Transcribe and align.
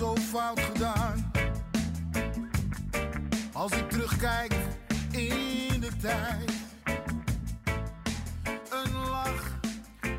zo 0.00 0.16
fout 0.16 0.60
gedaan. 0.60 1.32
Als 3.52 3.72
ik 3.72 3.90
terugkijk 3.90 4.54
in 5.10 5.80
de 5.80 5.90
tijd, 6.00 6.52
een 8.70 8.92
lach 9.10 9.58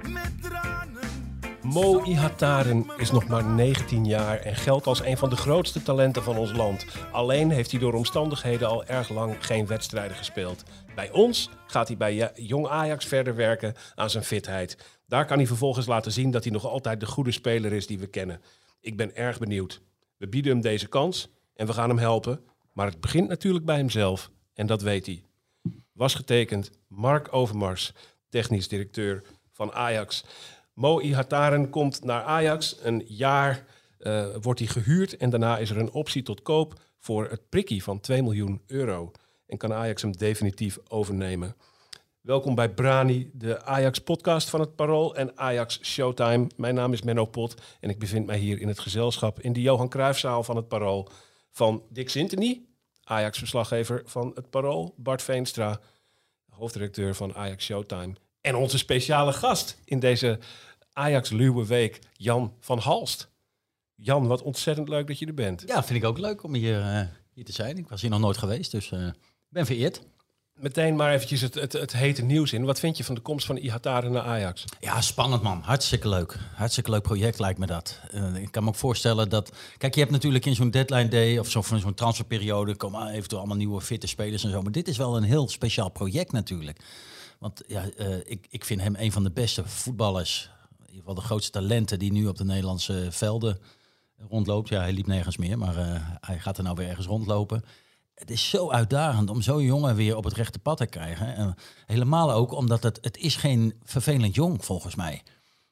met 0.10 0.32
tranen. 0.42 1.38
Mo 1.62 2.04
Ihataren 2.04 2.86
is 2.98 3.12
nog 3.12 3.28
maar 3.28 3.44
19 3.44 4.06
jaar 4.06 4.40
en 4.40 4.56
geldt 4.56 4.88
als 4.88 5.02
een 5.02 5.18
van 5.18 5.30
de 5.30 5.36
grootste 5.36 5.84
talenten 5.84 6.24
van 6.24 6.38
ons 6.38 6.52
land. 6.54 6.86
Alleen 7.12 7.50
heeft 7.50 7.72
hij 7.72 7.80
door 7.80 7.94
omstandigheden 7.94 8.68
al 8.68 8.86
erg 8.86 9.10
lang 9.10 9.36
geen 9.46 9.68
wedstrijden 9.68 10.18
gespeeld. 10.18 10.64
Bij 10.96 11.12
ons 11.12 11.50
gaat 11.68 11.88
hij 11.88 11.98
bij 11.98 12.14
Ja- 12.14 12.32
Jong 12.36 12.68
Ajax 12.68 13.06
verder 13.06 13.36
werken 13.36 13.74
aan 13.96 14.10
zijn 14.10 14.24
fitheid. 14.24 14.78
Daar 15.08 15.26
kan 15.26 15.38
hij 15.38 15.48
vervolgens 15.48 15.86
laten 15.88 16.12
zien 16.12 16.32
dat 16.32 16.44
hij 16.44 16.54
nog 16.54 16.66
altijd 16.66 17.00
de 17.00 17.06
goede 17.06 17.32
speler 17.32 17.74
is 17.74 17.88
die 17.88 18.00
we 18.00 18.08
kennen. 18.08 18.42
Ik 18.82 18.98
ben 18.98 19.16
erg 19.16 19.40
benieuwd. 19.40 19.82
We 20.18 20.28
bieden 20.28 20.52
hem 20.52 20.62
deze 20.62 20.88
kans 20.88 21.30
en 21.54 21.68
we 21.68 21.74
gaan 21.74 21.90
hem 21.90 21.98
helpen. 21.98 22.44
Maar 22.74 22.86
het 22.86 23.02
begint 23.02 23.28
natuurlijk 23.28 23.66
bij 23.66 23.78
hemzelf 23.78 24.32
en 24.54 24.68
dat 24.68 24.82
weet 24.82 25.06
hij. 25.06 25.24
Was 25.92 26.16
getekend 26.16 26.72
Mark 26.88 27.34
Overmars, 27.34 27.94
technisch 28.30 28.68
directeur 28.68 29.24
van 29.52 29.72
Ajax. 29.72 30.24
Mo 30.74 31.00
Ihataren 31.00 31.70
komt 31.70 32.04
naar 32.04 32.24
Ajax. 32.24 32.78
Een 32.82 33.04
jaar 33.08 33.66
eh, 33.98 34.28
wordt 34.42 34.60
hij 34.60 34.68
gehuurd 34.68 35.18
en 35.18 35.30
daarna 35.30 35.58
is 35.58 35.70
er 35.70 35.78
een 35.78 35.92
optie 35.92 36.24
tot 36.24 36.42
koop 36.42 36.80
voor 36.98 37.30
het 37.30 37.50
prikkie 37.50 37.84
van 37.84 38.00
2 38.00 38.24
miljoen 38.24 38.62
euro. 38.68 39.12
En 39.46 39.58
kan 39.58 39.74
Ajax 39.74 40.02
hem 40.02 40.12
definitief 40.12 40.78
overnemen. 40.88 41.56
Welkom 42.22 42.56
bij 42.56 42.74
Brani, 42.74 43.32
de 43.34 43.64
Ajax-podcast 43.64 44.50
van 44.50 44.60
het 44.60 44.76
Parool 44.76 45.16
en 45.16 45.38
Ajax 45.38 45.80
Showtime. 45.84 46.48
Mijn 46.58 46.76
naam 46.76 46.94
is 46.94 47.02
Menno 47.02 47.26
Pot 47.26 47.62
en 47.80 47.90
ik 47.90 48.00
bevind 48.00 48.26
mij 48.26 48.38
hier 48.38 48.60
in 48.62 48.68
het 48.68 48.80
gezelschap 48.80 49.40
in 49.40 49.54
de 49.54 49.62
Johan 49.62 49.90
Cruijffzaal 49.90 50.44
van 50.44 50.56
het 50.56 50.68
Parool 50.68 51.08
van 51.52 51.84
Dick 51.90 52.10
Sintony, 52.10 52.62
Ajax-verslaggever 53.04 54.02
van 54.06 54.32
het 54.36 54.50
Parool, 54.50 54.94
Bart 54.98 55.22
Veenstra, 55.22 55.80
hoofddirecteur 56.50 57.16
van 57.16 57.36
Ajax 57.36 57.66
Showtime. 57.66 58.14
En 58.42 58.56
onze 58.56 58.78
speciale 58.78 59.34
gast 59.34 59.78
in 59.86 60.00
deze 60.00 60.40
Ajax-luwe 60.94 61.66
week, 61.66 62.00
Jan 62.14 62.54
van 62.60 62.80
Halst. 62.80 63.30
Jan, 63.96 64.28
wat 64.28 64.42
ontzettend 64.42 64.90
leuk 64.90 65.08
dat 65.08 65.20
je 65.20 65.26
er 65.26 65.34
bent. 65.34 65.64
Ja, 65.68 65.84
vind 65.84 66.00
ik 66.04 66.10
ook 66.10 66.18
leuk 66.18 66.44
om 66.44 66.54
hier, 66.54 66.82
eh, 66.82 67.02
hier 67.34 67.46
te 67.46 67.52
zijn. 67.52 67.78
Ik 67.78 67.90
was 67.90 68.02
hier 68.02 68.10
nog 68.10 68.20
nooit 68.20 68.38
geweest, 68.38 68.72
dus 68.72 68.92
eh, 68.92 69.08
ik 69.08 69.14
ben 69.50 69.66
vereerd. 69.66 70.02
Meteen 70.56 70.96
maar 70.96 71.14
eventjes 71.14 71.42
het, 71.42 71.54
het, 71.54 71.74
het 71.74 71.94
hete 71.94 72.22
nieuws 72.22 72.54
in. 72.54 72.66
Wat 72.66 72.80
vind 72.80 72.98
je 72.98 73.04
van 73.04 73.16
de 73.16 73.22
komst 73.22 73.46
van 73.46 73.58
Ihataren 73.58 74.12
naar 74.12 74.22
Ajax? 74.22 74.66
Ja, 74.80 75.02
spannend 75.02 75.42
man. 75.42 75.62
Hartstikke 75.62 76.10
leuk. 76.10 76.38
Hartstikke 76.56 76.90
leuk 76.90 77.02
project 77.02 77.40
lijkt 77.40 77.60
me 77.60 77.66
dat. 77.66 78.00
Eh, 78.12 78.36
ik 78.36 78.52
kan 78.52 78.64
me 78.64 78.70
ook 78.70 78.76
voorstellen 78.76 79.30
dat... 79.30 79.52
Kijk, 79.78 79.94
je 79.94 80.00
hebt 80.00 80.12
natuurlijk 80.12 80.46
in 80.46 80.56
zo'n 80.56 80.72
deadline 80.72 81.08
day 81.08 81.38
of 81.38 81.50
zo, 81.50 81.62
van 81.62 81.80
zo'n 81.80 81.94
transferperiode... 81.94 82.76
komen 82.76 83.08
eventueel 83.08 83.40
allemaal 83.40 83.58
nieuwe 83.58 83.82
fitte 83.82 84.08
spelers 84.08 84.44
en 84.44 84.52
zo. 84.52 84.62
Maar 84.62 84.72
dit 84.72 84.88
is 84.88 84.98
wel 84.98 85.18
een 85.18 85.24
heel 85.24 85.50
speciaal 85.50 85.90
project 85.90 86.32
natuurlijk. 86.32 86.80
Want 87.40 87.62
ja, 87.68 87.90
eh, 87.98 88.18
ik, 88.26 88.48
ik 88.50 88.66
vind 88.66 88.82
hem 88.82 88.96
een 88.96 89.12
van 89.12 89.24
de 89.24 89.32
beste 89.32 89.68
voetballers. 89.68 90.50
In 90.70 90.86
ieder 90.88 91.00
geval 91.00 91.16
de 91.16 91.22
grootste 91.22 91.52
talenten 91.52 92.00
die 92.00 92.12
nu 92.12 92.28
op 92.28 92.38
de 92.38 92.46
Nederlandse 92.46 93.08
velden 93.10 93.60
rondloopt. 94.30 94.70
Ja, 94.70 94.80
hij 94.80 94.94
liep 94.94 95.08
nergens 95.08 95.38
meer, 95.38 95.58
maar 95.58 95.78
eh, 95.78 96.02
hij 96.20 96.40
gaat 96.40 96.58
er 96.58 96.64
nou 96.64 96.76
weer 96.76 96.88
ergens 96.88 97.08
rondlopen. 97.08 97.64
Het 98.22 98.32
is 98.32 98.50
zo 98.50 98.70
uitdagend 98.72 99.30
om 99.30 99.42
zo'n 99.42 99.64
jongen 99.64 99.96
weer 99.96 100.16
op 100.16 100.24
het 100.24 100.34
rechte 100.34 100.60
pad 100.60 100.78
te 100.78 100.86
krijgen. 100.86 101.36
En 101.36 101.56
helemaal 101.86 102.32
ook 102.32 102.52
omdat 102.52 102.84
het, 102.84 102.98
het 103.02 103.18
is 103.18 103.36
geen 103.36 103.74
vervelend 103.84 104.36
jong, 104.36 104.66
volgens 104.66 104.96
mij. 104.96 105.24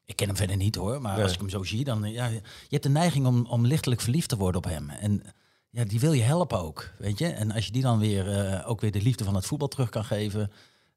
Ik 0.06 0.16
ken 0.16 0.28
hem 0.28 0.36
verder 0.36 0.56
niet 0.58 0.76
hoor, 0.76 1.02
maar 1.02 1.14
Nee. 1.14 1.24
als 1.24 1.34
ik 1.34 1.40
hem 1.40 1.50
zo 1.50 1.64
zie, 1.64 1.84
dan 1.84 2.12
ja, 2.12 2.26
je 2.26 2.42
hebt 2.70 2.84
de 2.84 2.90
neiging 2.90 3.26
om, 3.26 3.46
om 3.46 3.66
lichtelijk 3.66 4.02
verliefd 4.02 4.30
te 4.30 4.38
worden 4.38 4.62
op 4.64 4.70
hem. 4.70 4.90
En 4.90 5.24
ja, 5.70 5.84
die 5.84 6.00
wil 6.00 6.14
je 6.14 6.22
helpen 6.22 6.60
ook, 6.60 6.92
weet 6.98 7.18
je. 7.20 7.28
En 7.28 7.52
als 7.52 7.66
je 7.66 7.72
die 7.72 7.82
dan 7.82 8.00
weer 8.00 8.32
eh, 8.38 8.70
ook 8.70 8.82
weer 8.82 8.92
de 8.92 9.02
liefde 9.02 9.24
van 9.24 9.36
het 9.36 9.46
voetbal 9.46 9.68
terug 9.68 9.90
kan 9.90 10.06
geven 10.06 10.52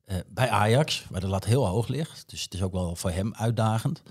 eh, 0.04 0.16
bij 0.28 0.48
Ajax, 0.50 1.04
waar 1.10 1.20
de 1.20 1.26
lat 1.28 1.44
heel 1.44 1.66
hoog 1.66 1.88
ligt. 1.88 2.24
Dus 2.30 2.42
het 2.42 2.54
is 2.54 2.62
ook 2.62 2.72
wel 2.72 2.96
voor 2.96 3.10
hem 3.10 3.34
uitdagend. 3.34 4.02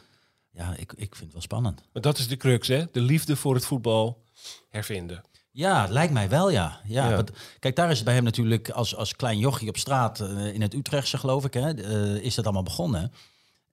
Ja, 0.51 0.75
ik, 0.75 0.93
ik 0.93 1.09
vind 1.15 1.19
het 1.19 1.33
wel 1.33 1.41
spannend. 1.41 1.83
Maar 1.93 2.01
dat 2.01 2.17
is 2.17 2.27
de 2.27 2.37
crux, 2.37 2.67
hè? 2.67 2.85
De 2.91 3.01
liefde 3.01 3.35
voor 3.35 3.53
het 3.55 3.65
voetbal 3.65 4.23
hervinden. 4.69 5.23
Ja, 5.51 5.87
lijkt 5.89 6.13
mij 6.13 6.29
wel, 6.29 6.49
ja. 6.49 6.79
ja, 6.83 7.09
Ja. 7.09 7.15
Want, 7.15 7.31
kijk, 7.59 7.75
daar 7.75 7.89
is 7.89 7.95
het 7.95 8.05
bij 8.05 8.13
hem 8.13 8.23
natuurlijk 8.23 8.69
als, 8.69 8.95
als 8.95 9.15
klein 9.15 9.37
jochie 9.37 9.69
op 9.69 9.77
straat 9.77 10.19
eh, 10.19 10.53
in 10.53 10.61
het 10.61 10.73
Utrechtse, 10.73 11.17
geloof 11.17 11.45
ik, 11.45 11.53
hè, 11.53 11.73
eh, 11.73 12.23
is 12.23 12.35
dat 12.35 12.45
allemaal 12.45 12.63
begonnen. 12.63 13.11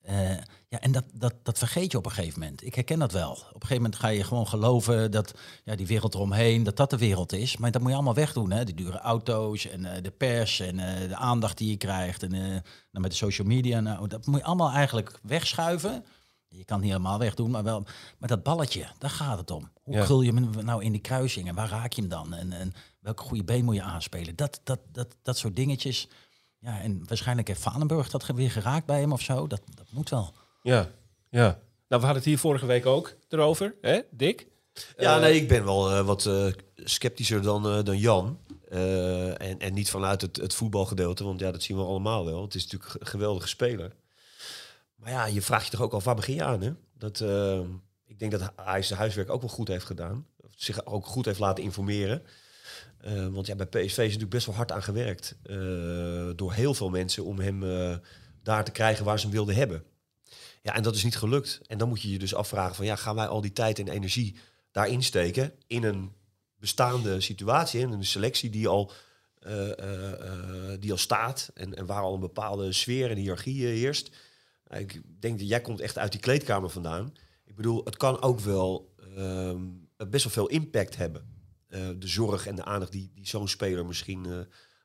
Eh, 0.01 0.37
ja, 0.67 0.79
en 0.79 0.91
dat, 0.91 1.03
dat, 1.13 1.33
dat 1.43 1.57
vergeet 1.57 1.91
je 1.91 1.97
op 1.97 2.05
een 2.05 2.11
gegeven 2.11 2.39
moment. 2.39 2.65
Ik 2.65 2.75
herken 2.75 2.99
dat 2.99 3.11
wel. 3.11 3.31
Op 3.31 3.39
een 3.39 3.61
gegeven 3.61 3.75
moment 3.75 3.95
ga 3.95 4.07
je 4.07 4.23
gewoon 4.23 4.47
geloven 4.47 5.11
dat 5.11 5.33
ja, 5.63 5.75
die 5.75 5.87
wereld 5.87 6.13
eromheen, 6.13 6.63
dat 6.63 6.77
dat 6.77 6.89
de 6.89 6.97
wereld 6.97 7.33
is. 7.33 7.57
Maar 7.57 7.71
dat 7.71 7.81
moet 7.81 7.89
je 7.89 7.95
allemaal 7.95 8.13
wegdoen, 8.13 8.51
hè. 8.51 8.63
Die 8.63 8.75
dure 8.75 8.99
auto's 8.99 9.67
en 9.67 10.03
de 10.03 10.11
pers 10.11 10.59
en 10.59 10.75
de 11.07 11.15
aandacht 11.15 11.57
die 11.57 11.69
je 11.69 11.77
krijgt. 11.77 12.23
En 12.23 12.31
nou, 12.31 12.61
met 12.91 13.11
de 13.11 13.17
social 13.17 13.47
media, 13.47 13.79
nou, 13.79 14.07
dat 14.07 14.25
moet 14.25 14.39
je 14.39 14.45
allemaal 14.45 14.71
eigenlijk 14.71 15.19
wegschuiven. 15.21 16.05
Je 16.49 16.65
kan 16.65 16.75
het 16.77 16.85
niet 16.85 16.95
helemaal 16.95 17.19
wegdoen, 17.19 17.51
maar 17.51 17.63
wel. 17.63 17.83
Maar 18.17 18.29
dat 18.29 18.43
balletje, 18.43 18.85
daar 18.97 19.09
gaat 19.09 19.37
het 19.37 19.51
om. 19.51 19.69
Hoe 19.83 19.95
Ja. 19.95 20.03
krul 20.03 20.21
je 20.21 20.33
hem 20.33 20.49
nou 20.65 20.83
in 20.83 20.91
die 20.91 21.01
kruising 21.01 21.47
en 21.47 21.55
waar 21.55 21.69
raak 21.69 21.91
je 21.93 22.01
hem 22.01 22.09
dan? 22.09 22.33
En, 22.33 22.51
en 22.51 22.73
welke 22.99 23.23
goede 23.23 23.43
been 23.43 23.65
moet 23.65 23.75
je 23.75 23.81
aanspelen? 23.81 24.35
Dat, 24.35 24.59
dat, 24.63 24.79
dat, 24.91 25.15
dat 25.21 25.37
soort 25.37 25.55
dingetjes. 25.55 26.07
Ja, 26.59 26.81
en 26.81 27.01
waarschijnlijk 27.07 27.47
heeft 27.47 27.61
Vanenburg 27.61 28.09
dat 28.09 28.25
weer 28.25 28.51
geraakt 28.51 28.85
bij 28.85 28.99
hem 28.99 29.11
of 29.11 29.21
zo. 29.21 29.47
Dat, 29.47 29.61
dat 29.75 29.85
moet 29.89 30.09
wel. 30.09 30.33
Ja, 30.61 30.87
ja. 31.29 31.45
Nou, 31.87 32.01
we 32.01 32.07
hadden 32.07 32.15
het 32.15 32.25
hier 32.25 32.37
vorige 32.39 32.65
week 32.65 32.85
ook 32.85 33.15
erover, 33.29 33.75
hè, 33.81 33.99
Dick? 34.11 34.47
Ja, 34.97 35.15
Eh, 35.15 35.21
nee, 35.21 35.35
ik 35.41 35.47
ben 35.47 35.65
wel 35.65 35.91
eh, 35.91 36.05
wat 36.05 36.25
eh, 36.25 36.45
sceptischer 36.75 37.41
dan, 37.41 37.67
eh, 37.67 37.83
dan 37.83 37.97
Jan. 37.97 38.37
Eh, 38.69 39.41
en, 39.41 39.59
en 39.59 39.73
niet 39.73 39.89
vanuit 39.89 40.21
het, 40.21 40.35
het 40.37 40.53
voetbalgedeelte, 40.53 41.23
want 41.23 41.39
ja, 41.39 41.51
dat 41.51 41.63
zien 41.63 41.77
we 41.77 41.83
allemaal 41.83 42.25
wel. 42.25 42.41
Het 42.41 42.55
is 42.55 42.63
natuurlijk 42.67 43.01
een 43.01 43.07
geweldige 43.07 43.47
speler. 43.47 43.95
Maar 44.99 45.11
ja, 45.11 45.25
je 45.25 45.41
vraagt 45.41 45.65
je 45.65 45.71
toch 45.71 45.81
ook 45.81 45.93
af, 45.93 46.03
waar 46.03 46.15
begin 46.15 46.35
je 46.35 46.43
aan? 46.43 46.61
Hè? 46.61 46.71
Dat, 46.93 47.21
eh, 47.21 47.59
ik 48.05 48.19
denk 48.19 48.31
dat 48.31 48.51
hij 48.55 48.81
zijn 48.81 48.99
huiswerk 48.99 49.29
ook 49.29 49.41
wel 49.41 49.49
goed 49.49 49.67
heeft 49.67 49.85
gedaan. 49.85 50.27
Zich 50.55 50.85
ook 50.85 51.05
goed 51.05 51.25
heeft 51.25 51.39
laten 51.39 51.63
informeren. 51.63 52.23
Eh, 52.97 53.27
want 53.27 53.47
ja, 53.47 53.55
bij 53.55 53.65
PSV 53.65 53.97
is 53.97 53.97
natuurlijk 53.97 54.29
best 54.29 54.45
wel 54.45 54.55
hard 54.55 54.71
aan 54.71 54.83
gewerkt. 54.83 55.37
eh, 55.43 56.29
door 56.35 56.53
heel 56.53 56.73
veel 56.73 56.89
mensen 56.89 57.25
om 57.25 57.39
hem 57.39 57.59
daar 58.43 58.63
te 58.63 58.71
krijgen 58.71 59.05
waar 59.05 59.19
ze 59.19 59.25
hem 59.25 59.35
wilden 59.35 59.55
hebben. 59.55 59.83
Ja, 60.61 60.75
en 60.75 60.83
dat 60.83 60.95
is 60.95 61.03
niet 61.03 61.17
gelukt. 61.17 61.61
En 61.67 61.77
dan 61.77 61.87
moet 61.87 62.01
je 62.01 62.11
je 62.11 62.19
dus 62.19 62.35
afvragen 62.35 62.75
van 62.75 62.85
ja, 62.85 62.95
gaan 62.95 63.15
wij 63.15 63.27
al 63.27 63.41
die 63.41 63.53
tijd 63.53 63.79
en 63.79 63.87
energie 63.87 64.35
daarin 64.71 65.03
steken 65.03 65.53
in 65.67 65.83
een 65.83 66.11
bestaande 66.55 67.21
situatie, 67.21 67.79
in 67.79 67.91
een 67.91 68.05
selectie 68.05 68.49
die 68.49 68.67
al, 68.67 68.91
die 70.79 70.91
al 70.91 70.97
staat 70.97 71.51
en, 71.53 71.75
en 71.75 71.85
waar 71.85 72.01
al 72.01 72.13
een 72.13 72.19
bepaalde 72.19 72.73
sfeer 72.73 73.09
en 73.09 73.17
hiërarchie 73.17 73.65
heerst. 73.65 74.11
Ik 74.69 75.01
denk 75.19 75.39
dat 75.39 75.47
jij 75.47 75.61
komt 75.61 75.79
echt 75.79 75.97
uit 75.97 76.11
die 76.11 76.21
kleedkamer 76.21 76.69
vandaan. 76.69 77.13
Ik 77.45 77.55
bedoel, 77.55 77.81
het 77.85 77.97
kan 77.97 78.21
ook 78.21 78.39
wel 78.39 78.93
ehm, 79.15 79.61
best 80.09 80.23
wel 80.23 80.33
veel 80.33 80.47
impact 80.47 80.95
hebben. 80.95 81.37
Eh, 81.67 81.79
de 81.97 82.07
zorg 82.07 82.47
en 82.47 82.55
de 82.55 82.65
aandacht 82.65 82.91
die, 82.91 83.11
die 83.15 83.27
zo'n 83.27 83.47
speler 83.47 83.85
misschien 83.85 84.25
eh, 84.25 84.37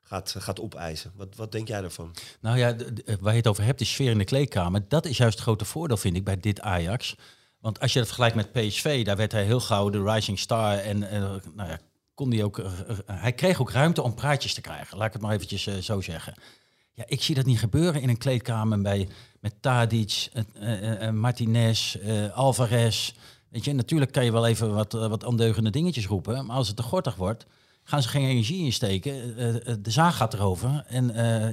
gaat, 0.02 0.34
gaat 0.38 0.60
opeisen. 0.60 1.12
Wat, 1.16 1.36
wat 1.36 1.52
denk 1.52 1.68
jij 1.68 1.80
daarvan? 1.80 2.14
Nou 2.40 2.58
ja, 2.58 2.74
d- 2.76 3.02
waar 3.20 3.32
je 3.32 3.38
het 3.38 3.46
over 3.46 3.64
hebt, 3.64 3.78
de 3.78 3.84
sfeer 3.84 4.10
in 4.10 4.18
de 4.18 4.24
kleedkamer. 4.24 4.88
Dat 4.88 5.04
is 5.06 5.16
juist 5.16 5.34
het 5.34 5.42
grote 5.42 5.64
voordeel, 5.64 5.96
vind 5.96 6.16
ik, 6.16 6.24
bij 6.24 6.40
dit 6.40 6.60
Ajax. 6.60 7.16
Want 7.60 7.80
als 7.80 7.92
je 7.92 7.98
het 7.98 8.08
vergelijkt 8.08 8.36
met 8.36 8.52
PSV, 8.52 9.04
daar 9.04 9.16
werd 9.16 9.32
hij 9.32 9.44
heel 9.44 9.60
gauw 9.60 9.88
de 9.90 10.02
rising 10.02 10.38
star. 10.38 10.78
En 10.78 11.10
eh, 11.10 11.20
nou 11.54 11.68
ja, 11.68 11.78
kon 12.14 12.30
hij 12.32 12.42
ook, 12.44 12.58
eh, 12.58 12.80
eh, 12.88 12.96
hij 13.06 13.32
kreeg 13.32 13.60
ook 13.60 13.70
ruimte 13.70 14.02
om 14.02 14.14
praatjes 14.14 14.54
te 14.54 14.60
krijgen. 14.60 14.96
Laat 14.96 15.06
ik 15.06 15.12
het 15.12 15.22
maar 15.22 15.32
eventjes 15.34 15.66
eh, 15.66 15.74
zo 15.76 16.00
zeggen. 16.00 16.34
Ja, 16.94 17.04
ik 17.06 17.22
zie 17.22 17.34
dat 17.34 17.44
niet 17.44 17.58
gebeuren 17.58 18.02
in 18.02 18.08
een 18.08 18.18
kleedkamer 18.18 18.82
bij, 18.82 19.08
met 19.40 19.54
Tadic, 19.60 20.28
eh, 20.32 20.42
eh, 20.54 21.06
eh, 21.06 21.14
Martinez, 21.14 21.96
Alvarez. 22.34 23.12
Weet 23.48 23.64
je, 23.64 23.72
natuurlijk 23.72 24.12
kan 24.12 24.24
je 24.24 24.32
wel 24.32 24.46
even 24.46 24.74
wat, 24.74 24.92
wat 24.92 25.24
ondeugende 25.24 25.70
dingetjes 25.70 26.06
roepen. 26.06 26.46
Maar 26.46 26.56
als 26.56 26.66
het 26.66 26.76
te 26.76 26.82
gortig 26.82 27.14
wordt, 27.14 27.46
gaan 27.84 28.02
ze 28.02 28.08
geen 28.08 28.28
energie 28.28 28.64
insteken. 28.64 29.12
De 29.82 29.90
zaag 29.90 30.16
gaat 30.16 30.34
erover 30.34 30.84
en 30.88 31.06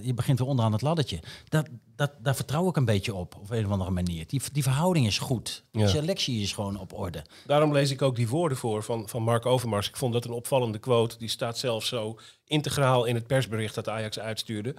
je 0.04 0.14
begint 0.14 0.40
weer 0.40 0.48
onderaan 0.48 0.72
het 0.72 0.82
laddertje. 0.82 1.20
Dat, 1.50 1.68
dat, 1.96 2.12
daar 2.20 2.36
vertrouw 2.36 2.70
ik 2.70 2.76
een 2.76 2.86
beetje 2.86 3.14
op, 3.14 3.36
op 3.36 3.50
een 3.50 3.66
of 3.66 3.72
andere 3.72 3.92
manier. 3.92 4.28
Die, 4.28 4.42
die 4.52 4.64
verhouding 4.64 5.06
is 5.06 5.20
goed. 5.20 5.64
Ja. 5.72 5.82
De 5.82 5.88
selectie 5.88 6.42
is 6.42 6.54
gewoon 6.54 6.80
op 6.80 6.94
orde. 6.94 7.26
Daarom 7.46 7.74
lees 7.74 7.92
ik 7.92 8.02
ook 8.02 8.16
die 8.16 8.28
woorden 8.28 8.58
voor 8.58 8.84
van, 8.84 9.10
van 9.10 9.24
Mark 9.24 9.46
Overmars. 9.46 9.88
Ik 9.88 9.98
vond 9.98 10.14
dat 10.14 10.26
een 10.26 10.32
opvallende 10.32 10.80
quote. 10.80 11.18
Die 11.18 11.30
staat 11.30 11.58
zelfs 11.58 11.88
zo 11.88 12.20
integraal 12.46 13.06
in 13.06 13.16
het 13.16 13.28
persbericht 13.28 13.76
dat 13.76 13.90
Ajax 13.90 14.20
uitstuurde. 14.20 14.76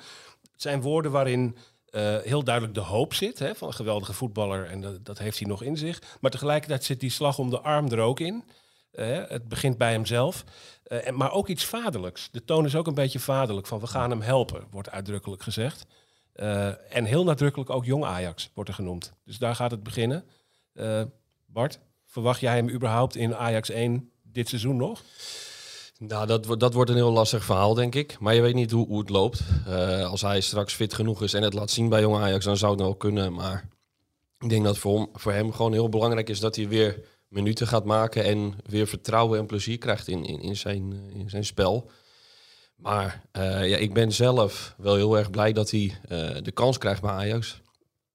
Zijn 0.63 0.81
woorden 0.81 1.11
waarin 1.11 1.57
eh, 1.87 2.17
heel 2.19 2.45
duidelijk 2.45 2.75
de 2.75 2.81
hoop 2.81 3.15
zit 3.15 3.39
hè, 3.39 3.55
van 3.55 3.69
een 3.69 3.75
geweldige 3.75 4.13
voetballer. 4.13 4.67
En 4.67 4.81
dat, 4.81 5.05
dat 5.05 5.19
heeft 5.19 5.39
hij 5.39 5.49
nog 5.49 5.63
in 5.63 5.77
zich. 5.77 6.03
Maar 6.21 6.31
tegelijkertijd 6.31 6.85
zit 6.85 7.01
die 7.01 7.11
slag 7.11 7.39
om 7.39 7.51
de 7.51 7.61
arm 7.61 7.89
er 7.89 7.99
ook 7.99 8.21
in. 8.21 8.45
Het 8.93 9.49
begint 9.49 9.79
bij 9.79 9.93
hemzelf. 9.93 10.45
Eh, 10.85 11.07
en, 11.07 11.17
maar 11.17 11.33
ook 11.33 11.49
iets 11.49 11.65
vaderlijks. 11.65 12.29
De 12.31 12.45
toon 12.45 12.65
is 12.65 12.77
ook 12.77 12.87
een 12.87 12.95
beetje 12.95 13.21
vaderlijk. 13.21 13.67
Van 13.67 13.81
we 13.81 13.87
gaan 13.87 14.11
hem 14.11 14.21
helpen, 14.21 14.67
wordt 14.71 14.91
uitdrukkelijk 14.91 15.43
gezegd. 15.43 15.87
Eh, 16.33 16.95
en 16.97 17.05
heel 17.05 17.25
nadrukkelijk 17.25 17.71
ook 17.71 17.85
jong 17.85 18.05
Ajax 18.05 18.51
wordt 18.55 18.71
er 18.71 18.77
genoemd. 18.77 19.13
Dus 19.25 19.39
daar 19.39 19.55
gaat 19.55 19.71
het 19.71 19.83
beginnen. 19.83 20.25
Bart, 21.47 21.79
verwacht 22.07 22.41
jij 22.41 22.55
hem 22.55 22.71
überhaupt 22.71 23.17
in 23.17 23.35
Ajax 23.35 23.71
1 23.71 24.11
dit 24.23 24.49
seizoen 24.49 24.77
nog? 24.77 25.03
Nou, 26.09 26.27
dat, 26.27 26.61
dat 26.61 26.75
wordt 26.75 26.91
een 26.91 26.97
heel 26.97 27.13
lastig 27.13 27.45
verhaal, 27.45 27.75
denk 27.75 27.95
ik. 27.95 28.19
Maar 28.19 28.35
je 28.35 28.41
weet 28.41 28.55
niet 28.55 28.71
hoe, 28.71 28.87
hoe 28.87 28.99
het 28.99 29.09
loopt. 29.09 29.41
Eh, 29.67 30.11
als 30.11 30.21
hij 30.21 30.41
straks 30.41 30.75
fit 30.75 30.95
genoeg 30.95 31.23
is 31.23 31.35
en 31.35 31.43
het 31.43 31.55
laat 31.55 31.71
zien 31.71 31.89
bij 31.89 32.01
Jong 32.01 32.17
Ajax, 32.17 32.45
dan 32.45 32.57
zou 32.57 32.73
het 32.73 32.81
wel 32.81 32.95
kunnen. 32.95 33.33
Maar 33.33 33.69
ik 34.39 34.49
denk 34.49 34.65
dat 34.65 34.79
voor 34.79 34.99
hem, 34.99 35.09
voor 35.13 35.33
hem 35.33 35.53
gewoon 35.53 35.73
heel 35.73 35.89
belangrijk 35.89 36.29
is 36.29 36.41
dat 36.41 36.57
hij 36.57 36.69
weer 36.69 37.05
minuten 37.29 37.67
gaat 37.67 37.85
maken 37.85 38.25
en 38.25 38.55
weer 38.67 38.87
vertrouwen 38.87 39.39
en 39.39 39.47
plezier 39.47 39.79
krijgt 39.79 40.09
in, 40.09 40.25
in, 40.25 40.41
in, 40.41 40.57
zijn, 40.57 40.93
eh, 40.93 41.21
in 41.21 41.31
zijn 41.31 41.45
spel. 41.45 41.91
Maar 42.77 43.23
eh, 43.33 43.69
ja, 43.69 43.77
ik 43.77 43.95
ben 43.95 44.13
zelf 44.13 44.75
wel 44.79 44.95
heel 44.95 45.19
erg 45.19 45.31
blij 45.31 45.53
dat 45.53 45.71
hij 45.71 45.99
de 46.43 46.53
kans 46.55 46.79
krijgt 46.79 47.01
bij 47.03 47.11
Ajax. 47.11 47.61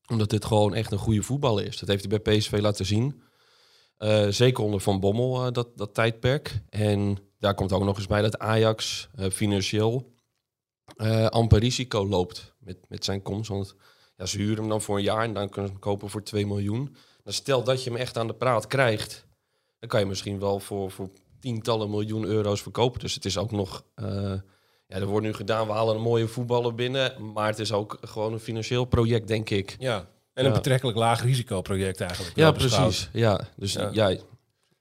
Omdat 0.08 0.30
dit 0.30 0.46
gewoon 0.46 0.76
echt 0.76 0.92
een 0.92 0.98
goede 0.98 1.24
voetballer 1.24 1.66
is. 1.66 1.80
Dat 1.80 1.90
heeft 1.90 2.06
hij 2.10 2.20
bij 2.20 2.38
PSV 2.38 2.58
laten 2.62 2.86
zien. 2.86 3.22
Zeker 4.30 4.64
onder 4.64 4.80
Van 4.80 5.00
Bommel, 5.00 5.52
dat, 5.52 5.68
dat 5.76 5.94
tijdperk. 5.94 6.62
En 6.70 7.27
daar 7.40 7.54
komt 7.56 7.72
ook 7.72 7.84
nog 7.84 7.98
eens 7.98 8.08
bij 8.08 8.22
dat 8.22 8.38
Ajax 8.40 9.08
eh, 9.16 9.30
financieel 9.30 10.12
eh, 10.98 11.26
amper 11.26 11.60
risico 11.60 12.08
loopt 12.08 12.56
met, 12.60 12.78
met 12.90 13.06
zijn 13.06 13.22
komst. 13.22 13.50
Want 13.50 13.76
ja, 14.16 14.26
ze 14.26 14.38
huren 14.38 14.58
hem 14.58 14.70
dan 14.70 14.82
voor 14.82 14.98
een 14.98 15.04
jaar 15.04 15.24
en 15.24 15.34
dan 15.34 15.50
kunnen 15.50 15.66
ze 15.66 15.72
hem 15.72 15.80
kopen 15.86 16.10
voor 16.10 16.24
2 16.24 16.46
miljoen. 16.48 16.96
Dan 17.24 17.34
stel 17.34 17.64
dat 17.64 17.84
je 17.84 17.90
hem 17.90 18.00
echt 18.00 18.18
aan 18.18 18.28
de 18.28 18.34
praat 18.34 18.68
krijgt, 18.68 19.28
dan 19.80 19.90
kan 19.90 20.00
je 20.00 20.06
misschien 20.06 20.40
wel 20.40 20.60
voor, 20.60 20.92
voor 20.92 21.10
tientallen 21.40 21.90
miljoen 21.90 22.24
euro's 22.26 22.62
verkopen. 22.62 23.00
Dus 23.00 23.14
het 23.14 23.26
is 23.26 23.38
ook 23.38 23.52
nog... 23.52 23.84
eh, 23.96 24.34
ja, 24.88 24.96
er 24.96 25.06
wordt 25.06 25.26
nu 25.26 25.34
gedaan, 25.34 25.68
we 25.68 25.74
halen 25.74 25.96
een 25.96 26.02
mooie 26.02 26.28
voetballer 26.28 26.76
binnen. 26.76 27.32
Maar 27.34 27.48
het 27.48 27.60
is 27.60 27.72
ook 27.72 27.98
gewoon 28.02 28.34
een 28.34 28.40
financieel 28.40 28.86
project, 28.86 29.28
denk 29.28 29.50
ik. 29.50 29.76
Ja. 29.80 29.98
En 30.34 30.46
een 30.46 30.52
Ja. 30.52 30.58
betrekkelijk 30.58 30.98
laag 30.98 31.24
risicoproject 31.24 32.02
eigenlijk. 32.02 32.36
Ja, 32.36 32.52
precies. 32.52 33.10
Ja, 33.14 33.48
dus 33.56 33.74
Ja. 33.74 33.90
ja. 33.94 34.16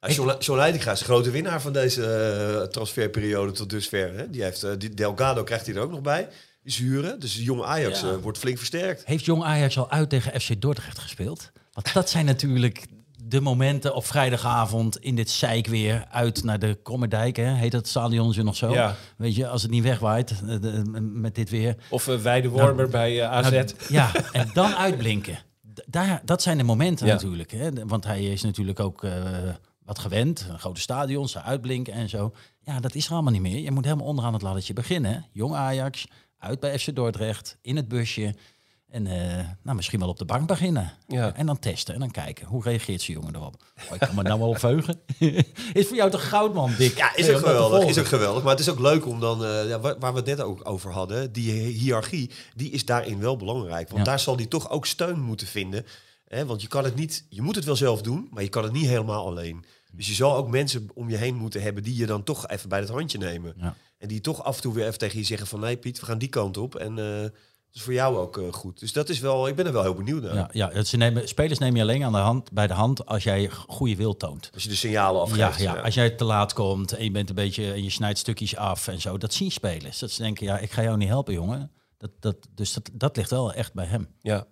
Ja, 0.09 0.15
John, 0.15 0.29
Le- 0.29 0.37
John 0.39 0.59
Leidinga 0.59 0.93
is 0.93 0.99
de 0.99 1.05
grote 1.05 1.31
winnaar 1.31 1.61
van 1.61 1.73
deze 1.73 2.05
eh, 2.07 2.63
transferperiode 2.69 3.53
tot 3.53 3.71
dusver. 3.71 4.17
Hè? 4.17 4.31
Die 4.31 4.43
heeft, 4.43 4.63
eh, 4.63 4.71
die 4.79 4.95
Delgado 4.95 5.43
krijgt 5.43 5.67
hij 5.67 5.75
er 5.75 5.81
ook 5.83 5.91
nog 5.91 6.01
bij. 6.03 6.29
Is 6.63 6.77
huren. 6.79 7.21
Dus 7.21 7.37
de 7.37 7.43
jonge 7.43 7.65
Ajax 7.65 8.01
Ja. 8.01 8.09
eh, 8.09 8.17
wordt 8.17 8.39
flink 8.39 8.59
versterkt. 8.59 9.03
Heeft 9.05 9.25
Jong 9.25 9.43
Ajax 9.43 9.79
al 9.79 9.91
uit 9.91 10.09
tegen 10.11 10.41
FC 10.41 10.61
Dordrecht 10.61 10.99
gespeeld? 10.99 11.51
Want 11.73 11.93
dat 11.93 12.11
zijn 12.11 12.25
natuurlijk 12.25 12.87
de 13.25 13.41
momenten 13.41 13.95
op 13.95 14.07
vrijdagavond 14.07 14.99
in 14.99 15.15
dit 15.17 15.31
zeik 15.31 15.67
weer 15.67 16.05
uit 16.11 16.45
naar 16.45 16.59
de 16.59 16.79
Krommerdijk. 16.83 17.37
Hè? 17.37 17.55
Heet 17.55 17.73
dat 17.73 17.89
stadion 17.89 18.35
nog 18.45 18.57
zo? 18.57 18.73
Ja. 18.73 18.97
Weet 19.17 19.35
je, 19.35 19.49
als 19.49 19.63
het 19.63 19.71
niet 19.71 19.83
wegwaait 19.83 20.29
de- 20.63 20.83
met 21.01 21.35
dit 21.35 21.51
weer. 21.51 21.77
Of 21.91 22.09
uh, 22.09 22.17
Weidewormer 22.19 22.89
bij 22.89 23.21
eh, 23.23 23.31
AZ. 23.31 23.51
Nou, 23.51 23.67
ja, 23.89 24.11
en 24.33 24.51
dan 24.55 24.75
uitblinken. 24.75 25.39
Daar, 25.87 26.21
dat 26.25 26.43
zijn 26.43 26.59
de 26.59 26.65
momenten 26.65 27.07
Ja. 27.07 27.13
natuurlijk. 27.13 27.51
Hè? 27.51 27.69
Want 27.87 28.05
hij 28.05 28.25
is 28.25 28.43
natuurlijk 28.43 28.81
ook 28.81 29.05
eh, 29.05 29.13
wat 29.87 29.99
gewend. 29.99 30.47
Grote 30.57 30.81
stadions, 30.81 31.39
uitblinken 31.39 31.93
en 31.93 32.09
zo. 32.09 32.33
Ja, 32.61 32.81
dat 32.81 32.95
is 32.95 33.07
er 33.07 33.13
allemaal 33.13 33.33
niet 33.33 33.41
meer. 33.41 33.59
Je 33.59 33.71
moet 33.71 33.85
helemaal 33.85 34.07
onderaan 34.07 34.33
het 34.33 34.43
laddertje 34.43 34.73
beginnen. 34.73 35.27
Jong 35.33 35.55
Ajax, 35.55 36.07
uit 36.39 36.61
bij 36.61 36.79
FC 36.79 36.95
Dordrecht, 36.95 37.59
in 37.63 37.77
het 37.77 37.89
busje. 37.89 38.35
En 38.89 39.07
eh, 39.07 39.45
nou, 39.63 39.77
misschien 39.77 39.99
wel 40.01 40.09
op 40.09 40.19
de 40.19 40.25
bank 40.25 40.47
beginnen. 40.47 40.93
Ja. 41.07 41.35
En 41.35 41.47
dan 41.47 41.59
testen 41.59 41.95
en 41.95 42.01
dan 42.01 42.11
kijken. 42.11 42.47
Hoe 42.47 42.63
reageert 42.63 43.03
zijn 43.03 43.17
jongen 43.17 43.35
erop? 43.35 43.65
Oh, 43.89 43.95
ik 43.95 43.99
kan 44.01 44.15
me 44.15 44.23
nou 44.23 44.39
wel 44.39 44.49
op 44.49 44.59
veugen. 44.69 45.01
is 45.73 45.87
voor 45.87 45.97
jou 45.97 46.11
toch 46.11 46.29
goud, 46.29 46.55
man, 46.55 46.75
Dick? 46.79 46.97
Ja, 46.97 47.17
is 47.17 47.31
ook 47.31 47.39
geweldig. 47.39 47.85
Is 47.85 47.99
ook 47.99 48.07
geweldig. 48.07 48.43
Maar 48.43 48.51
het 48.53 48.61
is 48.61 48.69
ook 48.69 48.79
leuk 48.79 49.07
om 49.07 49.21
dan, 49.21 49.45
eh, 49.45 49.69
ja, 49.69 49.81
waar, 49.81 49.99
waar 49.99 50.13
we 50.13 50.19
het 50.19 50.27
net 50.27 50.41
ook 50.41 50.69
over 50.69 50.93
hadden, 50.93 51.33
die 51.33 51.53
hiërarchie, 51.53 52.31
die 52.55 52.71
is 52.71 52.85
daarin 52.85 53.21
wel 53.21 53.37
belangrijk. 53.37 53.87
Want 53.89 53.99
Ja. 53.99 54.05
daar 54.05 54.21
zal 54.21 54.37
die 54.37 54.49
toch 54.49 54.71
ook 54.71 54.87
steun 54.87 55.21
moeten 55.21 55.47
vinden. 55.47 55.87
Hè? 56.29 56.47
Want 56.47 56.63
je 56.63 56.69
kan 56.69 56.85
het 56.85 56.95
niet, 56.95 57.27
je 57.29 57.43
moet 57.43 57.55
het 57.55 57.65
wel 57.65 57.77
zelf 57.77 58.03
doen, 58.03 58.29
maar 58.31 58.43
je 58.43 58.49
kan 58.49 58.63
het 58.63 58.73
niet 58.73 58.87
helemaal 58.87 59.27
alleen. 59.27 59.65
Dus 59.97 60.07
je 60.07 60.15
zal 60.15 60.37
ook 60.37 60.49
mensen 60.49 60.89
om 60.95 61.11
je 61.11 61.17
heen 61.17 61.35
moeten 61.35 61.63
hebben 61.63 61.83
die 61.83 61.97
je 61.97 62.07
dan 62.07 62.23
toch 62.23 62.49
even 62.49 62.69
bij 62.69 62.79
het 62.81 62.89
handje 62.89 63.19
nemen. 63.19 63.55
Ja. 63.57 63.77
En 63.99 64.09
die 64.09 64.21
toch 64.21 64.45
af 64.45 64.57
en 64.57 64.63
toe 64.63 64.75
weer 64.75 64.87
even 64.87 64.99
tegen 64.99 65.19
je 65.19 65.25
zeggen 65.25 65.47
van 65.47 65.61
nee 65.61 65.77
Piet, 65.77 66.01
we 66.01 66.07
gaan 66.07 66.19
die 66.19 66.29
kant 66.29 66.57
op. 66.57 66.75
En 66.75 66.99
eh 66.99 67.31
dat 67.77 67.85
is 67.85 67.91
voor 67.91 67.93
jou 67.93 68.17
ook 68.17 68.39
eh, 68.39 68.53
goed. 68.53 68.81
Dus 68.81 68.93
dat 68.93 69.09
is 69.09 69.19
wel, 69.21 69.49
ik 69.49 69.55
ben 69.57 69.67
er 69.67 69.73
wel 69.73 69.83
heel 69.83 69.95
benieuwd 69.95 70.23
naar. 70.23 70.35
Ja, 70.35 70.49
ja 70.53 70.71
het, 70.73 70.89
ze 70.89 70.97
nemen, 70.97 71.29
spelers 71.29 71.59
neem 71.59 71.77
je 71.77 71.83
alleen 71.83 72.05
aan 72.05 72.13
de 72.13 72.19
hand, 72.19 72.53
bij 72.53 72.67
de 72.67 72.73
hand 72.73 73.07
als 73.07 73.23
jij 73.25 73.49
goede 73.51 73.97
wil 73.97 74.17
toont. 74.17 74.51
Als 74.55 74.63
je 74.63 74.69
de 74.69 74.75
signalen 74.75 75.37
Ja, 75.37 75.47
afgeeft. 75.47 75.71
ja, 75.75 75.81
als 75.81 75.95
jij 75.95 76.11
te 76.11 76.25
laat 76.25 76.53
komt 76.53 76.93
en 76.93 77.05
je 77.05 77.11
bent 77.11 77.29
een 77.29 77.35
beetje 77.35 77.73
en 77.73 77.83
je 77.83 77.91
snijdt 77.91 78.19
stukjes 78.19 78.57
af 78.57 78.89
en 78.89 79.01
zo, 79.01 79.19
dat 79.19 79.35
zien 79.35 79.51
spelers. 79.51 79.99
Dat 79.99 80.11
ze 80.11 80.23
denken, 80.23 80.47
ja, 80.47 80.59
ik 80.59 80.71
ga 80.71 80.83
jou 80.83 80.97
niet 80.97 81.09
helpen, 81.09 81.35
jongen. 81.35 81.71
Dat, 81.99 82.11
dat, 82.21 82.37
dus 82.55 82.73
dat, 82.73 82.91
dat 82.93 83.17
ligt 83.17 83.31
wel 83.31 83.53
echt 83.53 83.75
bij 83.75 83.87
hem. 83.87 84.09
Ja. 84.21 84.47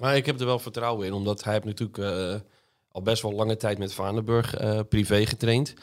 Maar 0.00 0.16
ik 0.16 0.26
heb 0.26 0.40
er 0.40 0.46
wel 0.46 0.58
vertrouwen 0.58 1.06
in, 1.06 1.12
omdat 1.12 1.44
hij 1.44 1.52
heeft 1.52 1.64
natuurlijk 1.64 1.98
eh, 1.98 2.40
al 2.92 3.02
best 3.02 3.22
wel 3.22 3.32
lange 3.32 3.56
tijd 3.56 3.78
met 3.78 3.94
Vaneburg 3.94 4.54
eh, 4.54 4.80
privé 4.88 5.26
getraind. 5.26 5.74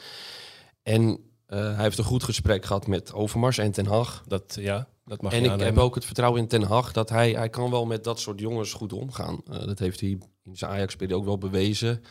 En 0.82 1.20
eh, 1.46 1.58
hij 1.58 1.82
heeft 1.82 1.98
een 1.98 2.04
goed 2.04 2.24
gesprek 2.24 2.64
gehad 2.64 2.86
met 2.86 3.12
Overmars 3.12 3.58
en 3.58 3.72
Ten 3.72 3.86
Hag. 3.86 4.22
Dat, 4.26 4.56
ja, 4.60 4.88
dat 5.04 5.22
mag 5.22 5.32
en 5.32 5.44
ik 5.44 5.60
heb 5.60 5.78
ook 5.78 5.94
het 5.94 6.04
vertrouwen 6.04 6.40
in 6.40 6.48
Ten 6.48 6.62
Hag 6.62 6.92
dat 6.92 7.08
hij, 7.08 7.30
hij 7.32 7.48
kan 7.48 7.70
wel 7.70 7.86
met 7.86 8.04
dat 8.04 8.20
soort 8.20 8.40
jongens 8.40 8.72
goed 8.72 8.92
omgaan. 8.92 9.40
Eh, 9.50 9.66
dat 9.66 9.78
heeft 9.78 10.00
hij 10.00 10.18
in 10.42 10.56
zijn 10.56 10.70
Ajax-periode 10.70 11.20
ook 11.20 11.24
wel 11.24 11.50
bewezen. 11.50 12.02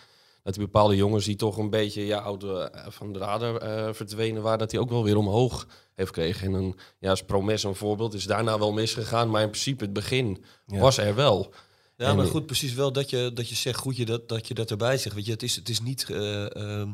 Dat 0.43 0.55
hij 0.55 0.65
bepaalde 0.65 0.95
jongens 0.95 1.25
die 1.25 1.35
toch 1.35 1.57
een 1.57 1.69
beetje 1.69 2.05
ja, 2.05 2.19
oude, 2.19 2.71
van 2.87 3.13
de 3.13 3.19
radar 3.19 3.95
verdwenen 3.95 4.41
waren, 4.41 4.59
dat 4.59 4.71
hij 4.71 4.79
ook 4.79 4.89
wel 4.89 5.03
weer 5.03 5.17
omhoog 5.17 5.67
heeft 5.95 6.13
gekregen. 6.13 6.47
En 6.47 6.53
een, 6.53 6.75
ja, 6.99 7.09
als 7.09 7.23
Promes 7.23 7.63
een 7.63 7.75
voorbeeld 7.75 8.13
is 8.13 8.25
daarna 8.25 8.59
wel 8.59 8.73
misgegaan, 8.73 9.29
maar 9.29 9.41
in 9.41 9.49
principe 9.49 9.83
het 9.83 9.93
begin 9.93 10.43
Ja. 10.65 10.79
was 10.79 10.97
er 10.97 11.15
wel. 11.15 11.53
Ja, 11.99 12.05
En 12.05 12.15
maar 12.15 12.25
goed, 12.25 12.45
precies 12.45 12.73
wel 12.73 12.91
dat 12.91 13.09
je, 13.09 13.31
dat 13.33 13.49
je 13.49 13.55
zegt, 13.55 13.79
goed 13.79 13.97
je 13.97 14.05
dat, 14.05 14.29
dat 14.29 14.47
je 14.47 14.53
dat 14.53 14.71
erbij 14.71 14.97
zegt. 14.97 15.15
Weet 15.15 15.25
je, 15.25 15.31
het 15.31 15.43
is, 15.43 15.55
het 15.55 15.69
is 15.69 15.81
niet, 15.81 16.09
eh, 16.09 16.55
ehm, 16.55 16.89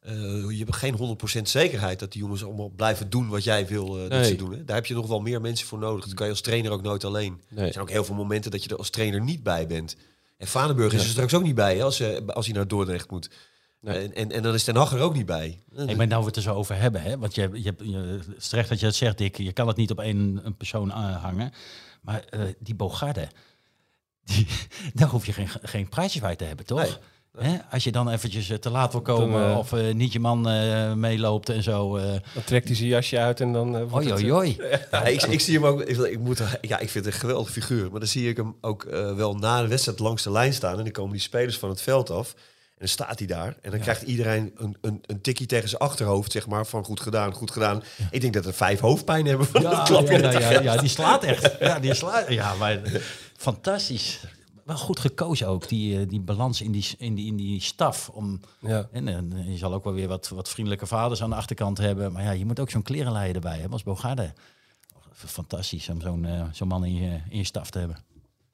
eh, 0.00 0.14
je 0.50 0.56
hebt 0.58 0.76
geen 0.76 0.94
100% 0.94 1.48
zekerheid 1.48 1.98
dat 1.98 2.12
die 2.12 2.20
jongens 2.22 2.44
allemaal 2.44 2.68
blijven 2.68 3.10
doen 3.10 3.28
wat 3.28 3.44
jij 3.44 3.66
wil 3.66 3.94
eh, 3.94 4.00
dat 4.00 4.10
Nee. 4.10 4.24
ze 4.24 4.36
doen. 4.36 4.52
Hè? 4.52 4.64
Daar 4.64 4.76
heb 4.76 4.86
je 4.86 4.94
nog 4.94 5.06
wel 5.06 5.20
meer 5.20 5.40
mensen 5.40 5.66
voor 5.66 5.78
nodig. 5.78 6.04
Dat 6.04 6.14
kan 6.14 6.26
je 6.26 6.32
als 6.32 6.40
trainer 6.40 6.70
ook 6.72 6.82
nooit 6.82 7.04
alleen. 7.04 7.40
Nee. 7.48 7.66
Er 7.66 7.72
zijn 7.72 7.84
ook 7.84 7.90
heel 7.90 8.04
veel 8.04 8.14
momenten 8.14 8.50
dat 8.50 8.62
je 8.64 8.68
er 8.70 8.76
als 8.76 8.90
trainer 8.90 9.20
niet 9.20 9.42
bij 9.42 9.66
bent. 9.66 9.96
En 10.38 10.46
Vaneburg 10.46 10.92
is 10.92 11.02
er 11.02 11.08
straks 11.08 11.34
ook 11.34 11.42
niet 11.42 11.54
bij 11.54 11.76
hè, 11.76 11.82
als, 11.82 12.02
als 12.26 12.46
hij 12.46 12.54
naar 12.54 12.68
Dordrecht 12.68 13.10
moet. 13.10 13.30
Nee. 13.80 13.98
En, 13.98 14.14
en, 14.14 14.32
en 14.32 14.42
dan 14.42 14.54
is 14.54 14.64
Ten 14.64 14.76
Hag 14.76 14.92
er 14.92 15.00
ook 15.00 15.14
niet 15.14 15.26
bij. 15.26 15.62
Ik 15.86 15.96
ben 15.96 16.08
nou 16.08 16.20
we 16.20 16.26
het 16.26 16.36
er 16.36 16.42
zo 16.42 16.54
over 16.54 16.76
hebben, 16.76 17.02
hè? 17.02 17.18
Want 17.18 17.34
je, 17.34 17.50
je, 17.52 17.62
hebt- 17.62 17.82
je, 17.84 17.96
het 17.96 18.36
is 18.38 18.48
terecht 18.48 18.68
dat 18.68 18.80
je 18.80 18.86
het 18.86 18.94
zegt, 18.94 19.18
Dick. 19.18 19.36
Je 19.36 19.52
kan 19.52 19.68
het 19.68 19.76
niet 19.76 19.90
op 19.90 20.00
één 20.00 20.40
een 20.44 20.56
persoon 20.56 20.92
aanhangen. 20.92 21.52
Maar 22.02 22.24
die 22.58 22.74
Bogarde, 22.74 23.28
die, 24.26 24.46
daar 24.94 25.08
hoef 25.08 25.26
je 25.26 25.32
geen, 25.32 25.48
geen 25.62 25.88
prijsjes 25.88 26.20
bij 26.22 26.36
te 26.36 26.44
hebben, 26.44 26.66
toch? 26.66 26.98
Nee. 27.40 27.60
Als 27.70 27.84
je 27.84 27.92
dan 27.92 28.08
eventjes 28.10 28.50
eh, 28.50 28.56
te 28.58 28.70
laat 28.70 28.92
wil 28.92 29.00
komen 29.00 29.40
Dan, 29.40 29.50
eh, 29.50 29.58
of 29.58 29.72
eh, 29.72 29.94
niet 29.94 30.12
je 30.12 30.20
man 30.20 30.48
eh, 30.48 30.92
meeloopt 30.92 31.48
en 31.48 31.62
zo. 31.62 31.96
eh 31.96 32.04
Dan 32.34 32.44
trekt 32.44 32.66
hij 32.66 32.76
zijn 32.76 32.88
jasje 32.88 33.18
uit 33.18 33.40
en 33.40 33.52
dan... 33.52 33.92
oi, 33.92 34.12
oi, 34.12 34.32
oi. 34.32 34.56
Ja, 34.90 35.04
ik, 35.04 35.22
ik 35.22 35.40
zie 35.40 35.54
hem 35.54 35.66
ook. 35.66 35.82
Ik, 35.82 35.96
ik 35.98 36.18
moet, 36.18 36.42
ja, 36.60 36.78
ik 36.78 36.90
vind 36.90 37.04
het 37.04 37.14
een 37.14 37.20
geweldig 37.20 37.50
figuur. 37.50 37.90
Maar 37.90 38.00
dan 38.00 38.08
zie 38.08 38.28
ik 38.28 38.36
hem 38.36 38.56
ook 38.60 38.84
eh, 38.84 39.14
wel 39.14 39.34
na 39.34 39.62
de 39.62 39.68
wedstrijd 39.68 39.98
langs 39.98 40.22
de 40.22 40.30
lijn 40.30 40.52
staan. 40.52 40.76
En 40.78 40.84
dan 40.84 40.92
komen 40.92 41.12
die 41.12 41.20
spelers 41.20 41.58
van 41.58 41.68
het 41.68 41.80
veld 41.82 42.10
af. 42.10 42.32
En 42.34 42.74
dan 42.78 42.88
staat 42.88 43.18
hij 43.18 43.28
daar. 43.28 43.56
En 43.62 43.70
dan 43.70 43.80
krijgt 43.80 44.02
iedereen 44.02 44.52
een, 44.56 44.76
een, 44.80 45.00
een 45.06 45.20
tikkie 45.20 45.46
tegen 45.46 45.68
zijn 45.68 45.80
achterhoofd, 45.80 46.32
zeg 46.32 46.46
maar. 46.46 46.66
Van 46.66 46.84
goed 46.84 47.00
gedaan, 47.00 47.32
goed 47.32 47.50
gedaan. 47.50 47.82
Ik 48.10 48.20
denk 48.20 48.34
dat 48.34 48.46
er 48.46 48.54
vijf 48.54 48.80
hoofdpijn 48.80 49.26
hebben 49.26 49.46
van 49.46 49.62
Ja, 49.62 49.70
dat 49.70 49.82
klapje. 49.88 50.18
ja, 50.18 50.30
ja, 50.30 50.50
ja, 50.50 50.60
ja, 50.60 50.76
die 50.76 50.88
slaat 50.88 51.24
echt. 51.24 51.52
Ja, 51.60 51.78
die 51.78 51.94
slaat. 51.94 52.28
Ja, 52.32 52.54
maar 52.54 52.80
fantastisch. 53.36 54.24
Wel 54.64 54.76
goed 54.76 55.00
gekozen 55.00 55.48
ook, 55.48 55.68
die, 55.68 55.98
eh, 56.00 56.08
die 56.08 56.20
balans 56.20 56.60
in 56.60 56.72
die, 56.72 56.86
in 56.98 57.14
die, 57.14 57.26
in 57.26 57.36
die 57.36 57.60
staf. 57.60 58.08
Om, 58.08 58.40
Ja. 58.60 58.88
en, 58.92 59.08
eh, 59.08 59.50
je 59.50 59.56
zal 59.56 59.74
ook 59.74 59.84
wel 59.84 59.92
weer 59.92 60.08
wat, 60.08 60.28
wat 60.28 60.48
vriendelijke 60.48 60.86
vaders 60.86 61.22
aan 61.22 61.30
de 61.30 61.36
achterkant 61.36 61.78
hebben. 61.78 62.12
Maar 62.12 62.22
ja, 62.22 62.30
je 62.30 62.46
moet 62.46 62.60
ook 62.60 62.70
zo'n 62.70 62.82
klerenleider 62.82 63.34
erbij 63.34 63.52
hebben 63.54 63.72
als 63.72 63.82
Bogarde. 63.82 64.32
Fantastisch 65.12 65.88
om 65.88 66.00
zo'n 66.00 66.24
eh, 66.24 66.44
zo'n 66.52 66.68
man 66.68 66.84
in 66.84 66.94
je, 66.94 67.20
in 67.30 67.38
je 67.38 67.44
staf 67.44 67.70
te 67.70 67.78
hebben. 67.78 67.96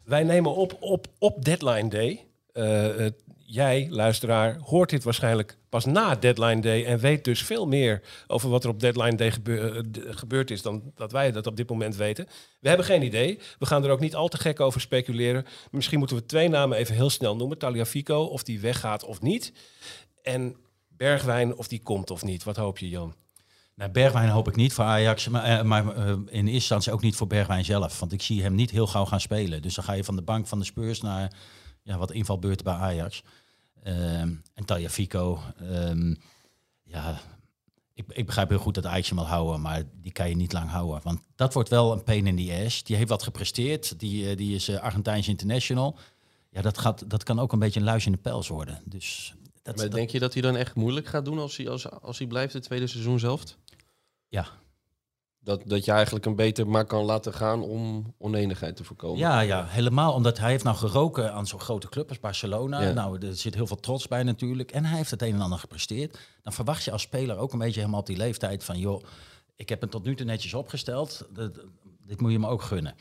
Wij 0.04 0.22
nemen 0.22 0.54
op 0.56 0.76
op, 0.80 1.06
op 1.18 1.44
deadline 1.44 1.88
day. 1.88 2.26
Jij, 3.52 3.86
luisteraar, 3.90 4.58
hoort 4.58 4.90
dit 4.90 5.04
waarschijnlijk 5.04 5.56
pas 5.68 5.84
na 5.84 6.14
deadline 6.14 6.60
day 6.60 6.84
en 6.84 6.98
weet 6.98 7.24
dus 7.24 7.42
veel 7.42 7.66
meer 7.66 8.02
over 8.26 8.50
wat 8.50 8.64
er 8.64 8.70
op 8.70 8.80
deadline 8.80 9.14
day 9.14 9.32
eh, 9.44 9.80
gebeurd 10.10 10.50
is 10.50 10.62
dan 10.62 10.92
dat 10.94 11.12
wij 11.12 11.32
dat 11.32 11.46
op 11.46 11.56
dit 11.56 11.68
moment 11.68 11.96
weten. 11.96 12.26
We 12.60 12.68
hebben 12.68 12.86
geen 12.86 13.02
idee. 13.02 13.38
We 13.58 13.66
gaan 13.66 13.84
er 13.84 13.90
ook 13.90 14.00
niet 14.00 14.14
al 14.14 14.28
te 14.28 14.38
gek 14.38 14.60
over 14.60 14.80
speculeren. 14.80 15.44
Misschien 15.70 15.98
moeten 15.98 16.16
we 16.16 16.26
twee 16.26 16.48
namen 16.48 16.78
even 16.78 16.94
heel 16.94 17.10
snel 17.10 17.36
noemen. 17.36 17.58
Taliafico, 17.58 18.22
of 18.22 18.42
die 18.42 18.60
weggaat 18.60 19.04
of 19.04 19.20
niet. 19.20 19.52
En 20.22 20.56
Bergwijn, 20.88 21.56
of 21.56 21.68
die 21.68 21.82
komt 21.82 22.10
of 22.10 22.22
niet. 22.22 22.44
Wat 22.44 22.56
hoop 22.56 22.78
je, 22.78 22.88
Jan? 22.88 23.14
Nou, 23.74 23.90
Bergwijn 23.90 24.28
hoop 24.28 24.48
ik 24.48 24.56
niet 24.56 24.72
voor 24.72 24.84
Ajax, 24.84 25.28
maar, 25.28 25.44
eh, 25.44 25.62
maar 25.62 25.96
eh, 25.96 26.08
in 26.08 26.24
eerste 26.26 26.50
instantie 26.50 26.92
ook 26.92 27.02
niet 27.02 27.16
voor 27.16 27.26
Bergwijn 27.26 27.64
zelf. 27.64 28.00
Want 28.00 28.12
ik 28.12 28.22
zie 28.22 28.42
hem 28.42 28.54
niet 28.54 28.70
heel 28.70 28.86
gauw 28.86 29.04
gaan 29.04 29.20
spelen. 29.20 29.62
Dus 29.62 29.74
dan 29.74 29.84
ga 29.84 29.92
je 29.92 30.04
van 30.04 30.16
de 30.16 30.22
bank 30.22 30.46
van 30.46 30.58
de 30.58 30.64
Spurs 30.64 31.00
naar 31.00 31.32
ja, 31.82 31.98
wat 31.98 32.12
invalbeurten 32.12 32.64
bij 32.64 32.74
Ajax. 32.74 33.22
Ehm, 33.82 34.34
en 34.54 34.64
Tagliafico, 34.64 35.40
ehm 35.60 36.14
ja, 36.82 37.20
ik, 37.94 38.04
ik 38.08 38.26
begrijp 38.26 38.48
heel 38.48 38.58
goed 38.58 38.74
dat 38.74 38.86
Ajax 38.86 39.08
hem 39.08 39.18
wil 39.18 39.26
houden, 39.26 39.60
maar 39.60 39.82
die 40.00 40.12
kan 40.12 40.28
je 40.28 40.36
niet 40.36 40.52
lang 40.52 40.70
houden. 40.70 41.00
Want 41.02 41.20
dat 41.34 41.54
wordt 41.54 41.68
wel 41.68 41.92
een 41.92 42.02
pain 42.02 42.26
in 42.26 42.36
the 42.36 42.62
ass. 42.64 42.82
Die 42.82 42.96
heeft 42.96 43.08
wat 43.08 43.22
gepresteerd, 43.22 43.98
die, 44.00 44.28
eh, 44.30 44.36
die 44.36 44.54
is 44.54 44.68
eh, 44.68 44.80
Argentijns 44.80 45.28
international. 45.28 45.98
Ja, 46.50 46.62
dat, 46.62 46.78
gaat, 46.78 47.10
dat 47.10 47.22
kan 47.22 47.38
ook 47.40 47.52
een 47.52 47.58
beetje 47.58 47.80
een 47.80 47.86
luis 47.86 48.06
in 48.06 48.12
de 48.12 48.18
pels 48.18 48.48
worden. 48.48 48.82
Dus 48.84 49.34
dat, 49.62 49.76
Maar 49.76 49.84
dat- 49.84 49.94
denk 49.94 50.10
je 50.10 50.18
dat 50.18 50.32
hij 50.32 50.42
dan 50.42 50.56
echt 50.56 50.74
moeilijk 50.74 51.06
gaat 51.06 51.24
doen 51.24 51.38
als 51.38 51.56
hij, 51.56 51.68
als, 51.68 51.90
als 51.90 52.18
hij 52.18 52.26
blijft 52.26 52.52
het 52.52 52.62
tweede 52.62 52.86
seizoen 52.86 53.18
zelf? 53.18 53.42
ja. 54.28 54.46
Dat, 55.44 55.62
dat 55.66 55.84
je 55.84 55.92
eigenlijk 55.92 56.26
een 56.26 56.36
beter 56.36 56.68
maar 56.68 56.84
kan 56.84 57.04
laten 57.04 57.34
gaan 57.34 57.62
om 57.62 58.14
oneenigheid 58.18 58.76
te 58.76 58.84
voorkomen. 58.84 59.18
Ja, 59.18 59.40
ja, 59.40 59.66
helemaal. 59.66 60.12
Omdat 60.12 60.38
hij 60.38 60.50
heeft 60.50 60.64
nou 60.64 60.76
geroken 60.76 61.32
aan 61.32 61.46
zo'n 61.46 61.60
grote 61.60 61.88
club 61.88 62.08
als 62.08 62.20
Barcelona. 62.20 62.80
Ja. 62.82 62.92
Nou, 62.92 63.26
er 63.26 63.36
zit 63.36 63.54
heel 63.54 63.66
veel 63.66 63.80
trots 63.80 64.08
bij 64.08 64.22
natuurlijk. 64.22 64.70
En 64.72 64.84
hij 64.84 64.96
heeft 64.96 65.10
het 65.10 65.22
een 65.22 65.34
en 65.34 65.40
ander 65.40 65.58
gepresteerd. 65.58 66.18
Dan 66.42 66.52
verwacht 66.52 66.84
je 66.84 66.90
als 66.90 67.02
speler 67.02 67.36
ook 67.36 67.52
een 67.52 67.58
beetje 67.58 67.80
helemaal 67.80 68.00
op 68.00 68.06
die 68.06 68.16
leeftijd 68.16 68.64
van... 68.64 68.78
joh, 68.78 69.02
ik 69.56 69.68
heb 69.68 69.80
het 69.80 69.90
tot 69.90 70.04
nu 70.04 70.14
toe 70.16 70.26
netjes 70.26 70.54
opgesteld. 70.54 71.26
Dat- 71.30 71.60
dit 72.06 72.20
moet 72.20 72.32
je 72.32 72.38
me 72.38 72.48
ook 72.48 72.62
gunnen. 72.62 72.94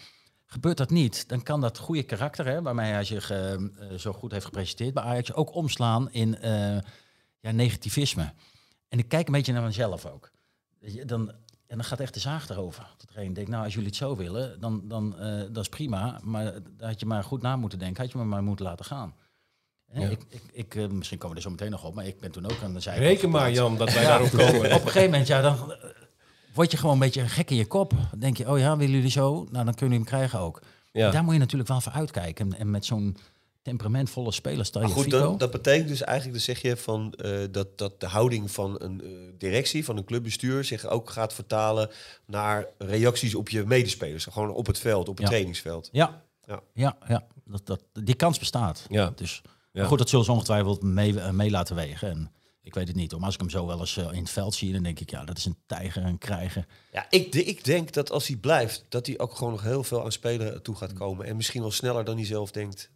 Gebeurt 0.45 0.77
dat 0.77 0.89
niet, 0.89 1.29
dan 1.29 1.43
kan 1.43 1.61
dat 1.61 1.77
goede 1.77 2.03
karakter... 2.03 2.45
Hè, 2.45 2.61
waarmee 2.61 2.91
hij 2.91 3.03
zich 3.03 3.29
eh, 3.31 3.53
eh, 3.53 3.61
zo 3.97 4.13
goed 4.13 4.31
heeft 4.31 4.45
gepresenteerd 4.45 4.93
bij 4.93 5.03
Ajax... 5.03 5.33
ook 5.33 5.55
omslaan 5.55 6.11
in 6.11 6.37
eh, 6.37 6.77
ja, 7.39 7.51
negativisme. 7.51 8.33
En 8.89 8.99
ik 8.99 9.07
kijk 9.07 9.27
een 9.27 9.33
beetje 9.33 9.53
naar 9.53 9.63
mezelf 9.63 10.05
ook. 10.05 10.31
Dan, 11.05 11.31
en 11.71 11.77
dan 11.77 11.85
gaat 11.85 11.99
echt 11.99 12.13
de 12.13 12.19
zaag 12.19 12.49
erover. 12.49 12.83
Dat 12.97 13.07
iedereen 13.09 13.33
denkt, 13.33 13.49
nou, 13.49 13.63
als 13.63 13.73
jullie 13.73 13.87
het 13.87 13.97
zo 13.97 14.15
willen, 14.15 14.59
dan, 14.59 14.81
dan 14.83 15.19
eh, 15.19 15.41
dat 15.51 15.63
is 15.63 15.69
prima. 15.69 16.19
Maar 16.23 16.43
daar 16.77 16.89
had 16.89 16.99
je 16.99 17.05
maar 17.05 17.23
goed 17.23 17.41
na 17.41 17.55
moeten 17.55 17.79
denken. 17.79 18.03
Had 18.03 18.11
je 18.11 18.17
me 18.17 18.23
maar 18.23 18.43
moeten 18.43 18.65
laten 18.65 18.85
gaan. 18.85 19.13
Ja. 19.93 20.07
Ik, 20.07 20.21
ik, 20.29 20.41
ik, 20.51 20.75
eh, 20.75 20.87
misschien 20.87 21.17
komen 21.17 21.35
we 21.35 21.41
er 21.43 21.47
zo 21.49 21.55
meteen 21.55 21.71
nog 21.71 21.83
op, 21.83 21.93
maar 21.95 22.05
ik 22.05 22.19
ben 22.19 22.31
toen 22.31 22.45
ook 22.45 22.61
aan 22.63 22.73
de 22.73 22.79
zijkant 22.79 23.05
Reken 23.07 23.29
maar. 23.29 23.51
Jan, 23.51 23.77
dat 23.77 23.93
wij 23.93 24.01
Ja. 24.01 24.07
daarop 24.07 24.29
komen. 24.29 24.55
Op 24.65 24.71
een 24.71 24.79
gegeven 24.81 25.09
moment, 25.09 25.27
ja, 25.27 25.41
dan 25.41 25.71
eh, 25.71 25.77
word 26.53 26.71
je 26.71 26.77
gewoon 26.77 26.93
een 26.93 26.99
beetje 26.99 27.27
gek 27.27 27.49
in 27.49 27.55
je 27.55 27.67
kop. 27.67 27.89
Dan 28.09 28.19
denk 28.19 28.37
je, 28.37 28.49
oh 28.49 28.59
ja, 28.59 28.77
willen 28.77 28.95
jullie 28.95 29.09
zo? 29.11 29.33
Nou, 29.33 29.65
dan 29.65 29.73
kunnen 29.73 29.75
jullie 29.77 29.95
hem 29.97 30.05
krijgen 30.05 30.39
ook. 30.39 30.61
Ja. 30.91 31.11
Daar 31.11 31.23
moet 31.23 31.33
je 31.33 31.39
natuurlijk 31.39 31.69
wel 31.69 31.81
voor 31.81 31.91
uitkijken. 31.91 32.51
En, 32.53 32.59
en 32.59 32.69
met 32.71 32.85
zo'n 32.85 33.17
temperamentvolle 33.61 34.31
speler, 34.31 34.65
stel 34.65 34.81
je 34.81 34.87
Maar 34.87 34.95
goed, 34.95 35.09
dan, 35.11 35.37
dat 35.37 35.51
betekent 35.51 35.87
dus 35.87 36.01
eigenlijk, 36.01 36.37
dus 36.37 36.45
zeg 36.45 36.61
je 36.61 36.77
van, 36.77 37.13
eh, 37.13 37.39
dat, 37.51 37.77
dat 37.77 37.99
de 37.99 38.07
houding 38.07 38.51
van 38.51 38.75
een 38.81 39.01
eh, 39.01 39.09
directie, 39.37 39.85
van 39.85 39.97
een 39.97 40.03
clubbestuur, 40.05 40.63
zich 40.63 40.87
ook 40.87 41.09
gaat 41.09 41.33
vertalen 41.33 41.89
naar 42.25 42.65
reacties 42.77 43.35
op 43.35 43.49
je 43.49 43.63
medespelers. 43.65 44.25
Gewoon 44.25 44.51
op 44.53 44.65
het 44.67 44.79
veld, 44.79 45.07
op 45.07 45.13
het 45.15 45.23
Ja. 45.23 45.27
trainingsveld. 45.29 45.89
Ja, 45.91 46.23
Ja. 46.45 46.61
ja, 46.73 46.97
ja, 47.07 47.27
Dat, 47.45 47.65
dat, 47.65 47.83
die 48.05 48.15
kans 48.15 48.39
bestaat. 48.39 48.85
Ja. 48.89 49.11
Dus 49.15 49.41
Ja. 49.71 49.85
goed, 49.85 49.97
dat 49.97 50.09
zullen 50.09 50.25
ze 50.25 50.31
ongetwijfeld 50.31 50.83
mee, 50.83 51.19
eh, 51.19 51.29
mee 51.29 51.49
laten 51.49 51.75
wegen. 51.75 52.09
En 52.09 52.31
ik 52.61 52.73
weet 52.73 52.87
het 52.87 52.95
niet. 52.97 53.09
hoor. 53.11 53.19
Maar 53.19 53.25
als 53.27 53.35
ik 53.35 53.41
hem 53.41 53.49
zo 53.51 53.65
wel 53.67 53.79
eens 53.79 53.97
in 53.97 54.05
het 54.21 54.29
veld 54.29 54.53
zie, 54.55 54.73
dan 54.73 54.83
denk 54.83 54.99
ik, 54.99 55.09
ja, 55.11 55.25
dat 55.25 55.37
is 55.37 55.45
een 55.45 55.57
tijger, 55.65 56.03
een 56.05 56.17
krijger. 56.17 56.65
Ja, 56.91 57.05
ik, 57.09 57.31
de- 57.31 57.43
ik 57.43 57.63
denk 57.63 57.93
dat 57.93 58.11
als 58.11 58.27
hij 58.27 58.35
blijft, 58.37 58.85
dat 58.89 59.05
hij 59.07 59.19
ook 59.19 59.35
gewoon 59.35 59.51
nog 59.53 59.61
heel 59.63 59.83
veel 59.83 60.03
aan 60.03 60.11
spelen 60.11 60.61
toe 60.61 60.75
gaat 60.75 60.93
komen. 60.93 61.25
En 61.25 61.35
misschien 61.35 61.61
wel 61.61 61.71
sneller 61.71 62.03
dan 62.03 62.15
hij 62.15 62.25
zelf 62.25 62.51
denkt. 62.51 62.89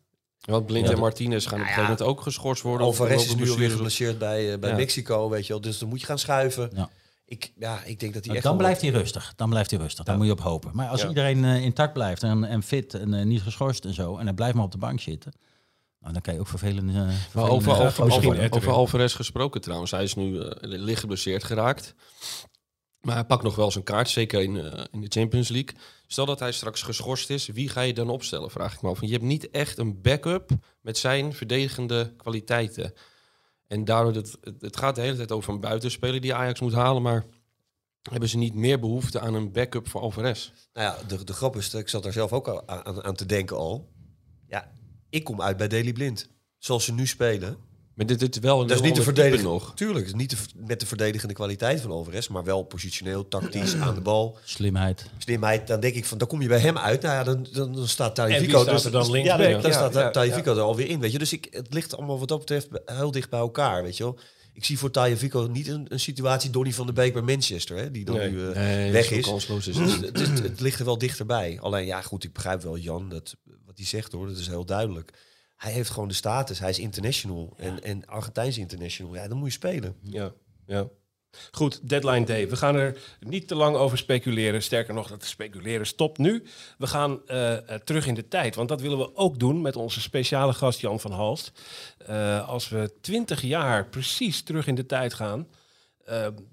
Want 0.46 0.66
Blind 0.66 0.88
Ja. 0.88 0.94
en 0.94 1.00
Martinez 1.00 1.44
gaan 1.48 1.54
op 1.54 1.60
een 1.60 1.66
gegeven 1.66 1.84
moment 1.90 2.02
ook 2.02 2.22
geschorst 2.22 2.62
worden. 2.62 2.88
Alvarez 2.88 3.26
is 3.26 3.36
nu 3.36 3.50
alweer 3.50 3.70
geblesseerd 3.70 4.18
bij, 4.18 4.54
eh, 4.54 4.60
bij 4.60 4.70
Ja. 4.70 4.76
Mexico, 4.76 5.30
weet 5.30 5.48
je 5.48 5.54
wel. 5.54 5.62
Dus 5.62 5.78
dan 5.78 5.90
moet 5.90 6.00
je 6.00 6.06
gaan 6.06 6.20
schuiven. 6.20 6.70
Ja. 6.76 6.90
Ik, 7.26 7.52
ja, 7.60 7.84
ik 7.84 8.00
denk 8.00 8.14
dat 8.14 8.26
hij 8.26 8.36
echt 8.36 8.44
dan 8.44 8.58
blijft 8.58 8.82
hij 8.82 8.90
rustig. 8.90 9.34
Dan 9.36 9.50
blijft 9.50 9.70
hij 9.72 9.80
rustig. 9.80 10.06
Daar 10.06 10.18
moet 10.18 10.26
je 10.26 10.32
op 10.32 10.42
hopen. 10.42 10.72
Maar 10.74 10.88
als 10.88 11.02
Ja. 11.02 11.08
iedereen 11.08 11.46
eh, 11.46 11.62
intact 11.64 11.94
blijft 11.94 12.24
en, 12.24 12.44
en 12.44 12.64
fit 12.64 12.94
en 12.94 13.14
eh, 13.14 13.26
niet 13.26 13.42
geschorst 13.42 13.86
en 13.86 13.94
zo, 13.94 14.18
en 14.18 14.26
hij 14.26 14.34
blijft 14.34 14.56
maar 14.56 14.64
op 14.66 14.72
de 14.72 14.78
bank 14.78 15.00
zitten, 15.02 15.34
nou, 16.00 16.14
dan 16.14 16.22
kan 16.22 16.34
je 16.34 16.40
ook 16.40 16.48
vervelende. 16.48 16.92
eh, 16.94 16.98
Maar 17.00 17.14
vervelende 17.14 17.54
over, 17.54 17.72
over, 17.82 18.04
over, 18.04 18.52
over 18.56 18.72
Alvarez 18.72 19.16
gesproken 19.16 19.62
trouwens. 19.62 19.92
Hij 19.92 20.04
is 20.04 20.16
nu 20.16 20.40
eh, 20.40 20.50
licht 20.60 21.00
geblesseerd 21.00 21.44
geraakt. 21.44 21.94
Maar 23.06 23.16
hij 23.16 23.26
pakt 23.26 23.44
nog 23.44 23.56
wel 23.56 23.72
zijn 23.72 23.84
kaart, 23.84 24.10
zeker 24.10 24.42
in, 24.42 24.58
eh, 24.58 24.84
in 24.92 25.02
de 25.02 25.08
Champions 25.10 25.50
League. 25.50 25.76
Stel 26.08 26.26
dat 26.26 26.40
hij 26.40 26.52
straks 26.52 26.82
geschorst 26.82 27.30
is, 27.30 27.48
wie 27.48 27.70
ga 27.70 27.82
je 27.82 27.94
dan 27.94 28.10
opstellen? 28.10 28.52
Vraag 28.52 28.74
ik 28.74 28.82
me 28.82 28.90
af. 28.90 29.02
Je 29.02 29.12
hebt 29.12 29.24
niet 29.24 29.50
echt 29.50 29.78
een 29.78 30.02
backup 30.02 30.50
met 30.82 30.98
zijn 30.98 31.34
verdedigende 31.34 32.14
kwaliteiten. 32.18 32.94
En 33.68 33.86
daardoor, 33.86 34.14
het, 34.14 34.38
het, 34.42 34.62
het 34.62 34.78
gaat 34.78 34.96
de 34.96 35.02
hele 35.02 35.16
tijd 35.16 35.32
over 35.32 35.54
een 35.54 35.60
buitenspeler 35.60 36.22
die 36.22 36.34
Ajax 36.34 36.60
moet 36.60 36.74
halen. 36.74 37.02
Maar 37.02 37.26
hebben 38.02 38.30
ze 38.30 38.38
niet 38.38 38.54
meer 38.54 38.80
behoefte 38.80 39.20
aan 39.20 39.34
een 39.34 39.52
backup 39.52 39.90
voor 39.90 40.02
Alvarez? 40.02 40.52
Nou 40.74 40.88
ja, 40.88 41.08
de, 41.08 41.24
de 41.24 41.34
grap 41.34 41.56
is, 41.56 41.70
dat 41.70 41.82
ik 41.82 41.90
zat 41.90 42.04
daar 42.04 42.14
zelf 42.14 42.34
ook 42.34 42.48
al 42.48 42.68
aan, 42.68 43.04
aan 43.04 43.16
te 43.16 43.26
denken 43.26 43.58
al. 43.58 43.90
Ja, 44.48 44.72
ik 45.10 45.24
kom 45.24 45.42
uit 45.42 45.58
bij 45.58 45.68
Daily 45.68 45.94
Blind. 45.94 46.30
Zoals 46.58 46.86
ze 46.86 46.94
nu 46.94 47.08
spelen. 47.08 47.58
Maar 47.96 48.06
dit, 48.06 48.40
wel 48.40 48.62
een 48.62 48.68
Dat 48.68 48.78
is 48.78 48.84
niet 48.84 48.96
de 48.96 49.00
ander 49.00 49.14
type 49.14 49.22
verdediging. 49.22 49.50
nog. 49.50 49.72
Tuurlijk, 49.76 50.06
is 50.06 50.14
niet 50.14 50.30
de, 50.30 50.36
ver- 50.38 50.50
met 50.56 50.80
de 50.80 50.86
verdedigende 50.86 51.34
kwaliteit 51.34 51.82
van 51.82 51.92
Alvarez, 51.92 52.28
maar 52.28 52.44
wel 52.44 52.64
positioneel, 52.64 53.28
tactisch, 53.28 53.76
aan 53.76 53.96
de 53.96 54.02
bal. 54.02 54.38
Slimheid. 54.44 55.06
Slimheid, 55.18 55.68
dan 55.68 55.80
denk 55.80 55.96
ik 55.96 56.06
van, 56.06 56.18
dan 56.18 56.28
kom 56.28 56.42
je 56.42 56.48
bij 56.48 56.60
hem 56.60 56.78
uit. 56.78 57.02
Nou 57.02 57.14
ja, 57.16 57.24
dan, 57.24 57.48
dan, 57.52 57.74
dan 57.76 57.88
staat 57.88 58.20
En 58.20 58.26
wie 58.26 58.34
Tajifico 58.36 58.62
staat 58.64 58.84
er 58.84 58.92
dan 58.92 59.06
ja, 59.06 59.12
linksback? 59.12 59.40
dan, 59.40 59.62
dan 59.62 59.72
Ja, 59.72 59.78
staat 59.78 59.94
ja, 59.94 60.10
Tajifico 60.12 60.56
er 60.56 60.62
alweer 60.62 60.88
in, 60.90 61.00
weet 61.00 61.12
je. 61.12 61.18
Dus 61.20 61.34
ik, 61.34 61.48
het 61.50 61.74
ligt 61.74 61.98
allemaal 61.98 62.20
wat 62.20 62.28
dat 62.28 62.40
betreft 62.40 62.68
heel 62.86 63.12
dicht 63.12 63.30
bij 63.30 63.40
elkaar, 63.40 63.84
weet 63.84 63.98
je 63.98 64.04
wel. 64.04 64.20
Ik 64.54 64.66
zie 64.66 64.78
voor 64.78 64.92
Tajifico 64.92 65.48
niet 65.52 65.68
een, 65.68 65.86
een 65.90 66.00
situatie 66.00 66.50
Donny 66.50 66.74
van 66.74 66.86
der 66.86 66.96
Beek 66.96 67.14
bij 67.14 67.22
Manchester, 67.22 67.78
hè, 67.78 67.92
die 67.92 68.06
dan 68.06 68.16
Nee. 68.16 68.32
nu 68.32 68.50
eh, 68.50 68.56
Nee, 68.56 68.92
weg 68.92 69.12
is. 69.12 69.26
Dus 69.64 69.76
het. 69.76 70.18
het 70.44 70.60
ligt 70.60 70.80
er 70.80 70.86
wel 70.86 70.98
dichterbij. 70.98 71.58
Alleen 71.62 71.86
ja, 71.86 72.02
goed, 72.02 72.24
ik 72.24 72.34
begrijp 72.34 72.62
wel 72.62 72.78
Jan 72.78 73.10
dat 73.10 73.36
wat 73.66 73.78
hij 73.78 73.86
zegt 73.86 74.12
hoor, 74.12 74.28
dat 74.28 74.38
is 74.38 74.48
heel 74.48 74.66
duidelijk. 74.66 75.12
Hij 75.66 75.74
heeft 75.74 75.90
gewoon 75.90 76.08
de 76.08 76.14
status, 76.14 76.60
hij 76.60 76.70
is 76.70 76.80
international 76.80 77.54
en, 77.58 77.84
en 77.84 78.06
Argentijnse 78.06 78.60
international. 78.60 79.16
Ja, 79.16 79.28
dan 79.28 79.38
moet 79.38 79.48
je 79.48 79.54
spelen. 79.54 79.96
Ja, 80.02 80.32
ja. 80.66 80.88
Goed, 81.52 81.90
deadline 81.90 82.26
day. 82.26 82.50
We 82.50 82.56
gaan 82.56 82.76
er 82.76 82.98
niet 83.20 83.48
te 83.48 83.56
lang 83.56 83.76
over 83.76 83.98
speculeren. 83.98 84.64
Sterker 84.64 84.94
nog, 84.94 85.08
dat 85.08 85.26
speculeren 85.26 85.86
stopt 85.86 86.18
nu. 86.18 86.44
We 86.78 86.88
gaan 86.88 87.28
eh, 87.28 87.54
eh, 87.54 87.82
terug 87.84 88.08
in 88.08 88.14
de 88.14 88.28
tijd, 88.28 88.56
want 88.56 88.70
dat 88.70 88.82
willen 88.82 88.98
we 88.98 89.16
ook 89.16 89.40
doen 89.40 89.62
met 89.62 89.76
onze 89.76 90.02
speciale 90.02 90.54
gast 90.54 90.80
Jan 90.80 91.00
van 91.00 91.12
Halst. 91.12 91.52
Eh, 91.98 92.50
als 92.50 92.70
we 92.70 92.94
twintig 93.02 93.42
jaar 93.42 93.88
precies 93.88 94.44
terug 94.44 94.68
in 94.68 94.76
de 94.76 94.86
tijd 94.86 95.14
gaan, 95.14 95.48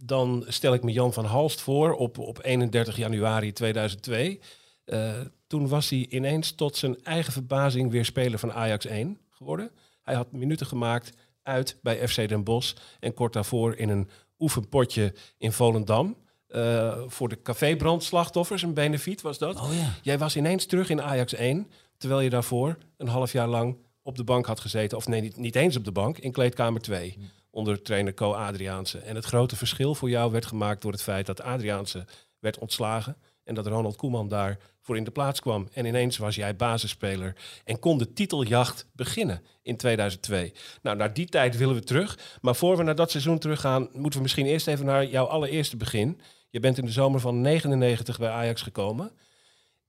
dan 0.04 0.44
stel 0.48 0.74
ik 0.74 0.82
me 0.82 0.92
Jan 0.92 1.12
van 1.12 1.24
Halst 1.24 1.60
voor 1.60 1.94
op, 1.94 2.18
op 2.18 2.44
31 2.44 2.96
januari 2.96 3.52
2002. 3.52 4.40
Eh, 4.84 5.20
toen 5.46 5.68
was 5.68 5.90
hij 5.90 6.06
ineens 6.10 6.52
tot 6.52 6.76
zijn 6.76 7.04
eigen 7.04 7.32
verbazing 7.32 7.90
weer 7.90 8.04
speler 8.04 8.38
van 8.38 8.52
Ajax 8.52 8.86
1 8.86 9.18
geworden. 9.30 9.70
Hij 10.02 10.14
had 10.14 10.32
minuten 10.32 10.66
gemaakt 10.66 11.16
uit 11.42 11.78
bij 11.82 12.08
FC 12.08 12.28
Den 12.28 12.44
Bosch 12.44 12.74
en 13.00 13.14
kort 13.14 13.32
daarvoor 13.32 13.76
in 13.76 13.88
een 13.88 14.08
oefenpotje 14.38 15.14
in 15.38 15.52
Volendam. 15.52 16.16
eh, 16.48 17.02
voor 17.06 17.28
de 17.28 17.42
cafébrandslachtoffers, 17.42 18.62
een 18.62 18.74
benefiet 18.74 19.20
was 19.20 19.38
dat. 19.38 19.60
Oh 19.60 19.74
ja. 19.74 19.94
Jij 20.02 20.18
was 20.18 20.36
ineens 20.36 20.66
terug 20.66 20.90
in 20.90 21.02
Ajax 21.02 21.34
1, 21.34 21.70
terwijl 21.96 22.20
je 22.20 22.30
daarvoor 22.30 22.78
een 22.96 23.08
half 23.08 23.32
jaar 23.32 23.48
lang 23.48 23.76
op 24.02 24.16
de 24.16 24.24
bank 24.24 24.46
had 24.46 24.60
gezeten. 24.60 24.98
Of 24.98 25.08
nee, 25.08 25.20
niet, 25.20 25.36
niet 25.36 25.56
eens 25.56 25.76
op 25.76 25.84
de 25.84 25.92
bank, 25.92 26.18
in 26.18 26.32
kleedkamer 26.32 26.80
2. 26.80 27.18
Onder 27.50 27.82
trainer 27.82 28.14
Co 28.14 28.32
Adriaanse. 28.32 28.98
En 28.98 29.14
het 29.14 29.24
grote 29.24 29.56
verschil 29.56 29.94
voor 29.94 30.10
jou 30.10 30.32
werd 30.32 30.46
gemaakt 30.46 30.82
door 30.82 30.92
het 30.92 31.02
feit 31.02 31.26
dat 31.26 31.42
Adriaanse 31.42 32.04
werd 32.38 32.58
ontslagen. 32.58 33.16
En 33.44 33.54
dat 33.54 33.66
Ronald 33.66 33.96
Koeman 33.96 34.28
daar 34.28 34.58
voor 34.80 34.96
in 34.96 35.04
de 35.04 35.10
plaats 35.10 35.40
kwam. 35.40 35.68
En 35.72 35.84
ineens 35.84 36.16
was 36.16 36.34
jij 36.34 36.56
basisspeler 36.56 37.36
en 37.64 37.78
kon 37.78 37.98
de 37.98 38.12
titeljacht 38.12 38.86
beginnen 38.92 39.42
in 39.62 39.76
2002. 39.76 40.52
Nou, 40.82 40.96
naar 40.96 41.14
die 41.14 41.26
tijd 41.26 41.56
willen 41.56 41.74
we 41.74 41.82
terug. 41.82 42.38
Maar 42.40 42.56
voor 42.56 42.76
we 42.76 42.82
naar 42.82 42.94
dat 42.94 43.10
seizoen 43.10 43.38
teruggaan, 43.38 43.88
moeten 43.92 44.18
we 44.18 44.22
misschien 44.22 44.46
eerst 44.46 44.66
even 44.66 44.86
naar 44.86 45.06
jouw 45.06 45.26
allereerste 45.26 45.76
begin. 45.76 46.20
Je 46.50 46.60
bent 46.60 46.78
in 46.78 46.84
de 46.84 46.90
zomer 46.90 47.20
van 47.20 47.40
99 47.40 48.18
bij 48.18 48.30
Ajax 48.30 48.62
gekomen. 48.62 49.12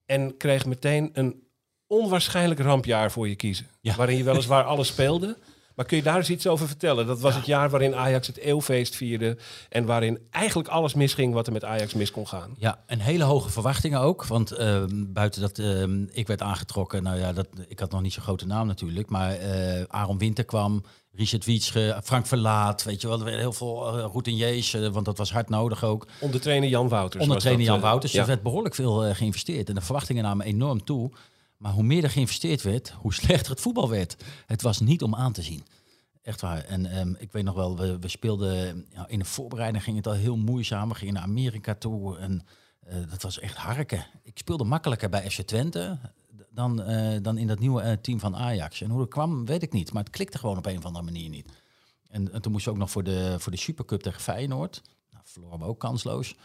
En 0.06 0.38
kreeg 0.38 0.66
meteen 0.66 1.10
een 1.14 1.48
onwaarschijnlijk 1.88 2.60
rampjaar 2.60 3.12
voor 3.12 3.28
je 3.28 3.36
kiezen. 3.36 3.68
Ja. 3.82 3.96
Waarin 3.96 4.18
je 4.18 4.24
weliswaar 4.24 4.64
alles 4.64 4.88
speelde. 4.88 5.38
Maar 5.76 5.86
kun 5.86 5.98
je 5.98 6.04
daar 6.04 6.18
eens 6.18 6.30
iets 6.30 6.48
over 6.48 6.68
vertellen? 6.68 7.08
Dat 7.08 7.20
was 7.20 7.36
het 7.36 7.46
jaar 7.46 7.70
waarin 7.70 7.96
Ajax 7.96 8.28
het 8.28 8.38
eeuwfeest 8.38 8.96
vierde. 8.96 9.38
En 9.70 9.86
waarin 9.86 10.20
eigenlijk 10.30 10.70
alles 10.70 10.94
misging 10.94 11.34
wat 11.34 11.48
er 11.48 11.54
met 11.54 11.64
Ajax 11.64 11.94
mis 11.94 12.12
kon 12.12 12.28
gaan. 12.28 12.56
Ja, 12.58 12.84
en 12.86 13.00
hele 13.00 13.24
hoge 13.24 13.50
verwachtingen 13.50 14.00
ook. 14.00 14.26
Want 14.26 14.52
ehm, 14.52 14.88
buiten 15.08 15.42
dat 15.42 15.60
ehm, 15.60 16.04
ik 16.12 16.28
werd 16.28 16.42
aangetrokken, 16.42 17.04
nou 17.04 17.18
ja, 17.18 17.34
dat, 17.34 17.48
ik 17.68 17.80
had 17.80 17.92
nog 17.92 18.02
niet 18.02 18.14
zo'n 18.14 18.24
grote 18.24 18.46
naam 18.46 18.68
natuurlijk. 18.68 19.10
Maar 19.10 19.32
eh 19.32 19.84
Aaron 19.88 20.18
Winter 20.18 20.46
kwam, 20.46 20.84
Richard 21.16 21.46
Wietsche, 21.46 22.00
Frank 22.04 22.26
Verlaat. 22.26 22.84
Weet 22.84 23.02
je 23.02 23.08
wel, 23.08 23.26
heel 23.26 23.54
veel 23.54 23.98
uh, 23.98 24.04
routiniers, 24.04 24.74
eh, 24.74 24.88
want 24.88 25.06
dat 25.06 25.18
was 25.18 25.32
hard 25.32 25.50
nodig 25.50 25.84
ook. 25.84 26.08
Onder 26.20 26.42
trainer 26.42 26.70
Jan 26.70 26.88
Wouters. 26.88 27.24
Onder 27.24 27.40
trainer 27.40 27.66
Jan 27.66 27.76
eh, 27.76 27.82
Wouters. 27.82 28.12
ja. 28.12 28.22
Er 28.22 28.28
werd 28.28 28.42
behoorlijk 28.42 28.76
veel 28.76 29.06
eh, 29.06 29.16
geïnvesteerd. 29.16 29.70
En 29.70 29.76
de 29.76 29.82
verwachtingen 29.82 30.24
namen 30.24 30.46
enorm 30.46 30.84
toe. 30.84 31.12
Maar 31.64 31.74
hoe 31.74 31.84
meer 31.84 32.04
er 32.04 32.10
geïnvesteerd 32.10 32.62
werd, 32.62 32.90
hoe 32.90 33.14
slechter 33.24 33.52
het 33.52 33.62
voetbal 33.62 33.90
werd. 33.90 34.24
Het 34.46 34.62
was 34.62 34.80
niet 34.80 35.04
om 35.04 35.16
aan 35.16 35.34
te 35.34 35.42
zien. 35.42 35.64
Echt 36.22 36.42
waar. 36.42 36.64
En 36.64 36.86
ehm, 36.86 37.14
ik 37.18 37.32
weet 37.32 37.44
nog 37.44 37.56
wel, 37.56 37.78
we, 37.78 38.00
we 38.00 38.08
speelden 38.08 38.86
in 39.08 39.20
de 39.20 39.26
voorbereiding 39.26 39.84
ging 39.84 39.98
het 39.98 40.08
al 40.08 40.14
heel 40.14 40.38
moeizaam. 40.38 40.90
We 40.90 40.96
gingen 40.96 41.14
naar 41.14 41.24
Amerika 41.24 41.76
toe 41.76 42.18
en 42.18 42.46
eh, 42.80 42.98
dat 43.10 43.22
was 43.22 43.40
echt 43.40 43.58
harken. 43.58 44.06
Ik 44.24 44.38
speelde 44.38 44.64
makkelijker 44.64 45.10
bij 45.10 45.30
FC 45.30 45.42
Twente 45.42 46.00
dan, 46.50 46.82
eh, 46.82 47.22
dan 47.22 47.38
in 47.38 47.48
dat 47.48 47.60
nieuwe 47.60 47.82
eh, 47.82 47.98
team 47.98 48.20
van 48.20 48.36
Ajax. 48.36 48.82
En 48.82 48.90
hoe 48.90 49.00
dat 49.00 49.10
kwam, 49.10 49.46
weet 49.46 49.64
ik 49.64 49.74
niet. 49.74 49.94
Maar 49.94 50.04
het 50.04 50.12
klikte 50.12 50.38
gewoon 50.38 50.58
op 50.58 50.66
een 50.66 50.78
of 50.78 50.86
andere 50.86 51.06
manier 51.06 51.30
niet. 51.30 51.52
En, 52.08 52.34
en 52.34 52.42
toen 52.42 52.52
moest 52.52 52.66
je 52.66 52.72
ook 52.72 52.78
nog 52.78 52.92
voor 52.92 53.04
de, 53.04 53.36
voor 53.40 53.52
de 53.52 53.58
Supercup 53.58 54.02
tegen 54.02 54.22
Feyenoord. 54.22 54.82
Nou, 55.12 55.24
verloren 55.28 55.60
we 55.60 55.66
ook 55.66 55.80
kansloos. 55.80 56.36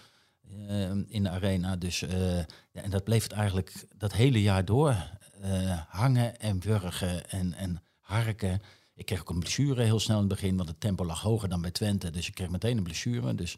Eh, 0.69 0.91
in 1.07 1.23
de 1.23 1.29
arena. 1.29 1.77
Dus, 1.77 2.03
eh, 2.03 2.39
ja, 2.71 2.83
en 2.83 2.91
dat 2.91 3.05
bleef 3.05 3.23
het 3.23 3.33
eigenlijk 3.33 3.87
dat 3.97 4.13
hele 4.13 4.43
jaar 4.43 4.65
door 4.65 4.97
eh, 5.43 5.81
hangen 5.89 6.41
en 6.41 6.61
wurgen 6.61 7.31
en, 7.31 7.55
en 7.55 7.83
harken. 8.01 8.61
Ik 8.95 9.07
kreeg 9.07 9.21
ook 9.21 9.31
een 9.31 9.39
blessure 9.39 9.83
heel 9.83 10.01
snel 10.01 10.17
in 10.21 10.29
het 10.29 10.41
begin, 10.41 10.57
want 10.57 10.69
het 10.69 10.81
tempo 10.81 11.05
lag 11.05 11.21
hoger 11.21 11.49
dan 11.49 11.61
bij 11.61 11.71
Twente. 11.71 12.11
Dus 12.11 12.29
ik 12.29 12.35
kreeg 12.35 12.49
meteen 12.49 12.77
een 12.77 12.83
blessure. 12.83 13.35
Dus 13.35 13.57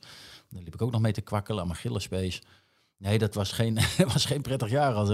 daar 0.49 0.63
liep 0.63 0.75
ik 0.75 0.83
ook 0.83 0.93
nog 0.93 1.01
mee 1.01 1.13
te 1.13 1.21
kwakkelen 1.21 1.61
aan 1.61 1.67
mijn 1.67 1.79
gillespace. 1.79 2.43
Nee, 2.97 3.19
dat 3.19 3.35
was 3.35 3.53
geen, 3.53 3.79
was 4.13 4.25
geen 4.25 4.43
prettig 4.43 4.71
jaar 4.71 4.95
als, 4.95 5.11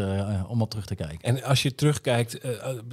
om 0.47 0.62
op 0.62 0.71
terug 0.71 0.87
te 0.87 0.95
kijken. 0.95 1.21
En 1.21 1.42
als 1.42 1.62
je 1.62 1.75
terugkijkt, 1.75 2.42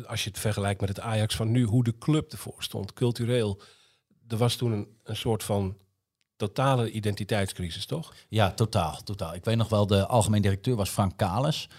als 0.08 0.24
je 0.24 0.30
het 0.30 0.40
vergelijkt 0.40 0.80
met 0.80 0.90
het 0.90 1.00
Ajax 1.00 1.36
van 1.36 1.52
nu, 1.52 1.64
hoe 1.64 1.84
de 1.84 1.98
club 1.98 2.32
ervoor 2.32 2.64
stond, 2.64 2.94
cultureel. 2.94 3.62
Er 4.28 4.38
was 4.38 4.56
toen 4.56 4.72
een, 4.72 4.88
een 5.04 5.16
soort 5.16 5.44
van 5.44 5.78
totale 6.48 6.92
identiteitscrisis, 6.92 7.86
toch? 7.86 8.14
Ja, 8.30 8.52
totaal, 8.52 9.00
totaal. 9.04 9.34
Ik 9.34 9.46
weet 9.46 9.58
nog 9.58 9.70
wel, 9.70 9.88
de 9.88 10.08
algemeen 10.08 10.42
directeur 10.42 10.76
was 10.76 10.90
Frank 10.90 11.18
Kales. 11.18 11.70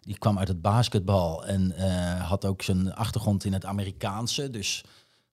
Die 0.00 0.18
kwam 0.18 0.38
uit 0.38 0.48
het 0.48 0.62
basketbal 0.62 1.46
en 1.46 1.72
eh, 1.72 2.28
had 2.28 2.44
ook 2.44 2.62
zijn 2.62 2.94
achtergrond 2.94 3.44
in 3.44 3.52
het 3.52 3.64
Amerikaanse. 3.64 4.50
Dus 4.50 4.84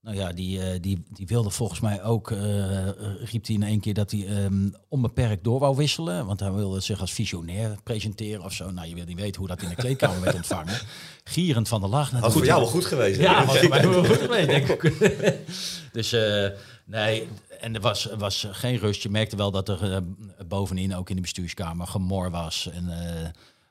nou 0.01 0.15
ja, 0.15 0.31
die, 0.31 0.61
eh, 0.61 0.79
die, 0.81 1.03
die 1.09 1.27
wilde 1.27 1.49
volgens 1.49 1.79
mij 1.79 2.03
ook, 2.03 2.31
eh, 2.31 2.87
eh, 2.87 2.95
riep 3.23 3.45
hij 3.45 3.55
in 3.55 3.63
één 3.63 3.79
keer 3.79 3.93
dat 3.93 4.11
hij 4.11 4.27
ehm, 4.27 4.69
onbeperkt 4.87 5.43
door 5.43 5.59
wou 5.59 5.75
wisselen. 5.75 6.25
Want 6.25 6.39
hij 6.39 6.51
wilde 6.51 6.79
zich 6.79 7.01
als 7.01 7.11
visionair 7.11 7.75
presenteren 7.83 8.43
of 8.43 8.53
zo. 8.53 8.71
Nou, 8.71 8.87
je 8.87 8.95
wil 8.95 9.05
niet 9.05 9.19
weten 9.19 9.39
hoe 9.39 9.47
dat 9.47 9.61
in 9.61 9.69
de 9.69 9.75
kleedkamer 9.75 10.21
werd 10.21 10.35
ontvangen. 10.35 10.79
Gierend 11.23 11.67
van 11.67 11.81
de 11.81 11.87
lach. 11.87 12.11
Had 12.11 12.33
voor 12.33 12.45
jou 12.45 12.61
wel 12.61 12.69
goed 12.69 12.85
geweest. 12.85 13.19
Ja, 13.19 13.45
was 13.45 13.57
voor 13.57 13.69
mij 13.69 13.89
wel 13.89 14.05
goed 14.05 14.17
geweest, 14.17 14.47
denk 14.47 14.67
ik. 14.67 14.93
dus 15.91 16.13
eh, 16.13 16.47
nee, 16.85 17.27
en 17.59 17.75
er 17.75 17.81
was, 17.81 18.05
was 18.17 18.47
geen 18.51 18.77
rust. 18.77 19.03
Je 19.03 19.09
merkte 19.09 19.35
wel 19.35 19.51
dat 19.51 19.69
er 19.69 19.93
eh, 19.93 20.01
bovenin, 20.47 20.95
ook 20.95 21.09
in 21.09 21.15
de 21.15 21.21
bestuurskamer, 21.21 21.87
gemor 21.87 22.31
was. 22.31 22.69
En, 22.71 22.89
eh, 22.89 23.29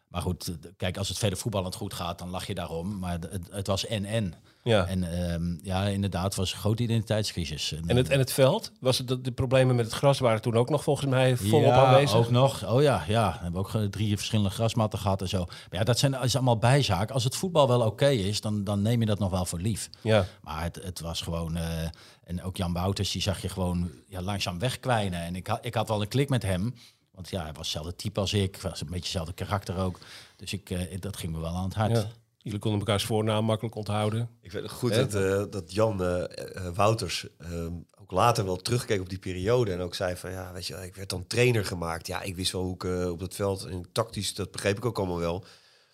maar 0.08 0.22
goed, 0.22 0.56
kijk, 0.76 0.96
als 0.96 1.08
het 1.08 1.18
verder 1.18 1.38
voetballend 1.38 1.74
goed 1.74 1.94
gaat, 1.94 2.18
dan 2.18 2.30
lach 2.30 2.46
je 2.46 2.54
daarom. 2.54 2.98
Maar 2.98 3.12
het, 3.12 3.48
het 3.50 3.66
was 3.66 3.86
en-en. 3.86 4.34
Ja. 4.62 4.86
En 4.86 5.30
ehm, 5.30 5.56
ja, 5.62 5.84
inderdaad, 5.84 6.24
het 6.24 6.34
was 6.34 6.52
een 6.52 6.58
grote 6.58 6.82
identiteitscrisis. 6.82 7.72
En 7.86 7.96
het, 7.96 8.08
en 8.08 8.18
het 8.18 8.32
veld? 8.32 8.72
Was 8.80 8.98
het, 8.98 9.08
de, 9.08 9.20
de 9.20 9.32
problemen 9.32 9.76
met 9.76 9.84
het 9.84 9.94
gras 9.94 10.18
waren 10.18 10.40
toen 10.42 10.54
ook 10.54 10.70
nog 10.70 10.82
volgens 10.82 11.06
mij 11.06 11.36
volop 11.36 11.64
ja, 11.64 11.84
aanwezig? 11.86 12.16
ook 12.16 12.30
nog. 12.30 12.66
Oh 12.66 12.82
ja, 12.82 13.04
ja. 13.08 13.32
We 13.32 13.42
hebben 13.42 13.60
ook 13.60 13.70
drie 13.90 14.16
verschillende 14.16 14.50
grasmatten 14.50 14.98
gehad 14.98 15.20
en 15.22 15.28
zo. 15.28 15.44
Maar 15.44 15.78
ja, 15.78 15.84
dat 15.84 15.98
zijn 15.98 16.22
is 16.22 16.34
allemaal 16.34 16.58
bijzaken. 16.58 17.14
Als 17.14 17.24
het 17.24 17.36
voetbal 17.36 17.68
wel 17.68 17.80
oké 17.80 18.08
is, 18.08 18.40
dan, 18.40 18.64
dan 18.64 18.82
neem 18.82 19.00
je 19.00 19.06
dat 19.06 19.18
nog 19.18 19.30
wel 19.30 19.44
voor 19.44 19.60
lief. 19.60 19.90
Ja. 20.00 20.24
Maar 20.42 20.62
het, 20.62 20.80
het 20.82 21.00
was 21.00 21.20
gewoon... 21.20 21.56
eh, 21.56 21.88
en 22.24 22.42
ook 22.42 22.56
Jan 22.56 22.72
Wouters, 22.72 23.10
die 23.12 23.22
zag 23.22 23.42
je 23.42 23.48
gewoon 23.48 23.90
ja, 24.08 24.22
langzaam 24.22 24.58
wegkwijnen. 24.58 25.20
En 25.20 25.36
ik, 25.36 25.46
had 25.46 25.64
ik 25.64 25.74
had 25.74 25.88
wel 25.88 26.00
een 26.02 26.08
klik 26.08 26.28
met 26.28 26.42
hem. 26.42 26.74
Want 27.10 27.30
ja, 27.30 27.42
hij 27.42 27.52
was 27.52 27.58
hetzelfde 27.66 27.96
type 27.96 28.20
als 28.20 28.32
ik. 28.32 28.56
Was 28.56 28.80
een 28.80 28.86
beetje 28.86 29.02
hetzelfde 29.02 29.32
karakter 29.32 29.78
ook. 29.78 29.98
Dus 30.36 30.52
ik, 30.52 30.70
eh, 30.70 31.00
dat 31.00 31.16
ging 31.16 31.32
me 31.32 31.40
wel 31.40 31.54
aan 31.54 31.64
het 31.64 31.74
hart. 31.74 31.96
ja. 31.96 32.06
Jullie 32.48 32.62
konden 32.62 32.80
elkaars 32.80 33.04
voornaam 33.04 33.44
makkelijk 33.44 33.74
onthouden. 33.74 34.28
Ik 34.40 34.52
weet 34.52 34.62
nog 34.62 34.72
goed 34.72 34.94
dat, 34.94 35.14
eh, 35.14 35.42
dat 35.50 35.72
Jan 35.72 36.02
eh, 36.02 36.22
eh, 36.22 36.74
Wouters 36.74 37.26
ehm, 37.38 37.72
ook 38.00 38.10
later 38.10 38.44
wel 38.44 38.56
terugkeek 38.56 39.00
op 39.00 39.08
die 39.08 39.18
periode. 39.18 39.72
En 39.72 39.80
ook 39.80 39.94
zei 39.94 40.16
van, 40.16 40.30
ja, 40.30 40.52
weet 40.52 40.66
je, 40.66 40.74
ik 40.74 40.94
werd 40.94 41.10
dan 41.10 41.26
trainer 41.26 41.64
gemaakt. 41.64 42.06
Ja, 42.06 42.22
ik 42.22 42.36
wist 42.36 42.52
wel 42.52 42.62
hoe 42.62 42.74
ik 42.74 43.10
op 43.10 43.18
dat 43.18 43.34
veld, 43.34 43.64
en 43.64 43.84
tactisch, 43.92 44.34
dat 44.34 44.50
begreep 44.50 44.76
ik 44.76 44.84
ook 44.84 44.98
allemaal 44.98 45.18
wel. 45.18 45.44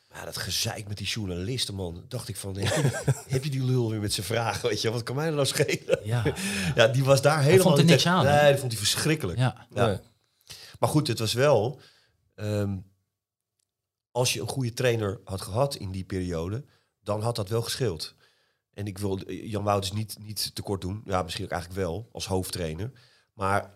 Maar 0.08 0.18
ja, 0.18 0.24
dat 0.24 0.36
gezeik 0.36 0.88
met 0.88 0.96
die 0.96 1.06
journalisten, 1.06 1.74
man. 1.74 2.04
Dacht 2.08 2.28
ik 2.28 2.36
van, 2.36 2.56
heb 2.56 2.74
je, 2.74 3.12
heb 3.34 3.44
je 3.44 3.50
die 3.50 3.64
lul 3.64 3.90
weer 3.90 4.00
met 4.00 4.12
zijn 4.12 4.26
vragen, 4.26 4.68
weet 4.68 4.80
je. 4.82 4.90
Wat 4.90 5.02
kan 5.02 5.16
mij 5.16 5.30
nou 5.30 5.46
schelen? 5.46 5.98
Ja, 6.02 6.22
Ja, 6.74 6.88
die 6.88 7.04
was 7.04 7.22
daar 7.22 7.42
helemaal 7.42 7.62
vond 7.62 7.78
er 7.78 7.82
niet 7.84 7.92
niks 7.92 8.06
aan? 8.06 8.24
Nee, 8.24 8.50
dat 8.50 8.60
vond 8.60 8.72
hij 8.72 8.80
verschrikkelijk. 8.80 9.38
ja. 9.38 9.66
Ja. 9.74 9.86
Nee. 9.86 9.98
Maar 10.78 10.88
goed, 10.88 11.08
het 11.08 11.18
was 11.18 11.32
wel... 11.32 11.80
ehm, 12.34 12.76
als 14.14 14.32
je 14.32 14.40
een 14.40 14.48
goede 14.48 14.72
trainer 14.72 15.20
had 15.24 15.40
gehad 15.40 15.74
in 15.74 15.90
die 15.90 16.04
periode, 16.04 16.64
dan 17.02 17.22
had 17.22 17.36
dat 17.36 17.48
wel 17.48 17.62
gescheeld. 17.62 18.14
En 18.74 18.86
ik 18.86 18.98
wil 18.98 19.18
eh, 19.18 19.50
Jan 19.50 19.64
Wouters 19.64 19.92
niet, 19.92 20.16
niet 20.20 20.54
tekort 20.54 20.80
doen. 20.80 21.02
Ja, 21.04 21.22
misschien 21.22 21.44
ook 21.44 21.50
eigenlijk 21.50 21.80
wel, 21.80 22.08
als 22.12 22.26
hoofdtrainer. 22.26 22.90
Maar 23.32 23.74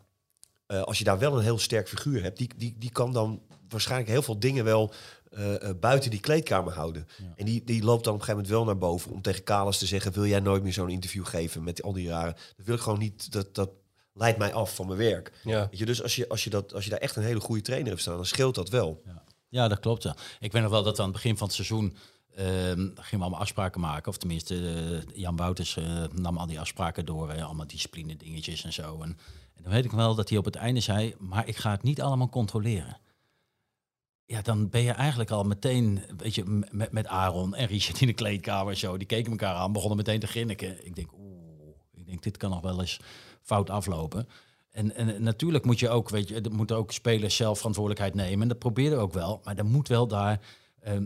eh, 0.67 0.83
als 0.83 0.99
je 0.99 1.05
daar 1.05 1.19
wel 1.19 1.37
een 1.37 1.43
heel 1.43 1.59
sterk 1.59 1.89
figuur 1.89 2.23
hebt, 2.23 2.39
die, 2.39 2.51
die, 2.57 2.75
die 2.79 2.91
kan 2.91 3.13
dan 3.13 3.43
waarschijnlijk 3.69 4.11
heel 4.11 4.23
veel 4.23 4.39
dingen 4.39 4.65
wel 4.65 4.93
eh, 5.31 5.55
buiten 5.81 6.11
die 6.11 6.21
kleedkamer 6.21 6.73
houden. 6.73 7.09
Ja. 7.17 7.33
En 7.37 7.45
die, 7.45 7.65
die 7.65 7.83
loopt 7.83 8.05
dan 8.05 8.15
op 8.15 8.21
een 8.21 8.27
gegeven 8.27 8.45
moment 8.45 8.49
wel 8.49 8.65
naar 8.65 8.79
boven 8.79 9.13
om 9.13 9.23
tegen 9.23 9.45
Kalas 9.45 9.79
te 9.79 9.87
zeggen: 9.87 10.13
Wil 10.13 10.27
jij 10.27 10.41
nooit 10.41 10.63
meer 10.63 10.73
zo'n 10.73 10.89
interview 10.89 11.27
geven 11.27 11.65
met 11.65 11.83
al 11.83 11.93
die 11.93 12.07
jaren? 12.07 12.37
Dat 12.57 12.67
wil 12.67 12.75
ik 12.75 12.81
gewoon 12.81 12.99
niet. 12.99 13.33
Dat, 13.33 13.55
dat 13.55 13.71
leidt 14.13 14.39
mij 14.39 14.53
af 14.53 14.75
van 14.75 14.87
mijn 14.87 14.99
werk. 14.99 15.33
Ja. 15.45 15.69
Weet 15.71 15.79
je, 15.79 15.87
dus 15.87 16.03
als 16.03 16.17
je, 16.17 16.29
als, 16.29 16.45
je 16.45 16.51
dat, 16.51 16.75
als 16.75 16.85
je 16.85 16.91
daar 16.91 16.99
echt 16.99 17.17
een 17.17 17.23
hele 17.23 17.41
goede 17.41 17.63
trainer 17.63 17.89
hebt 17.89 18.01
staan, 18.01 18.17
dan 18.17 18.27
scheelt 18.27 18.55
dat 18.55 18.69
wel. 18.69 19.03
Ja, 19.05 19.25
dat 19.51 19.81
klopt. 19.81 20.03
Ja. 20.03 20.17
Ik 20.41 20.53
weet 20.53 20.63
nog 20.63 20.71
wel 20.71 20.83
dat 20.83 20.97
we 20.97 21.03
aan 21.03 21.09
het 21.09 21.17
begin 21.17 21.37
van 21.37 21.47
het 21.47 21.57
seizoen 21.57 21.97
ehm, 22.35 22.79
gingen 22.79 22.95
we 23.11 23.19
allemaal 23.19 23.41
afspraken 23.41 23.81
maken. 23.81 24.09
Of 24.09 24.19
tenminste, 24.19 24.55
eh, 24.55 25.17
Jan 25.17 25.37
Wouters 25.37 25.77
eh, 25.77 26.05
nam 26.15 26.37
al 26.37 26.47
die 26.47 26.61
afspraken 26.61 27.05
door. 27.05 27.43
allemaal 27.43 27.67
discipline 27.67 28.17
dingetjes 28.17 28.65
en 28.65 28.73
zo. 28.73 29.03
En, 29.03 29.19
en 29.55 29.63
dan 29.63 29.73
weet 29.73 29.85
ik 29.85 29.91
wel 29.91 30.15
dat 30.15 30.29
hij 30.29 30.39
op 30.39 30.45
het 30.45 30.57
einde 30.57 30.81
zei, 30.81 31.15
maar 31.19 31.49
ik 31.49 31.57
ga 31.57 31.71
het 31.71 31.83
niet 31.83 32.03
allemaal 32.03 32.29
controleren. 32.29 33.01
Ja, 34.25 34.43
dan 34.43 34.69
ben 34.69 34.83
je 34.83 34.93
eigenlijk 34.93 35.31
al 35.31 35.45
meteen, 35.45 36.03
weet 36.17 36.35
je, 36.35 36.67
met, 36.71 36.93
met 36.93 37.07
Aaron 37.07 37.55
en 37.55 37.67
Richard 37.67 38.01
in 38.01 38.07
de 38.07 38.13
kleedkamer 38.13 38.73
en 38.73 38.79
zo. 38.79 38.97
Die 38.97 39.07
keken 39.07 39.31
elkaar 39.31 39.55
aan, 39.55 39.73
begonnen 39.73 39.97
meteen 39.97 40.21
te 40.21 40.27
grinniken. 40.27 40.87
Ik 40.87 40.95
denk, 40.95 41.13
oeh, 41.13 41.77
ik 41.95 42.07
denk, 42.07 42.23
dit 42.23 42.37
kan 42.37 42.51
nog 42.51 42.61
wel 42.61 42.81
eens 42.81 43.01
fout 43.43 43.71
aflopen. 43.71 44.29
En, 44.79 44.95
en 44.95 45.23
natuurlijk 45.23 45.65
moet 45.65 45.79
je 45.79 45.89
ook, 45.89 46.09
weet 46.09 46.29
je, 46.29 46.41
er 46.41 46.53
moeten 46.53 46.77
ook 46.77 46.93
spelers 46.93 47.37
zelf 47.37 47.57
verantwoordelijkheid 47.57 48.15
nemen. 48.15 48.43
En 48.43 48.49
dat 48.49 48.59
proberen 48.59 48.97
we 48.97 49.03
ook 49.03 49.13
wel. 49.13 49.41
Maar 49.45 49.57
er 49.57 49.65
moet 49.65 49.89
wel 49.89 50.07
daar 50.07 50.41
ehm, 50.81 51.05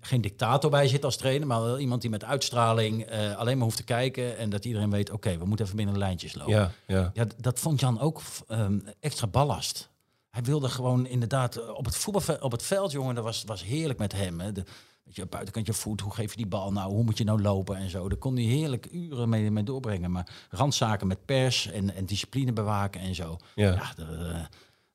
geen 0.00 0.20
dictator 0.20 0.70
bij 0.70 0.88
zitten 0.88 1.04
als 1.04 1.16
trainer, 1.16 1.46
maar 1.46 1.62
wel 1.62 1.78
iemand 1.78 2.00
die 2.00 2.10
met 2.10 2.24
uitstraling 2.24 3.04
eh, 3.04 3.36
alleen 3.36 3.56
maar 3.56 3.64
hoeft 3.64 3.76
te 3.76 3.84
kijken. 3.84 4.38
En 4.38 4.50
dat 4.50 4.64
iedereen 4.64 4.90
weet, 4.90 5.10
oké, 5.10 5.38
we 5.38 5.44
moeten 5.44 5.64
even 5.64 5.76
binnen 5.76 5.94
de 5.94 6.00
lijntjes 6.00 6.34
lopen. 6.34 6.52
Ja, 6.52 6.70
ja. 6.86 7.10
Ja, 7.14 7.26
dat 7.36 7.60
vond 7.60 7.80
Jan 7.80 8.00
ook 8.00 8.20
ehm, 8.48 8.78
extra 9.00 9.26
ballast. 9.26 9.90
Hij 10.30 10.42
wilde 10.42 10.68
gewoon 10.68 11.06
inderdaad 11.06 11.72
op 11.72 11.84
het 11.84 11.96
voetbalveld, 11.96 12.40
op 12.40 12.52
het 12.52 12.62
veld, 12.62 12.92
jongen, 12.92 13.14
dat 13.14 13.24
was, 13.24 13.44
was 13.46 13.64
heerlijk 13.64 13.98
met 13.98 14.12
hem. 14.12 14.40
Hè. 14.40 14.52
De, 14.52 14.64
weet 15.06 15.16
je, 15.16 15.26
buitenkant 15.26 15.66
je 15.66 15.72
voet, 15.72 16.00
hoe 16.00 16.14
geef 16.14 16.30
je 16.30 16.36
die 16.36 16.46
bal 16.46 16.72
nou, 16.72 16.92
hoe 16.92 17.04
moet 17.04 17.18
je 17.18 17.24
nou 17.24 17.42
lopen 17.42 17.76
en 17.76 17.90
zo. 17.90 18.08
Daar 18.08 18.18
kon 18.18 18.34
hij 18.36 18.44
heerlijk 18.44 18.88
uren 18.92 19.28
mee, 19.28 19.50
mee 19.50 19.64
doorbrengen. 19.64 20.10
Maar 20.10 20.28
randzaken 20.50 21.06
met 21.06 21.24
pers 21.24 21.66
en, 21.70 21.94
en 21.94 22.06
discipline 22.06 22.52
bewaken 22.52 23.00
en 23.00 23.14
zo. 23.14 23.36
Ja. 23.54 23.72
Ja, 23.72 23.92
dat, 23.96 24.08
eh, 24.08 24.16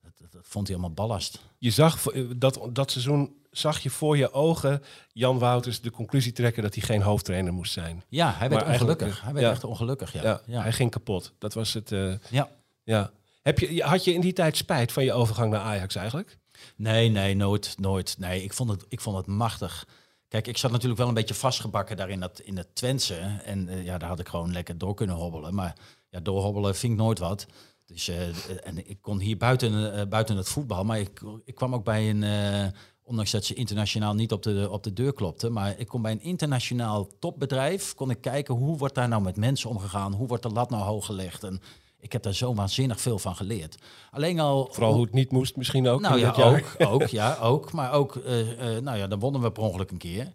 dat, 0.02 0.12
dat- 0.18 0.32
dat 0.32 0.42
vond 0.48 0.68
hij 0.68 0.76
allemaal 0.76 0.96
ballast. 0.96 1.40
Je 1.58 1.72
zag 1.72 2.08
eh, 2.08 2.24
dat, 2.36 2.60
dat 2.74 2.92
seizoen, 2.92 3.36
zag 3.52 3.80
je 3.80 3.90
voor 3.90 4.18
je 4.18 4.32
ogen 4.34 4.82
Jan 5.14 5.40
Wouters 5.40 5.82
de 5.82 5.92
conclusie 5.92 6.32
trekken 6.32 6.64
dat 6.64 6.74
hij 6.76 6.84
geen 6.84 7.02
hoofdtrainer 7.02 7.54
moest 7.54 7.72
zijn. 7.74 8.04
Ja, 8.10 8.34
hij 8.38 8.50
werd 8.50 8.66
Maar 8.66 8.74
ongelukkig. 8.74 9.18
eh, 9.18 9.24
Hij 9.24 9.34
werd 9.34 9.46
ja. 9.46 9.52
echt 9.52 9.64
ongelukkig, 9.64 10.14
ja. 10.14 10.22
Ja, 10.24 10.42
ja. 10.46 10.62
hij 10.62 10.72
ging 10.72 10.92
kapot. 10.92 11.34
Dat 11.38 11.54
was 11.54 11.74
het. 11.74 11.90
ja. 12.30 12.50
ja. 12.84 13.12
Heb 13.42 13.60
je, 13.60 13.84
had 13.84 14.04
je 14.04 14.14
in 14.14 14.22
die 14.22 14.34
tijd 14.34 14.58
spijt 14.58 14.92
van 14.92 15.04
je 15.04 15.14
overgang 15.14 15.52
naar 15.52 15.62
Ajax 15.62 15.96
eigenlijk? 15.96 16.38
Nee, 16.76 17.10
nee, 17.10 17.36
nooit, 17.36 17.76
nooit. 17.80 18.16
Nee, 18.20 18.44
ik 18.44 18.54
vond 18.54 18.70
het, 18.70 18.86
ik 18.88 19.00
vond 19.02 19.18
het 19.18 19.26
machtig. 19.28 19.88
Kijk, 20.32 20.48
ik 20.48 20.58
zat 20.58 20.72
natuurlijk 20.72 21.00
wel 21.00 21.08
een 21.08 21.14
beetje 21.14 21.34
vastgebakken 21.34 21.98
daar 21.98 22.10
in 22.10 22.20
dat, 22.20 22.40
in 22.40 22.56
dat 22.56 22.68
Twentse. 22.74 23.16
En 23.44 23.70
eh, 23.70 23.86
ja, 23.86 23.98
daar 23.98 24.10
had 24.10 24.20
ik 24.20 24.28
gewoon 24.28 24.52
lekker 24.52 24.78
door 24.78 24.94
kunnen 24.94 25.16
hobbelen. 25.16 25.56
Maar 25.56 25.76
ja, 26.10 26.20
doorhobbelen 26.20 26.76
vind 26.76 26.94
ik 26.94 27.00
nooit 27.00 27.20
wat. 27.20 27.46
Dus, 27.86 28.08
eh, 28.08 28.28
en 28.64 28.90
ik 28.90 28.98
kon 29.02 29.20
hier 29.20 29.38
buiten, 29.38 29.94
eh, 29.94 30.08
buiten 30.08 30.38
het 30.38 30.50
voetbal. 30.50 30.84
Maar 30.84 31.00
ik, 31.00 31.22
ik 31.46 31.56
kwam 31.56 31.74
ook 31.74 31.84
bij 31.84 32.10
een... 32.10 32.24
eh, 32.24 32.68
ondanks 33.04 33.32
dat 33.32 33.46
ze 33.46 33.54
internationaal 33.54 34.14
niet 34.14 34.32
op 34.32 34.44
de, 34.44 34.68
op 34.70 34.84
de 34.84 34.94
deur 34.94 35.14
klopte. 35.14 35.50
Maar 35.50 35.80
ik 35.80 35.88
kon 35.88 36.02
bij 36.02 36.12
een 36.12 36.22
internationaal 36.22 37.08
topbedrijf... 37.20 37.94
kon 37.94 38.10
ik 38.10 38.22
kijken 38.22 38.56
hoe 38.56 38.78
wordt 38.78 38.96
daar 38.96 39.08
nou 39.08 39.22
met 39.22 39.36
mensen 39.38 39.70
omgegaan. 39.70 40.14
Hoe 40.14 40.28
wordt 40.28 40.44
de 40.44 40.50
lat 40.50 40.70
nou 40.70 40.84
hoog 40.84 41.06
gelegd. 41.06 41.44
En 41.44 41.62
ik 42.02 42.12
heb 42.12 42.24
daar 42.24 42.34
zo 42.34 42.54
waanzinnig 42.54 43.02
veel 43.02 43.20
van 43.20 43.36
geleerd. 43.36 43.78
Alleen 44.12 44.40
al... 44.40 44.70
Vooral 44.72 44.94
hoe 44.94 45.04
het 45.04 45.14
niet 45.14 45.32
moest 45.32 45.56
misschien 45.56 45.88
ook. 45.88 46.02
Nou 46.02 46.20
ja, 46.20 46.32
ook, 46.32 46.76
ook, 46.78 47.06
ja, 47.06 47.38
ook. 47.42 47.72
Maar 47.72 47.92
ook, 47.92 48.16
eh, 48.16 48.76
eh, 48.76 48.84
nou 48.84 48.98
ja, 48.98 49.08
dan 49.08 49.20
wonnen 49.20 49.42
we 49.42 49.52
per 49.52 49.64
ongeluk 49.64 49.92
een 49.92 49.98
keer. 49.98 50.34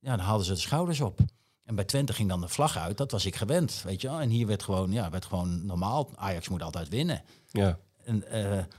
Ja, 0.00 0.16
dan 0.16 0.26
haalden 0.26 0.46
ze 0.46 0.52
de 0.52 0.58
schouders 0.58 1.00
op. 1.00 1.20
En 1.64 1.74
bij 1.74 1.84
Twente 1.84 2.12
ging 2.12 2.28
dan 2.28 2.40
de 2.40 2.48
vlag 2.48 2.78
uit. 2.78 2.96
Dat 2.96 3.10
was 3.10 3.26
ik 3.26 3.36
gewend, 3.36 3.82
weet 3.84 4.00
je 4.00 4.08
wel. 4.08 4.20
En 4.20 4.28
hier 4.28 4.46
werd 4.46 4.62
gewoon, 4.62 4.92
ja, 4.92 5.10
werd 5.10 5.24
gewoon 5.24 5.66
normaal. 5.66 6.10
Ajax 6.14 6.48
moet 6.48 6.62
altijd 6.62 6.88
winnen. 6.88 7.22
Ja. 7.50 7.78
En, 8.04 8.24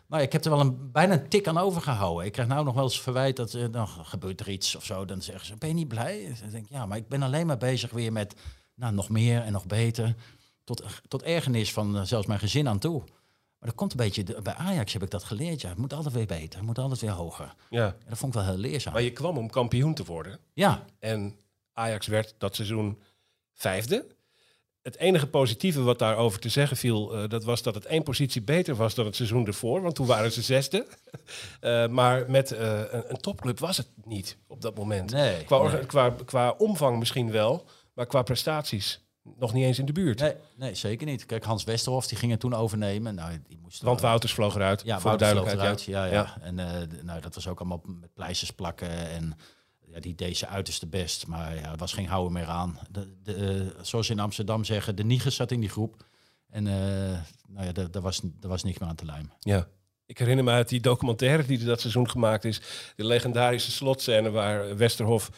maar 0.07 0.21
ik 0.21 0.31
heb 0.31 0.45
er 0.45 0.51
wel 0.51 0.59
een, 0.59 0.91
bijna 0.91 1.13
een 1.13 1.27
tik 1.27 1.47
aan 1.47 1.57
overgehouden. 1.57 2.25
Ik 2.25 2.31
krijg 2.31 2.47
nou 2.47 2.65
nog 2.65 2.73
wel 2.73 2.83
eens 2.83 3.01
verwijt 3.01 3.35
dat 3.35 3.53
eh, 3.53 3.65
dan 3.71 3.87
gebeurt 3.87 4.39
er 4.39 4.49
iets 4.49 4.75
of 4.75 4.85
zo. 4.85 5.05
Dan 5.05 5.21
zeggen 5.21 5.45
ze, 5.45 5.55
ben 5.55 5.69
je 5.69 5.75
niet 5.75 5.87
blij? 5.87 6.35
Dan 6.41 6.49
denk 6.49 6.65
ik, 6.65 6.71
ja, 6.71 6.85
maar 6.85 6.97
ik 6.97 7.07
ben 7.07 7.23
alleen 7.23 7.47
maar 7.47 7.57
bezig 7.57 7.91
weer 7.91 8.11
met 8.11 8.35
nou, 8.75 8.93
nog 8.93 9.09
meer 9.09 9.41
en 9.41 9.51
nog 9.51 9.65
beter. 9.65 10.15
Tot, 10.67 10.83
tot 11.07 11.23
ergernis 11.23 11.73
van 11.73 11.97
eh, 11.97 12.01
zelfs 12.03 12.27
mijn 12.27 12.39
gezin 12.39 12.67
aan 12.67 12.79
toe. 12.79 12.99
Maar 13.59 13.69
dat 13.69 13.75
komt 13.75 13.91
een 13.91 13.97
beetje, 13.97 14.23
bij 14.41 14.53
Ajax 14.53 14.93
heb 14.93 15.03
ik 15.03 15.09
dat 15.09 15.23
geleerd. 15.23 15.61
Ja, 15.61 15.69
het 15.69 15.77
moet 15.77 15.93
altijd 15.93 16.13
weer 16.13 16.25
beter, 16.25 16.57
het 16.57 16.67
moet 16.67 16.79
altijd 16.79 17.01
weer 17.01 17.09
hoger. 17.11 17.53
ja. 17.69 17.85
En 17.85 18.05
dat 18.09 18.17
vond 18.17 18.35
ik 18.35 18.39
wel 18.41 18.49
heel 18.49 18.59
leerzaam. 18.59 18.93
Maar 18.93 19.01
je 19.01 19.11
kwam 19.11 19.37
om 19.37 19.49
kampioen 19.49 19.93
te 19.93 20.03
worden. 20.05 20.39
Ja, 20.53 20.85
En 20.99 21.35
Ajax 21.73 22.07
werd 22.07 22.35
dat 22.37 22.55
seizoen 22.55 23.01
vijfde. 23.53 24.05
het 24.81 24.97
enige 24.97 25.27
positieve 25.27 25.81
wat 25.81 25.99
daarover 25.99 26.39
te 26.39 26.49
zeggen 26.49 26.77
viel, 26.77 27.15
eh, 27.17 27.29
dat 27.29 27.43
was 27.43 27.61
dat 27.61 27.75
het 27.75 27.85
één 27.85 28.03
positie 28.03 28.41
beter 28.41 28.75
was 28.75 28.95
dan 28.95 29.05
het 29.05 29.15
seizoen 29.15 29.45
ervoor. 29.47 29.81
Want 29.81 29.95
toen 29.95 30.05
waren 30.05 30.31
ze 30.31 30.41
zesde. 30.41 30.85
Eh, 31.59 31.87
maar 31.87 32.29
met 32.31 32.51
een, 32.51 33.09
een 33.11 33.17
topclub 33.17 33.59
was 33.59 33.77
het 33.77 33.87
niet 34.05 34.37
op 34.47 34.61
dat 34.61 34.75
moment. 34.75 35.11
Nee, 35.11 35.43
Qua, 35.43 35.71
nee. 35.71 35.85
qua, 35.85 36.15
qua 36.25 36.51
omvang 36.57 36.99
misschien 36.99 37.31
wel, 37.31 37.65
maar 37.93 38.05
qua 38.05 38.21
prestaties 38.21 38.99
nog 39.37 39.53
niet 39.53 39.63
eens 39.63 39.79
in 39.79 39.85
de 39.85 39.91
buurt. 39.91 40.19
Nee, 40.19 40.33
nee, 40.55 40.75
zeker 40.75 41.07
niet. 41.07 41.25
Kijk, 41.25 41.43
Hans 41.43 41.63
Westerhof 41.63 42.07
die 42.07 42.17
ging 42.17 42.31
het 42.31 42.39
toen 42.39 42.53
overnemen. 42.53 43.15
Nou, 43.15 43.31
die 43.47 43.57
moest 43.61 43.81
Want 43.81 43.99
wel- 43.99 44.09
Wouters 44.09 44.33
vloog 44.33 44.55
eruit, 44.55 44.81
Ja, 44.85 44.93
voor 44.99 45.03
Wouters 45.03 45.31
vloog 45.31 45.51
eruit. 45.51 45.83
ja. 45.83 46.05
Ja, 46.05 46.11
ja. 46.11 46.37
En 46.41 46.59
eh, 46.59 46.87
nou, 47.03 47.21
dat 47.21 47.35
was 47.35 47.47
ook 47.47 47.59
allemaal 47.59 47.81
met 47.85 48.13
pleisters 48.13 48.51
plakken. 48.51 48.89
En 49.09 49.37
ja, 49.87 49.99
die 49.99 50.15
deed 50.15 50.37
ze 50.37 50.47
uiterste 50.47 50.87
best. 50.87 51.27
Maar 51.27 51.55
ja, 51.55 51.71
er 51.71 51.77
was 51.77 51.93
geen 51.93 52.07
houden 52.07 52.33
meer 52.33 52.47
aan. 52.47 52.79
De, 52.91 53.13
de, 53.23 53.33
eh, 53.75 53.83
zoals 53.83 54.05
ze 54.05 54.11
in 54.11 54.19
Amsterdam 54.19 54.63
zeggen, 54.63 54.95
de 54.95 55.03
Nigers 55.03 55.35
zat 55.35 55.51
in 55.51 55.59
die 55.59 55.69
groep. 55.69 56.05
En 56.49 56.67
eh, 56.67 56.73
nou 57.47 57.65
ja, 57.65 57.71
daar 57.71 58.01
was, 58.01 58.21
daar 58.23 58.49
was 58.49 58.63
niks 58.63 58.77
meer 58.79 58.89
aan 58.89 58.95
te 58.95 59.05
lijmen. 59.05 59.31
Ja. 59.39 59.67
Ik 60.05 60.17
herinner 60.17 60.43
me 60.43 60.51
uit 60.51 60.69
die 60.69 60.79
documentaire 60.81 61.45
die 61.45 61.63
dat 61.63 61.79
seizoen 61.81 62.09
gemaakt 62.09 62.45
is. 62.45 62.61
De 62.95 63.05
legendarische 63.05 63.71
slotscène 63.71 64.29
waar 64.29 64.77
Westerhof 64.77 65.29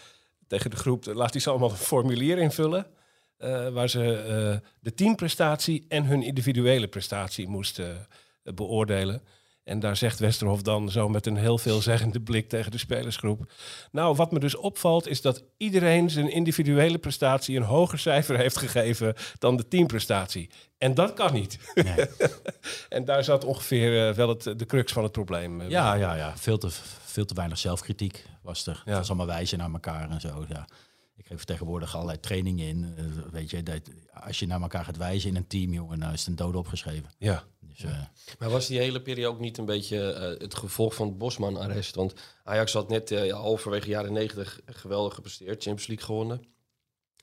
tegen 0.47 0.69
de 0.69 0.75
groep... 0.75 1.06
laat 1.06 1.32
hij 1.32 1.41
ze 1.41 1.49
allemaal 1.49 1.69
een 1.69 1.75
formulier 1.75 2.38
invullen. 2.38 2.86
Eh, 3.39 3.69
waar 3.69 3.89
ze 3.89 4.13
eh, 4.13 4.69
de 4.80 4.93
teamprestatie 4.93 5.86
en 5.88 6.06
hun 6.06 6.23
individuele 6.23 6.88
prestatie 6.88 7.47
moesten 7.47 8.08
eh, 8.43 8.54
beoordelen. 8.54 9.21
En 9.63 9.80
daar 9.80 9.95
zegt 9.95 10.19
Westerhof 10.19 10.62
dan 10.62 10.91
zo 10.91 11.10
met 11.10 11.25
een 11.25 11.38
heel 11.38 11.58
veelzeggende 11.58 12.21
blik 12.21 12.49
tegen 12.49 12.71
de 12.71 12.78
spelersgroep. 12.78 13.52
Nou, 13.91 14.15
wat 14.15 14.32
me 14.32 14.39
dus 14.39 14.56
opvalt 14.56 15.08
is 15.08 15.21
dat 15.21 15.43
iedereen 15.58 16.10
zijn 16.10 16.32
individuele 16.32 16.97
prestatie 16.97 17.58
een 17.58 17.63
hoger 17.63 17.99
cijfer 17.99 18.38
heeft 18.38 18.58
gegeven 18.58 19.13
dan 19.38 19.56
de 19.58 19.67
teamprestatie. 19.67 20.49
En 20.78 20.93
dat 20.93 21.13
kan 21.13 21.34
niet. 21.34 21.60
Nee. 21.73 22.06
En 22.89 23.06
daar 23.06 23.23
zat 23.23 23.43
ongeveer 23.43 24.15
wel 24.15 24.30
het, 24.30 24.43
de 24.43 24.65
crux 24.65 24.91
van 24.91 25.04
het 25.04 25.12
probleem. 25.12 25.62
Ja, 25.62 25.93
ja, 25.93 26.15
ja. 26.15 26.38
Veel 26.38 26.58
te, 26.58 26.69
veel 27.06 27.25
te 27.25 27.34
weinig 27.34 27.58
zelfkritiek 27.58 28.25
was 28.41 28.67
er. 28.67 28.73
Ja. 28.73 28.82
Het 28.86 28.97
was 28.97 29.08
allemaal 29.08 29.28
wijzen 29.28 29.58
naar 29.58 29.71
elkaar 29.71 30.10
en 30.10 30.21
zo. 30.21 30.45
Ja. 30.49 30.67
Ik 31.29 31.35
geef 31.35 31.43
tegenwoordig 31.43 31.95
allerlei 31.95 32.19
trainingen 32.19 32.67
in. 32.67 32.93
Eh, 32.97 33.05
weet 33.31 33.49
je, 33.49 33.63
dat, 33.63 33.81
als 34.13 34.39
je 34.39 34.47
naar 34.47 34.61
elkaar 34.61 34.85
gaat 34.85 34.97
wijzen 34.97 35.29
in 35.29 35.35
een 35.35 35.47
team, 35.47 35.73
jongen, 35.73 35.99
nou 35.99 36.13
is 36.13 36.19
het 36.19 36.29
een 36.29 36.35
dode 36.35 36.57
opgeschreven. 36.57 37.09
Ja. 37.17 37.43
Dus, 37.59 37.83
eh, 37.83 38.01
Maar 38.39 38.49
was 38.49 38.67
die 38.67 38.79
hele 38.79 39.01
periode 39.01 39.35
ook 39.35 39.39
niet 39.39 39.57
een 39.57 39.65
beetje 39.65 40.13
eh, 40.13 40.41
het 40.41 40.55
gevolg 40.55 40.95
van 40.95 41.07
het 41.07 41.17
Bosman-arrest? 41.17 41.95
Want 41.95 42.13
Ajax 42.43 42.73
had 42.73 42.89
net 42.89 43.09
ja, 43.09 43.35
halverwege 43.35 43.89
jaren 43.89 44.13
90 44.13 44.59
geweldig 44.65 45.13
gepresteerd. 45.13 45.63
Champions 45.63 45.87
League 45.87 46.05
gewonnen. 46.05 46.45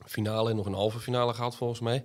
Finale 0.04 0.50
en 0.50 0.56
nog 0.56 0.66
een 0.66 0.72
halve 0.72 0.98
finale 0.98 1.34
gehad 1.34 1.56
volgens 1.56 1.80
mij. 1.80 2.04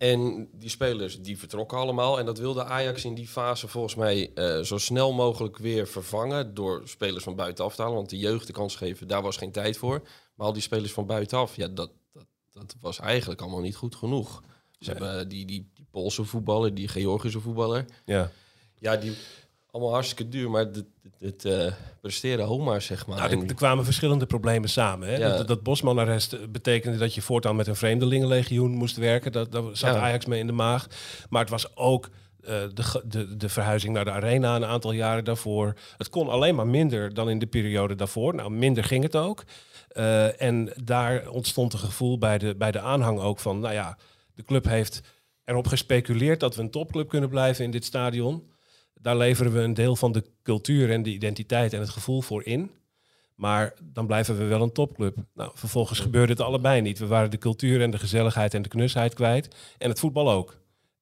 En 0.00 0.48
die 0.52 0.68
spelers 0.68 1.20
die 1.20 1.38
vertrokken 1.38 1.78
allemaal. 1.78 2.18
En 2.18 2.24
dat 2.24 2.38
wilde 2.38 2.64
Ajax 2.64 3.04
in 3.04 3.14
die 3.14 3.28
fase 3.28 3.68
volgens 3.68 3.94
mij 3.94 4.30
eh, 4.34 4.60
zo 4.60 4.78
snel 4.78 5.12
mogelijk 5.12 5.56
weer 5.56 5.88
vervangen. 5.88 6.54
Door 6.54 6.82
spelers 6.84 7.24
van 7.24 7.34
buitenaf 7.34 7.74
te 7.74 7.82
halen. 7.82 7.96
Want 7.96 8.10
de 8.10 8.18
jeugd 8.18 8.46
de 8.46 8.52
kans 8.52 8.76
geven, 8.76 9.08
daar 9.08 9.22
was 9.22 9.36
geen 9.36 9.52
tijd 9.52 9.76
voor. 9.76 10.02
Maar 10.40 10.48
al 10.48 10.54
die 10.54 10.64
spelers 10.64 10.92
van 10.92 11.06
buitenaf, 11.06 11.56
ja, 11.56 11.68
dat, 11.68 11.90
dat, 12.12 12.26
dat 12.50 12.76
was 12.80 12.98
eigenlijk 12.98 13.40
allemaal 13.40 13.60
niet 13.60 13.76
goed 13.76 13.94
genoeg. 13.94 14.42
Ze 14.78 14.90
hebben 14.90 15.28
die, 15.28 15.46
die, 15.46 15.70
die 15.74 15.86
Poolse 15.90 16.24
voetballer, 16.24 16.74
die 16.74 16.88
Georgische 16.88 17.40
voetballer. 17.40 17.84
ja. 18.04 18.30
Ja, 18.78 18.96
die 18.96 19.12
allemaal 19.70 19.92
hartstikke 19.92 20.28
duur, 20.28 20.50
maar 20.50 20.60
het, 20.64 20.84
het, 21.18 21.44
eh, 21.44 21.72
presteren 22.00 22.46
homaar, 22.46 22.82
zeg 22.82 23.06
maar. 23.06 23.16
Nou, 23.16 23.40
er, 23.40 23.48
er 23.48 23.54
kwamen 23.54 23.84
verschillende 23.84 24.26
problemen 24.26 24.68
samen. 24.68 25.08
Hè? 25.08 25.16
Ja. 25.16 25.36
Dat, 25.36 25.48
dat 25.48 25.62
Bosman-arrest 25.62 26.32
eh, 26.32 26.40
betekende 26.48 26.98
dat 26.98 27.14
je 27.14 27.22
voortaan 27.22 27.56
met 27.56 27.66
een 27.66 27.76
vreemdelingenlegioen 27.76 28.70
moest 28.70 28.96
werken. 28.96 29.32
Dat, 29.32 29.52
daar 29.52 29.62
zat 29.72 29.94
Ja. 29.94 30.00
Ajax 30.00 30.26
mee 30.26 30.40
in 30.40 30.46
de 30.46 30.52
maag. 30.52 30.86
Maar 31.28 31.40
het 31.40 31.50
was 31.50 31.76
ook 31.76 32.08
de, 32.74 32.82
ge- 32.82 33.02
de, 33.06 33.36
de 33.36 33.48
verhuizing 33.48 33.94
naar 33.94 34.04
de 34.04 34.10
arena 34.10 34.56
een 34.56 34.64
aantal 34.64 34.92
jaren 34.92 35.24
daarvoor. 35.24 35.74
Het 35.96 36.08
kon 36.08 36.28
alleen 36.28 36.54
maar 36.54 36.66
minder 36.66 37.14
dan 37.14 37.30
in 37.30 37.38
de 37.38 37.46
periode 37.46 37.94
daarvoor. 37.94 38.34
Nou, 38.34 38.50
minder 38.50 38.84
ging 38.84 39.02
het 39.02 39.16
ook. 39.16 39.44
Eh, 39.88 40.42
en 40.42 40.72
daar 40.84 41.28
ontstond 41.28 41.72
een 41.72 41.78
gevoel 41.78 42.18
bij 42.18 42.38
de, 42.38 42.54
bij 42.56 42.70
de 42.70 42.80
aanhang 42.80 43.20
ook 43.20 43.40
van... 43.40 43.60
nou 43.60 43.74
ja, 43.74 43.98
de 44.34 44.44
club 44.44 44.64
heeft 44.64 45.00
erop 45.44 45.66
gespeculeerd 45.66 46.40
dat 46.40 46.56
we 46.56 46.62
een 46.62 46.70
topclub 46.70 47.08
kunnen 47.08 47.28
blijven 47.28 47.64
in 47.64 47.70
dit 47.70 47.84
stadion. 47.84 48.50
Daar 48.94 49.16
leveren 49.16 49.52
we 49.52 49.60
een 49.60 49.74
deel 49.74 49.96
van 49.96 50.12
de 50.12 50.24
cultuur 50.42 50.90
en 50.90 51.02
de 51.02 51.10
identiteit 51.10 51.72
en 51.72 51.80
het 51.80 51.90
gevoel 51.90 52.22
voor 52.22 52.44
in. 52.44 52.70
Maar 53.34 53.74
dan 53.82 54.06
blijven 54.06 54.38
we 54.38 54.44
wel 54.44 54.62
een 54.62 54.72
topclub. 54.72 55.16
Nou, 55.34 55.50
vervolgens 55.54 55.98
gebeurde 55.98 56.32
het 56.32 56.40
allebei 56.42 56.80
niet. 56.80 56.98
We 56.98 57.06
waren 57.06 57.30
de 57.30 57.38
cultuur 57.38 57.82
en 57.82 57.90
de 57.90 57.98
gezelligheid 57.98 58.54
en 58.54 58.62
de 58.62 58.68
knusheid 58.68 59.14
kwijt. 59.14 59.56
En 59.78 59.88
het 59.88 59.98
voetbal 59.98 60.30
ook. 60.30 60.59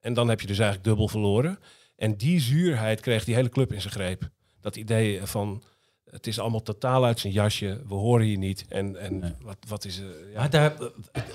En 0.08 0.14
dan 0.14 0.28
heb 0.28 0.40
je 0.40 0.46
dus 0.46 0.58
eigenlijk 0.58 0.88
dubbel 0.88 1.08
verloren. 1.08 1.58
En 1.96 2.16
die 2.16 2.40
zuurheid 2.40 3.00
kreeg 3.00 3.24
die 3.24 3.34
hele 3.34 3.48
club 3.48 3.72
in 3.72 3.80
zijn 3.80 3.92
greep. 3.92 4.28
Dat 4.60 4.76
idee 4.76 5.20
van, 5.26 5.62
het 6.10 6.26
is 6.26 6.38
allemaal 6.38 6.62
totaal 6.62 7.04
uit 7.04 7.20
zijn 7.20 7.32
jasje. 7.32 7.82
We 7.88 7.94
horen 7.94 8.26
hier 8.26 8.38
niet. 8.38 8.64
En, 8.68 8.96
en 9.00 9.18
Nee. 9.18 9.32
wat, 9.42 9.56
wat 9.68 9.84
is... 9.84 9.98
eh 9.98 10.04
ja. 10.32 10.38
Maar 10.38 10.50
daar, 10.50 10.76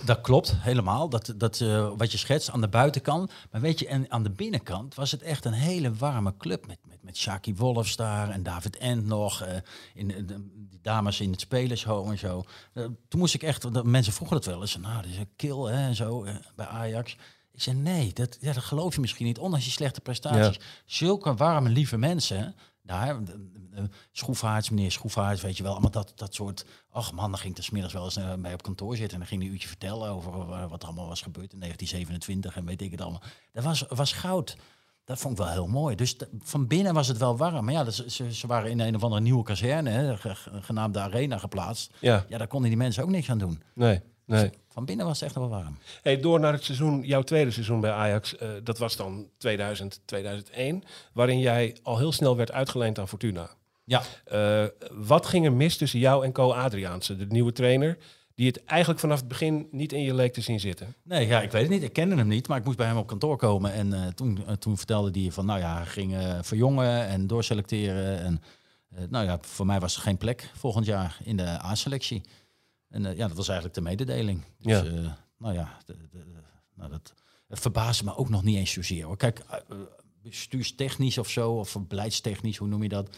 dat 0.05 0.21
klopt 0.21 0.53
helemaal, 0.57 1.09
dat, 1.09 1.33
dat, 1.37 1.61
eh, 1.61 1.91
wat 1.97 2.11
je 2.11 2.17
schetst 2.17 2.49
aan 2.49 2.61
de 2.61 2.67
buitenkant. 2.67 3.31
Maar 3.51 3.61
weet 3.61 3.79
je, 3.79 3.87
en 3.87 4.11
aan 4.11 4.23
de 4.23 4.29
binnenkant 4.31 4.95
was 4.95 5.11
het 5.11 5.21
echt 5.21 5.45
een 5.45 5.53
hele 5.53 5.93
warme 5.93 6.37
club. 6.37 6.67
Met, 6.67 6.79
met, 6.87 6.97
met 7.03 7.17
Shaki 7.17 7.55
Wolfs 7.55 7.95
daar 7.95 8.29
en 8.29 8.43
David 8.43 8.77
End 8.77 9.05
nog. 9.05 9.41
eh, 9.41 9.55
in, 9.93 10.07
de, 10.07 10.25
die 10.69 10.79
dames 10.81 11.19
in 11.21 11.31
het 11.31 11.41
spelershome 11.41 12.11
en 12.11 12.17
zo. 12.17 12.43
Eh, 12.73 12.83
toen 13.07 13.19
moest 13.19 13.33
ik 13.33 13.43
echt, 13.43 13.83
mensen 13.83 14.13
vroegen 14.13 14.37
het 14.37 14.45
wel 14.45 14.61
eens. 14.61 14.77
Nou, 14.77 15.01
dat 15.01 15.11
is 15.11 15.17
een 15.17 15.35
kill 15.35 15.57
hè, 15.57 15.87
en 15.87 15.95
zo 15.95 16.25
bij 16.55 16.65
Ajax. 16.65 17.15
Ik 17.53 17.61
zei 17.61 17.75
nee, 17.77 18.13
dat, 18.13 18.37
ja, 18.41 18.53
dat 18.53 18.63
geloof 18.63 18.95
je 18.95 19.01
misschien 19.01 19.25
niet. 19.25 19.37
Ondanks 19.37 19.65
die 19.65 19.73
slechte 19.73 20.01
prestaties. 20.01 20.59
Zulke 20.85 21.33
warme, 21.35 21.69
lieve 21.69 21.97
mensen. 21.97 22.55
Daar, 22.81 23.23
de- 23.23 23.51
Schroefaerts, 24.11 24.69
meneer 24.69 24.91
Schroefaerts, 24.91 25.41
weet 25.41 25.57
je 25.57 25.63
wel. 25.63 25.71
Allemaal 25.71 25.91
dat, 25.91 26.11
dat 26.15 26.33
soort... 26.33 26.65
Ach 26.89 27.11
man, 27.11 27.29
dan 27.31 27.39
ging 27.39 27.51
ik 27.51 27.57
er 27.57 27.63
's 27.63 27.69
middags 27.69 27.93
wel 27.93 28.03
eens 28.03 28.15
eh, 28.15 28.33
mee 28.35 28.53
op 28.53 28.61
kantoor 28.63 28.95
zitten. 28.95 29.13
En 29.13 29.19
dan 29.19 29.27
ging 29.27 29.39
hij 29.39 29.47
een 29.49 29.55
uurtje 29.55 29.69
vertellen 29.69 30.09
over 30.09 30.31
eh, 30.33 30.69
wat 30.69 30.81
er 30.81 30.87
allemaal 30.87 31.07
was 31.07 31.21
gebeurd 31.21 31.53
in 31.53 31.59
1927. 31.59 32.55
En 32.55 32.65
weet 32.65 32.81
ik 32.81 32.91
het 32.91 33.01
allemaal. 33.01 33.21
Dat 33.51 33.63
was, 33.63 33.85
was 33.87 34.13
goud. 34.13 34.57
Dat 35.05 35.17
vond 35.19 35.39
ik 35.39 35.43
wel 35.45 35.53
heel 35.53 35.67
mooi. 35.67 35.95
Dus 35.95 36.15
van 36.39 36.67
binnen 36.67 36.93
was 36.93 37.07
het 37.07 37.17
wel 37.17 37.37
warm. 37.37 37.65
Maar 37.65 37.73
ja, 37.73 37.83
dat 37.83 37.93
ze, 38.07 38.33
ze, 38.33 38.47
waren 38.47 38.69
in 38.71 38.79
een 38.79 38.95
of 38.95 39.03
andere 39.03 39.21
nieuwe 39.21 39.43
kazerne, 39.43 39.89
hè, 39.89 40.15
genaamd 40.61 40.93
de 40.93 40.99
Arena, 40.99 41.37
geplaatst. 41.37 41.93
ja, 41.99 42.25
Ja, 42.29 42.37
daar 42.37 42.47
konden 42.47 42.69
die 42.69 42.77
mensen 42.77 43.03
ook 43.03 43.09
niks 43.09 43.29
aan 43.29 43.37
doen. 43.37 43.63
nee, 43.73 44.01
nee. 44.25 44.49
Van 44.69 44.85
binnen 44.85 45.05
was 45.05 45.19
het 45.19 45.29
echt 45.29 45.37
wel 45.37 45.49
warm. 45.49 45.77
Hey, 46.01 46.19
door 46.19 46.39
naar 46.39 46.53
het 46.53 46.63
seizoen, 46.63 47.01
jouw 47.01 47.21
tweede 47.21 47.51
seizoen 47.51 47.79
bij 47.81 47.91
Ajax. 47.91 48.37
eh, 48.37 48.49
dat 48.63 48.77
was 48.77 48.95
dan 48.95 49.27
2000, 49.37 50.01
2001. 50.05 50.83
Waarin 51.13 51.39
jij 51.39 51.77
al 51.83 51.97
heel 51.97 52.11
snel 52.11 52.35
werd 52.37 52.51
uitgeleend 52.51 52.99
aan 52.99 53.07
Fortuna. 53.07 53.49
Ja, 53.85 54.01
Eh, 54.25 54.63
wat 54.91 55.25
ging 55.25 55.45
er 55.45 55.53
mis 55.53 55.77
tussen 55.77 55.99
jou 55.99 56.25
en 56.25 56.31
Co 56.31 56.51
Adriaanse, 56.51 57.15
de 57.15 57.25
nieuwe 57.25 57.51
trainer, 57.51 57.97
die 58.35 58.47
het 58.47 58.63
eigenlijk 58.65 58.99
vanaf 58.99 59.19
het 59.19 59.27
begin 59.27 59.67
niet 59.71 59.93
in 59.93 60.01
je 60.01 60.13
leek 60.13 60.33
te 60.33 60.41
zien 60.41 60.59
zitten? 60.59 60.95
Nee, 61.03 61.27
ja, 61.27 61.41
ik 61.41 61.51
weet 61.51 61.61
het 61.61 61.71
niet. 61.71 61.83
Ik 61.83 61.93
kende 61.93 62.15
hem 62.15 62.27
niet, 62.27 62.47
maar 62.47 62.57
ik 62.57 62.65
moest 62.65 62.77
bij 62.77 62.87
hem 62.87 62.97
op 62.97 63.07
kantoor 63.07 63.37
komen. 63.37 63.73
En 63.73 63.93
eh, 63.93 64.07
toen, 64.07 64.39
toen 64.59 64.77
vertelde 64.77 65.19
hij 65.21 65.31
van, 65.31 65.45
nou 65.45 65.59
ja, 65.59 65.75
hij 65.75 65.85
ging 65.85 66.15
verjongen 66.41 67.07
en 67.07 67.27
doorselecteren. 67.27 68.19
En 68.19 68.41
nou 69.09 69.25
ja, 69.25 69.37
voor 69.41 69.65
mij 69.65 69.79
was 69.79 69.95
er 69.95 70.01
geen 70.01 70.17
plek 70.17 70.51
volgend 70.55 70.85
jaar 70.85 71.17
in 71.23 71.37
de 71.37 71.43
A-selectie. 71.47 72.21
En 72.93 73.05
eh, 73.05 73.17
ja, 73.17 73.27
dat 73.27 73.37
was 73.37 73.47
eigenlijk 73.47 73.77
de 73.77 73.83
mededeling. 73.83 74.41
Dus, 74.59 74.71
Ja. 74.71 74.83
eh, 74.85 75.11
nou 75.37 75.53
ja, 75.53 75.77
de, 75.85 75.97
de- 75.97 76.07
de- 76.11 76.25
nou, 76.75 76.89
dat, 76.91 77.13
het 77.47 77.59
verbaasde 77.59 78.03
me 78.03 78.15
ook 78.15 78.29
nog 78.29 78.43
niet 78.43 78.57
eens 78.57 78.71
zozeer. 78.71 79.05
Hoor. 79.05 79.17
Kijk, 79.17 79.39
eh, 79.39 79.57
bestuurstechnisch 80.21 81.17
of 81.17 81.29
zo, 81.29 81.51
of 81.51 81.77
beleidstechnisch, 81.87 82.57
hoe 82.57 82.67
noem 82.67 82.83
je 82.83 82.89
dat? 82.89 83.15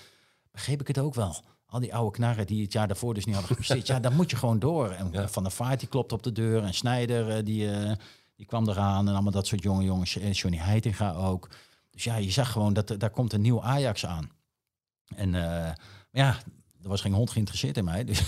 Begreep 0.52 0.82
ik 0.82 0.88
het 0.88 0.98
ook 0.98 1.14
wel. 1.14 1.36
Al 1.66 1.80
die 1.80 1.96
oude 1.96 2.12
knarren 2.12 2.48
die 2.48 2.62
het 2.64 2.74
jaar 2.74 2.88
daarvoor 2.88 3.14
dus 3.14 3.26
niet 3.26 3.36
hadden 3.36 3.52
gepresteerd. 3.56 3.88
ja, 3.96 4.00
dan 4.00 4.16
moet 4.16 4.30
je 4.30 4.36
gewoon 4.36 4.60
door. 4.60 4.90
En 4.90 5.10
Ja. 5.12 5.28
Van 5.28 5.44
der 5.44 5.52
Vaart 5.52 5.80
die 5.80 5.90
klopt 5.90 6.12
op 6.12 6.24
de 6.24 6.32
deur. 6.32 6.64
En 6.64 6.74
Snijder 6.74 7.44
die, 7.46 7.70
die 8.36 8.46
kwam 8.46 8.70
eraan. 8.70 9.08
En 9.08 9.14
allemaal 9.14 9.32
dat 9.32 9.48
soort 9.48 9.64
jonge 9.64 9.84
jongens. 9.84 10.16
En 10.18 10.32
Johnny 10.32 10.60
Heitinga 10.60 11.14
ook. 11.14 11.50
Dus 11.92 12.04
ja, 12.04 12.16
je 12.16 12.32
zag 12.32 12.52
gewoon 12.52 12.74
dat 12.74 12.96
daar 12.98 13.10
komt 13.10 13.34
een 13.34 13.42
nieuw 13.42 13.62
Ajax 13.62 14.06
aan. 14.06 14.30
En 15.16 15.32
ja, 16.12 16.38
er 16.86 16.92
was 16.92 17.02
geen 17.02 17.14
hond 17.14 17.30
geïnteresseerd 17.30 17.78
in 17.78 17.84
mij. 17.84 18.04
Dus 18.04 18.20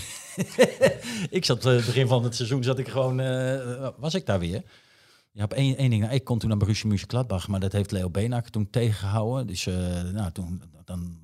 ik 1.38 1.44
zat 1.44 1.66
eh, 1.66 1.72
het 1.72 1.86
begin 1.86 2.06
van 2.06 2.24
het 2.24 2.34
seizoen 2.34 2.62
zat 2.62 2.78
ik 2.78 2.88
gewoon, 2.88 3.20
eh, 3.20 3.88
was 3.96 4.14
ik 4.14 4.26
daar 4.26 4.38
weer. 4.38 4.62
Je 5.32 5.40
hebt 5.40 5.52
één, 5.52 5.76
één 5.76 5.90
ding. 5.90 6.02
nou, 6.02 6.14
Ik 6.14 6.24
kon 6.24 6.38
toen 6.38 6.48
naar 6.48 6.58
Borussia 6.58 6.88
Mönchengladbach, 6.88 7.48
maar 7.48 7.60
dat 7.60 7.72
heeft 7.72 7.90
Leo 7.90 8.10
Benak 8.10 8.48
toen 8.48 8.70
tegengehouden. 8.70 9.46
Dus 9.46 9.66
eh, 9.66 10.02
nou, 10.02 10.32
toen 10.32 10.62
dan 10.84 11.18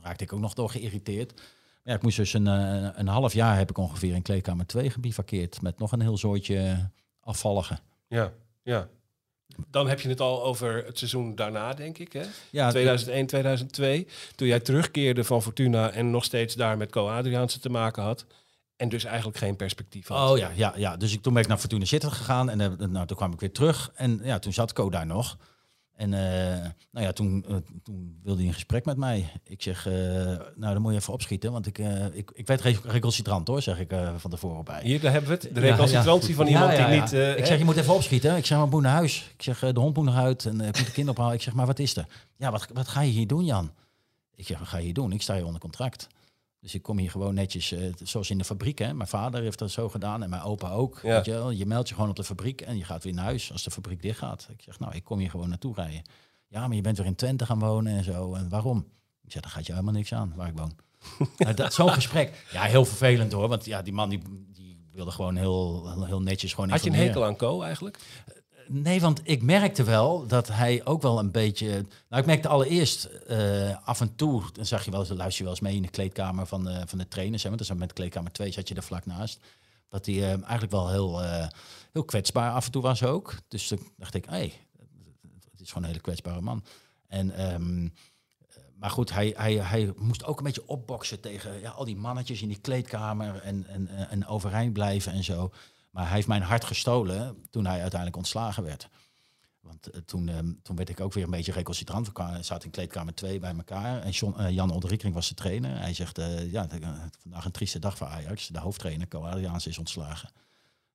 raakte 0.00 0.24
ik 0.24 0.32
ook 0.32 0.40
nog 0.40 0.54
door 0.54 0.70
geïrriteerd. 0.70 1.40
Ja, 1.84 1.94
ik 1.94 2.02
moest 2.02 2.16
dus 2.16 2.32
een, 2.32 2.46
eh, 2.46 2.88
een 2.94 3.08
half 3.08 3.32
jaar 3.32 3.56
heb 3.56 3.70
ik 3.70 3.78
ongeveer 3.78 4.14
in 4.14 4.22
kleedkamer 4.22 4.66
2 4.66 4.90
gebivakkeerd 4.90 5.62
met 5.62 5.78
nog 5.78 5.92
een 5.92 6.00
heel 6.00 6.16
soortje 6.16 6.90
afvalligen. 7.20 7.78
Ja, 8.08 8.32
ja. 8.62 8.88
Dan 9.70 9.88
heb 9.88 10.00
je 10.00 10.08
het 10.08 10.20
al 10.20 10.44
over 10.44 10.84
het 10.86 10.98
seizoen 10.98 11.34
daarna, 11.34 11.74
denk 11.74 11.98
ik. 11.98 12.12
Hè? 12.12 12.22
Ja, 12.50 12.70
2001, 12.70 13.26
2002. 13.26 14.06
Toen 14.34 14.48
jij 14.48 14.60
terugkeerde 14.60 15.24
van 15.24 15.42
Fortuna 15.42 15.90
en 15.90 16.10
nog 16.10 16.24
steeds 16.24 16.54
daar 16.54 16.76
met 16.76 16.90
Co 16.90 17.08
Adriaanse 17.08 17.58
te 17.60 17.70
maken 17.70 18.02
had. 18.02 18.26
En 18.76 18.88
dus 18.88 19.04
eigenlijk 19.04 19.38
geen 19.38 19.56
perspectief 19.56 20.08
had. 20.08 20.30
Oh 20.30 20.38
ja, 20.38 20.50
ja, 20.54 20.72
ja. 20.76 20.96
Dus 20.96 21.12
ik, 21.12 21.22
toen 21.22 21.32
ben 21.32 21.42
ik 21.42 21.48
naar 21.48 21.58
Fortuna 21.58 21.84
Sittard 21.84 22.12
gegaan 22.12 22.50
en 22.50 22.60
eh, 22.60 22.88
nou, 22.88 23.06
toen 23.06 23.16
kwam 23.16 23.32
ik 23.32 23.40
weer 23.40 23.52
terug. 23.52 23.90
En 23.94 24.20
ja, 24.22 24.38
toen 24.38 24.52
zat 24.52 24.72
Co 24.72 24.90
daar 24.90 25.06
nog. 25.06 25.36
En 25.98 26.14
eh, 26.14 26.70
nou 26.90 27.06
ja, 27.06 27.12
toen, 27.12 27.44
eh, 27.48 27.56
toen 27.82 28.18
wilde 28.22 28.38
hij 28.38 28.48
een 28.48 28.54
gesprek 28.54 28.84
met 28.84 28.96
mij. 28.96 29.32
Ik 29.44 29.62
zeg, 29.62 29.86
eh, 29.86 29.92
nou 30.54 30.72
dan 30.72 30.82
moet 30.82 30.92
je 30.92 30.98
even 30.98 31.12
opschieten, 31.12 31.52
want 31.52 31.66
ik, 31.66 31.78
ik, 32.12 32.30
ik 32.34 32.46
werd 32.46 32.60
re- 32.60 32.80
recalcitrant 32.84 33.48
hoor, 33.48 33.62
zeg 33.62 33.78
ik 33.78 33.94
van 34.16 34.30
tevoren 34.30 34.64
bij. 34.64 34.80
Hier, 34.82 35.00
daar 35.00 35.12
hebben 35.12 35.30
we 35.30 35.36
het. 35.36 35.54
De 35.54 35.60
recalcitrantie 35.60 36.34
van 36.34 36.46
iemand 36.46 36.76
die 36.76 36.86
niet... 36.86 37.12
ik 37.12 37.46
zeg, 37.46 37.58
je 37.58 37.64
moet 37.64 37.76
even 37.76 37.94
opschieten. 37.94 38.36
Ik 38.36 38.46
zeg, 38.46 38.58
maar 38.58 38.68
moet 38.68 38.82
naar 38.82 38.92
huis. 38.92 39.30
Ik 39.36 39.42
zeg, 39.42 39.58
de 39.58 39.80
hond 39.80 39.96
moet 39.96 40.04
nog 40.04 40.16
uit 40.16 40.46
en 40.46 40.60
ik 40.60 40.76
moet 40.76 40.86
de 40.86 40.92
kind 40.92 41.08
ophalen. 41.08 41.34
Ik 41.34 41.42
zeg, 41.42 41.54
maar 41.54 41.66
wat 41.66 41.78
is 41.78 41.96
er? 41.96 42.06
Ja, 42.36 42.50
wat, 42.50 42.66
wat 42.72 42.88
ga 42.88 43.00
je 43.00 43.10
hier 43.10 43.26
doen, 43.26 43.44
Jan? 43.44 43.70
Ik 44.34 44.46
zeg, 44.46 44.58
wat 44.58 44.68
ga 44.68 44.76
je 44.76 44.84
hier 44.84 44.94
doen? 44.94 45.12
Ik 45.12 45.22
sta 45.22 45.34
hier 45.34 45.46
onder 45.46 45.60
contract. 45.60 46.06
Dus 46.60 46.74
ik 46.74 46.82
kom 46.82 46.98
hier 46.98 47.10
gewoon 47.10 47.34
netjes, 47.34 47.72
eh, 47.72 47.92
zoals 48.02 48.30
in 48.30 48.38
de 48.38 48.44
fabriek. 48.44 48.78
Hè. 48.78 48.94
Mijn 48.94 49.08
vader 49.08 49.42
heeft 49.42 49.58
dat 49.58 49.70
zo 49.70 49.88
gedaan 49.88 50.22
en 50.22 50.30
mijn 50.30 50.42
opa 50.42 50.70
ook. 50.70 51.00
Ja. 51.02 51.14
Weet 51.14 51.24
je, 51.24 51.30
wel. 51.30 51.50
je 51.50 51.66
meldt 51.66 51.88
je 51.88 51.94
gewoon 51.94 52.10
op 52.10 52.16
de 52.16 52.24
fabriek 52.24 52.60
en 52.60 52.76
je 52.76 52.84
gaat 52.84 53.04
weer 53.04 53.14
naar 53.14 53.24
huis 53.24 53.52
als 53.52 53.62
de 53.62 53.70
fabriek 53.70 54.02
dicht 54.02 54.18
gaat. 54.18 54.48
Ik 54.50 54.62
zeg, 54.62 54.78
nou, 54.78 54.94
ik 54.94 55.04
kom 55.04 55.18
hier 55.18 55.30
gewoon 55.30 55.48
naartoe 55.48 55.74
rijden. 55.74 56.02
Ja, 56.48 56.66
maar 56.66 56.76
je 56.76 56.82
bent 56.82 56.96
weer 56.96 57.06
in 57.06 57.14
Twente 57.14 57.46
gaan 57.46 57.58
wonen 57.58 57.96
en 57.96 58.04
zo. 58.04 58.34
En 58.34 58.48
waarom? 58.48 58.86
Ik 59.24 59.32
zeg, 59.32 59.42
dan 59.42 59.50
gaat 59.50 59.66
je 59.66 59.72
helemaal 59.72 59.94
niks 59.94 60.14
aan 60.14 60.32
waar 60.36 60.48
ik 60.48 60.56
woon. 60.56 60.72
nou, 61.38 61.54
dat, 61.54 61.74
zo'n 61.74 61.92
gesprek. 61.92 62.46
Ja, 62.52 62.62
heel 62.62 62.84
vervelend 62.84 63.32
hoor. 63.32 63.48
Want 63.48 63.64
ja, 63.64 63.82
die 63.82 63.92
man 63.92 64.08
die, 64.08 64.22
die 64.52 64.88
wilde 64.92 65.10
gewoon 65.10 65.36
heel, 65.36 65.92
heel, 66.04 66.22
netjes 66.22 66.54
gewoon 66.54 66.70
Had 66.70 66.84
je 66.84 66.90
een 66.90 66.96
hekel 66.96 67.24
aan 67.24 67.36
Co 67.36 67.62
eigenlijk? 67.62 67.98
Nee, 68.68 69.00
want 69.00 69.20
ik 69.24 69.42
merkte 69.42 69.84
wel 69.84 70.26
dat 70.26 70.48
hij 70.48 70.84
ook 70.84 71.02
wel 71.02 71.18
een 71.18 71.30
beetje. 71.30 71.66
Nou, 72.08 72.20
ik 72.20 72.26
merkte 72.26 72.48
allereerst 72.48 73.04
eh, 73.04 73.86
af 73.86 74.00
en 74.00 74.14
toe, 74.14 74.42
dan 74.52 74.66
zag 74.66 74.84
je 74.84 74.90
wel 74.90 75.00
eens, 75.00 75.08
dan 75.08 75.18
luister 75.18 75.38
je 75.38 75.50
wel 75.50 75.58
eens 75.58 75.68
mee 75.68 75.76
in 75.76 75.82
de 75.82 75.88
kleedkamer 75.88 76.46
van 76.46 76.64
de, 76.64 76.82
van 76.86 76.98
de 76.98 77.08
trainers. 77.08 77.42
Hè, 77.42 77.48
want 77.48 77.60
dus 77.60 77.76
met 77.76 77.92
kleedkamer 77.92 78.32
2 78.32 78.52
zat 78.52 78.68
je 78.68 78.74
er 78.74 78.82
vlak 78.82 79.06
naast. 79.06 79.40
Dat 79.88 80.06
hij 80.06 80.14
eh, 80.14 80.28
eigenlijk 80.28 80.70
wel 80.70 80.88
heel, 80.88 81.22
eh, 81.22 81.46
heel 81.92 82.04
kwetsbaar 82.04 82.52
af 82.52 82.64
en 82.66 82.72
toe 82.72 82.82
was 82.82 83.02
ook. 83.02 83.34
Dus 83.48 83.68
toen 83.68 83.88
dacht 83.96 84.14
ik, 84.14 84.24
hé, 84.24 84.30
hey, 84.30 84.52
het 85.50 85.60
is 85.60 85.68
gewoon 85.68 85.82
een 85.82 85.88
hele 85.88 86.02
kwetsbare 86.02 86.40
man. 86.40 86.64
En, 87.06 87.30
ehm, 87.30 87.88
maar 88.78 88.90
goed, 88.90 89.12
hij, 89.12 89.34
hij, 89.36 89.54
hij 89.54 89.92
moest 89.96 90.24
ook 90.24 90.38
een 90.38 90.44
beetje 90.44 90.68
opboksen 90.68 91.20
tegen 91.20 91.60
ja, 91.60 91.70
al 91.70 91.84
die 91.84 91.96
mannetjes 91.96 92.42
in 92.42 92.48
die 92.48 92.60
kleedkamer 92.60 93.40
en, 93.42 93.66
en, 93.66 93.88
eh, 93.88 94.12
en 94.12 94.26
overeind 94.26 94.72
blijven 94.72 95.12
en 95.12 95.24
zo. 95.24 95.52
Maar 95.98 96.06
hij 96.06 96.16
heeft 96.16 96.28
mijn 96.28 96.42
hart 96.42 96.64
gestolen 96.64 97.46
toen 97.50 97.66
hij 97.66 97.80
uiteindelijk 97.80 98.16
ontslagen 98.16 98.62
werd. 98.62 98.88
Want 99.60 99.90
eh, 99.90 100.00
toen, 100.00 100.28
ehm, 100.28 100.52
toen 100.62 100.76
werd 100.76 100.88
ik 100.88 101.00
ook 101.00 101.12
weer 101.12 101.24
een 101.24 101.30
beetje 101.30 101.52
recalcitrant. 101.52 102.10
We 102.12 102.38
zaten 102.40 102.64
in 102.64 102.70
kleedkamer 102.70 103.14
2 103.14 103.38
bij 103.38 103.54
elkaar. 103.56 104.02
En 104.02 104.10
John, 104.10 104.40
eh, 104.40 104.50
Jan 104.50 104.72
Olderikring 104.72 105.14
was 105.14 105.28
de 105.28 105.34
trainer. 105.34 105.80
Hij 105.80 105.94
zegt, 105.94 106.18
eh, 106.18 106.52
ja, 106.52 106.68
eh, 106.68 106.88
vandaag 107.20 107.44
een 107.44 107.50
trieste 107.50 107.78
dag 107.78 107.96
voor 107.96 108.06
Ajax. 108.06 108.46
De 108.46 108.58
hoofdtrainer, 108.58 109.08
Co 109.08 109.24
Adriaans, 109.24 109.66
is 109.66 109.78
ontslagen. 109.78 110.30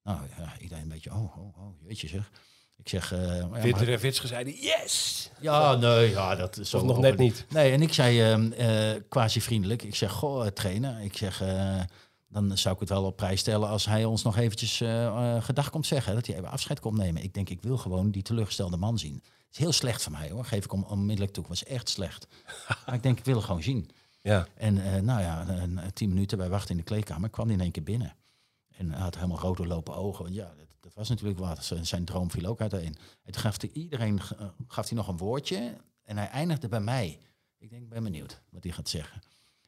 Nou 0.04 0.20
ja, 0.38 0.54
ik 0.58 0.70
dacht 0.70 0.82
een 0.82 0.88
beetje, 0.88 1.12
oh, 1.12 1.38
oh, 1.38 1.58
oh 1.58 1.76
jeetje 1.82 2.08
zeg. 2.08 2.32
Ik 2.78 2.90
zeg, 2.90 3.12
eh, 3.14 3.38
ja, 3.38 3.48
maar- 3.48 3.62
Witter 3.62 3.94
en 3.94 4.00
Wits 4.00 4.24
zeiden 4.24 4.54
yes! 4.54 5.30
ja, 5.40 5.76
nee, 5.76 6.10
ja, 6.10 6.36
dat 6.36 6.58
is 6.58 6.70
zo. 6.70 6.78
Of 6.78 6.84
nog 6.84 7.00
net 7.00 7.18
niet? 7.18 7.46
Nee, 7.50 7.72
en 7.72 7.82
ik 7.82 7.94
zei 7.94 8.22
ehm, 8.22 8.52
eh, 8.52 9.02
quasi 9.10 9.42
vriendelijk. 9.42 9.84
Ik 9.84 9.96
zeg, 9.96 10.12
goh, 10.12 10.46
eh, 10.46 10.52
trainer. 10.52 11.00
Ik 11.00 11.18
zeg, 11.18 11.42
eh, 11.42 11.82
dan 12.34 12.58
zou 12.58 12.74
ik 12.74 12.80
het 12.80 12.90
wel 12.90 13.04
op 13.04 13.16
prijs 13.16 13.40
stellen 13.40 13.70
als 13.70 13.86
hij 13.86 14.06
ons 14.06 14.24
nog 14.24 14.38
eventjes 14.38 14.82
eh, 14.82 15.44
gedag 15.44 15.70
komt 15.70 15.86
zeggen. 15.86 16.14
Dat 16.16 16.26
hij 16.28 16.36
even 16.36 16.50
afscheid 16.50 16.80
komt 16.80 16.98
nemen. 16.98 17.24
Ik 17.24 17.34
denk, 17.34 17.50
ik 17.50 17.62
wil 17.62 17.78
gewoon 17.78 18.12
die 18.12 18.22
teleurgestelde 18.22 18.78
man 18.78 18.98
zien. 19.00 19.14
Het 19.14 19.52
is 19.52 19.58
heel 19.58 19.72
slecht 19.72 20.04
van 20.04 20.12
mij 20.12 20.30
hoor, 20.32 20.46
geef 20.46 20.64
ik 20.64 20.74
om, 20.74 20.84
onmiddellijk 20.84 21.34
toe. 21.34 21.44
Het 21.44 21.52
was 21.60 21.64
echt 21.64 21.90
slecht. 21.90 22.28
maar 22.86 22.96
ik 22.96 23.04
denk, 23.04 23.18
ik 23.20 23.26
wil 23.26 23.36
het 23.36 23.44
gewoon 23.46 23.64
zien. 23.64 23.90
Ja. 24.22 24.48
En 24.56 24.94
eh, 24.94 25.02
nou 25.02 25.22
ja, 25.22 25.48
een- 25.48 25.80
tien 25.94 26.10
minuten 26.10 26.38
bij 26.38 26.50
wachten 26.50 26.72
in 26.72 26.78
de 26.78 26.84
kleedkamer 26.84 27.30
kwam 27.30 27.46
hij 27.46 27.56
in 27.56 27.62
één 27.62 27.72
keer 27.72 27.84
binnen. 27.84 28.16
En 28.78 28.92
hij 28.92 29.02
had 29.02 29.16
helemaal 29.16 29.40
rode 29.40 29.68
lopen 29.68 29.96
ogen. 29.96 30.24
Want 30.24 30.36
ja, 30.36 30.54
dat, 30.58 30.68
dat 30.80 30.94
was 30.94 31.10
natuurlijk 31.10 31.40
wat. 31.40 31.72
Zijn, 31.82 32.06
droom 32.06 32.32
viel 32.32 32.46
ook 32.46 32.62
uiteen. 32.62 32.96
En 33.24 33.32
toen 33.32 33.42
gaf 33.42 33.62
hij 33.62 33.70
iedereen 33.74 34.20
gaf 34.68 34.88
hij 34.90 34.98
nog 34.98 35.08
een 35.08 35.18
woordje. 35.18 35.74
En 36.04 36.18
hij 36.18 36.28
eindigde 36.28 36.68
bij 36.68 36.82
mij. 36.82 37.20
Ik 37.58 37.70
denk, 37.70 37.82
ik 37.82 37.90
ben 37.90 38.04
benieuwd 38.04 38.42
wat 38.50 38.64
hij 38.64 38.72
gaat 38.74 38.90
zeggen. 38.90 39.22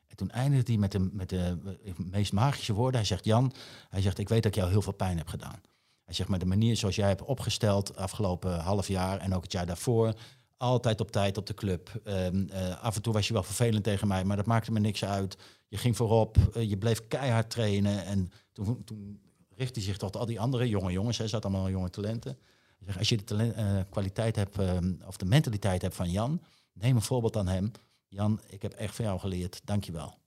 En 0.08 0.16
toen 0.16 0.32
eindigde 0.32 0.72
hij 0.72 0.82
met 0.82 0.92
de, 0.92 1.00
met 1.00 1.30
de 1.30 1.58
eh, 1.86 1.94
meest 1.98 2.34
magische 2.34 2.74
woorden. 2.74 2.96
Hij 2.96 3.06
zegt, 3.06 3.26
Jan, 3.26 3.54
hij 3.90 4.02
zegt, 4.02 4.18
ik 4.18 4.30
weet 4.30 4.44
dat 4.44 4.52
ik 4.52 4.58
jou 4.58 4.72
heel 4.72 4.82
veel 4.82 4.94
pijn 4.94 5.18
heb 5.18 5.28
gedaan. 5.28 5.62
Hij 6.04 6.14
zegt, 6.14 6.30
maar 6.30 6.40
de 6.40 6.46
manier 6.46 6.78
zoals 6.78 6.96
jij 6.96 7.08
hebt 7.08 7.22
opgesteld 7.22 7.96
afgelopen 7.96 8.60
half 8.60 8.88
jaar 8.88 9.20
en 9.20 9.36
ook 9.36 9.44
het 9.44 9.52
jaar 9.52 9.66
daarvoor, 9.66 10.14
altijd 10.58 11.00
op 11.00 11.12
tijd 11.12 11.38
op 11.38 11.46
de 11.46 11.54
club. 11.54 12.02
Ehm, 12.04 12.48
eh, 12.50 12.84
af 12.84 12.96
en 12.96 13.02
toe 13.02 13.14
was 13.14 13.28
je 13.28 13.34
wel 13.34 13.44
vervelend 13.44 13.84
tegen 13.84 14.08
mij, 14.08 14.24
maar 14.24 14.38
dat 14.38 14.46
maakte 14.46 14.72
me 14.72 14.80
niks 14.80 15.06
uit. 15.06 15.38
Je 15.68 15.78
ging 15.78 15.96
voorop, 15.96 16.38
eh, 16.38 16.70
je 16.70 16.78
bleef 16.78 17.08
keihard 17.08 17.50
trainen. 17.50 18.06
En 18.06 18.32
toen, 18.52 18.84
toen 18.84 19.22
richtte 19.56 19.80
hij 19.80 19.88
zich 19.88 19.98
tot 19.98 20.16
al 20.16 20.26
die 20.26 20.40
andere 20.40 20.70
jonge 20.70 20.92
jongens. 20.92 21.18
Hij 21.18 21.28
zat 21.28 21.46
allemaal 21.46 21.70
jonge 21.70 21.90
talenten. 21.90 22.38
Hij 22.78 22.86
zegt, 22.86 22.98
als 22.98 23.10
je 23.10 23.18
de 23.18 23.24
talent, 23.24 23.90
kwaliteit 23.90 24.36
hebt, 24.36 24.60
ehm, 24.60 24.94
of 25.08 25.18
de 25.18 25.26
mentaliteit 25.26 25.82
hebt 25.82 25.96
van 25.96 26.12
Jan, 26.12 26.42
neem 26.74 26.96
een 26.96 27.02
voorbeeld 27.02 27.38
aan 27.38 27.48
hem. 27.48 27.72
Jan, 28.08 28.42
ik 28.48 28.62
heb 28.62 28.74
echt 28.74 28.96
van 28.96 29.06
jou 29.06 29.20
geleerd, 29.20 29.62
dankjewel. 29.64 30.18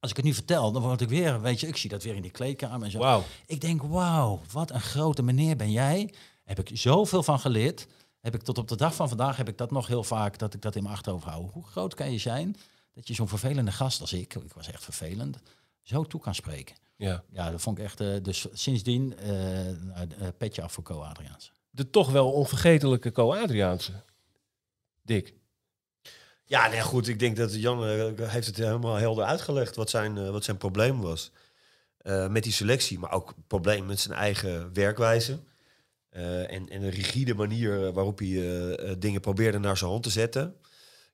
Als 0.00 0.10
ik 0.10 0.16
het 0.16 0.26
nu 0.26 0.34
vertel, 0.34 0.72
dan 0.72 0.82
word 0.82 1.00
ik 1.00 1.08
weer, 1.08 1.40
weet 1.40 1.60
je, 1.60 1.66
ik 1.66 1.76
zie 1.76 1.90
dat 1.90 2.02
weer 2.02 2.14
in 2.14 2.22
die 2.22 2.30
kleedkamer 2.30 2.82
en 2.84 2.90
zo. 2.90 2.98
Wauw. 2.98 3.22
Ik 3.46 3.60
denk, 3.60 3.82
wauw, 3.82 4.40
wat 4.52 4.70
een 4.70 4.80
grote 4.80 5.22
meneer 5.22 5.56
ben 5.56 5.70
jij. 5.72 6.14
Heb 6.44 6.58
ik 6.58 6.70
zoveel 6.78 7.22
van 7.22 7.40
geleerd. 7.40 7.86
Heb 8.20 8.34
ik 8.34 8.42
tot 8.42 8.58
op 8.58 8.68
de 8.68 8.76
dag 8.76 8.94
van 8.94 9.08
vandaag 9.08 9.36
heb 9.36 9.48
ik 9.48 9.58
dat 9.58 9.70
nog 9.70 9.86
heel 9.86 10.04
vaak 10.04 10.38
dat 10.38 10.54
ik 10.54 10.62
dat 10.62 10.76
in 10.76 10.82
mijn 10.82 10.94
achterhoofd 10.94 11.24
hou. 11.24 11.50
Hoe 11.52 11.64
groot 11.64 11.94
kan 11.94 12.12
je 12.12 12.18
zijn 12.18 12.56
dat 12.92 13.08
je 13.08 13.14
zo'n 13.14 13.28
vervelende 13.28 13.72
gast 13.72 14.00
als 14.00 14.12
ik, 14.12 14.34
ik 14.34 14.52
was 14.52 14.68
echt 14.68 14.84
vervelend, 14.84 15.38
zo 15.82 16.04
toe 16.04 16.20
kan 16.20 16.34
spreken. 16.34 16.76
Ja. 16.96 17.24
Ja, 17.30 17.50
dat 17.50 17.60
vond 17.60 17.78
ik 17.78 17.84
echt. 17.84 18.00
eh, 18.00 18.22
dus 18.22 18.46
sindsdien 18.52 19.16
eh, 19.18 20.28
petje 20.38 20.62
af 20.62 20.72
voor 20.72 20.84
Co 20.84 21.00
Adriaans. 21.00 21.52
De 21.70 21.90
toch 21.90 22.10
wel 22.10 22.32
onvergetelijke 22.32 23.12
Co-Adriaanse. 23.12 23.92
Dick. 25.02 25.34
Ja, 26.54 26.68
nee, 26.68 26.80
goed. 26.80 27.08
Ik 27.08 27.18
denk 27.18 27.36
dat 27.36 27.54
Jan 27.54 27.86
eh, 27.86 28.28
heeft 28.28 28.46
het 28.46 28.56
helemaal 28.56 28.94
helder 28.94 29.24
uitgelegd 29.24 29.76
wat 29.76 29.90
zijn, 29.90 30.18
eh, 30.18 30.30
wat 30.30 30.44
zijn 30.44 30.56
probleem 30.56 31.00
was. 31.00 31.32
Eh, 31.98 32.28
met 32.28 32.42
die 32.42 32.52
selectie, 32.52 32.98
maar 32.98 33.12
ook 33.12 33.34
probleem 33.46 33.86
met 33.86 34.00
zijn 34.00 34.18
eigen 34.18 34.72
werkwijze. 34.72 35.38
En, 36.10 36.68
en 36.68 36.82
een 36.82 36.90
rigide 36.90 37.34
manier 37.34 37.92
waarop 37.92 38.18
hij 38.18 38.96
dingen 38.98 39.20
probeerde 39.20 39.58
naar 39.58 39.76
zijn 39.76 39.90
hand 39.90 40.02
te 40.02 40.10
zetten. 40.10 40.56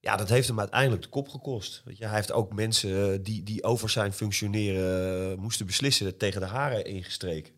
Ja, 0.00 0.16
dat 0.16 0.28
heeft 0.28 0.48
hem 0.48 0.58
uiteindelijk 0.58 1.02
de 1.02 1.08
kop 1.08 1.28
gekost. 1.28 1.82
Weet 1.84 1.98
hij 1.98 2.14
heeft 2.14 2.32
ook 2.32 2.54
mensen 2.54 3.22
die, 3.22 3.42
die 3.42 3.62
over 3.62 3.90
zijn 3.90 4.12
functioneren 4.12 5.38
moesten 5.38 5.66
beslissen 5.66 6.16
tegen 6.16 6.40
de 6.40 6.46
haren 6.46 6.84
ingestreken. 6.84 7.54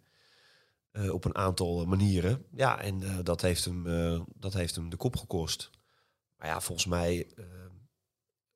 Op 1.10 1.24
een 1.24 1.36
aantal 1.36 1.84
manieren. 1.86 2.44
Ja, 2.54 2.80
en 2.80 3.22
dat, 3.22 3.40
heeft 3.40 3.64
hem, 3.64 3.84
dat 4.34 4.52
heeft 4.52 4.74
hem 4.74 4.90
de 4.90 4.96
kop 4.96 5.16
gekost. 5.16 5.70
Maar 6.42 6.50
ja, 6.50 6.60
volgens 6.60 6.86
mij 6.86 7.26
eh 7.36 7.44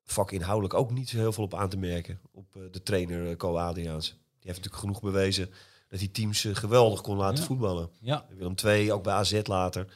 vakinhoudelijk 0.03 0.73
ook 0.73 0.91
niet 0.91 1.09
zo 1.09 1.17
heel 1.17 1.31
veel 1.33 1.43
op 1.43 1.53
aan 1.53 1.69
te 1.69 1.77
merken. 1.77 2.19
Op 2.31 2.55
eh, 2.55 2.61
de 2.71 2.83
trainer 2.83 3.29
uh, 3.29 3.35
Co 3.35 3.57
Adriaans. 3.57 4.07
Die 4.09 4.17
heeft 4.51 4.57
natuurlijk 4.57 4.75
genoeg 4.75 5.01
bewezen 5.01 5.49
dat 5.89 5.99
hij 5.99 6.07
teams 6.07 6.45
eh, 6.45 6.55
geweldig 6.55 7.01
kon 7.01 7.17
laten 7.17 7.39
Ja. 7.39 7.45
voetballen. 7.45 7.89
Ja. 7.99 8.25
Willem 8.29 8.53
II, 8.65 8.91
ook 8.91 9.03
bij 9.03 9.13
AZ 9.13 9.39
later. 9.43 9.93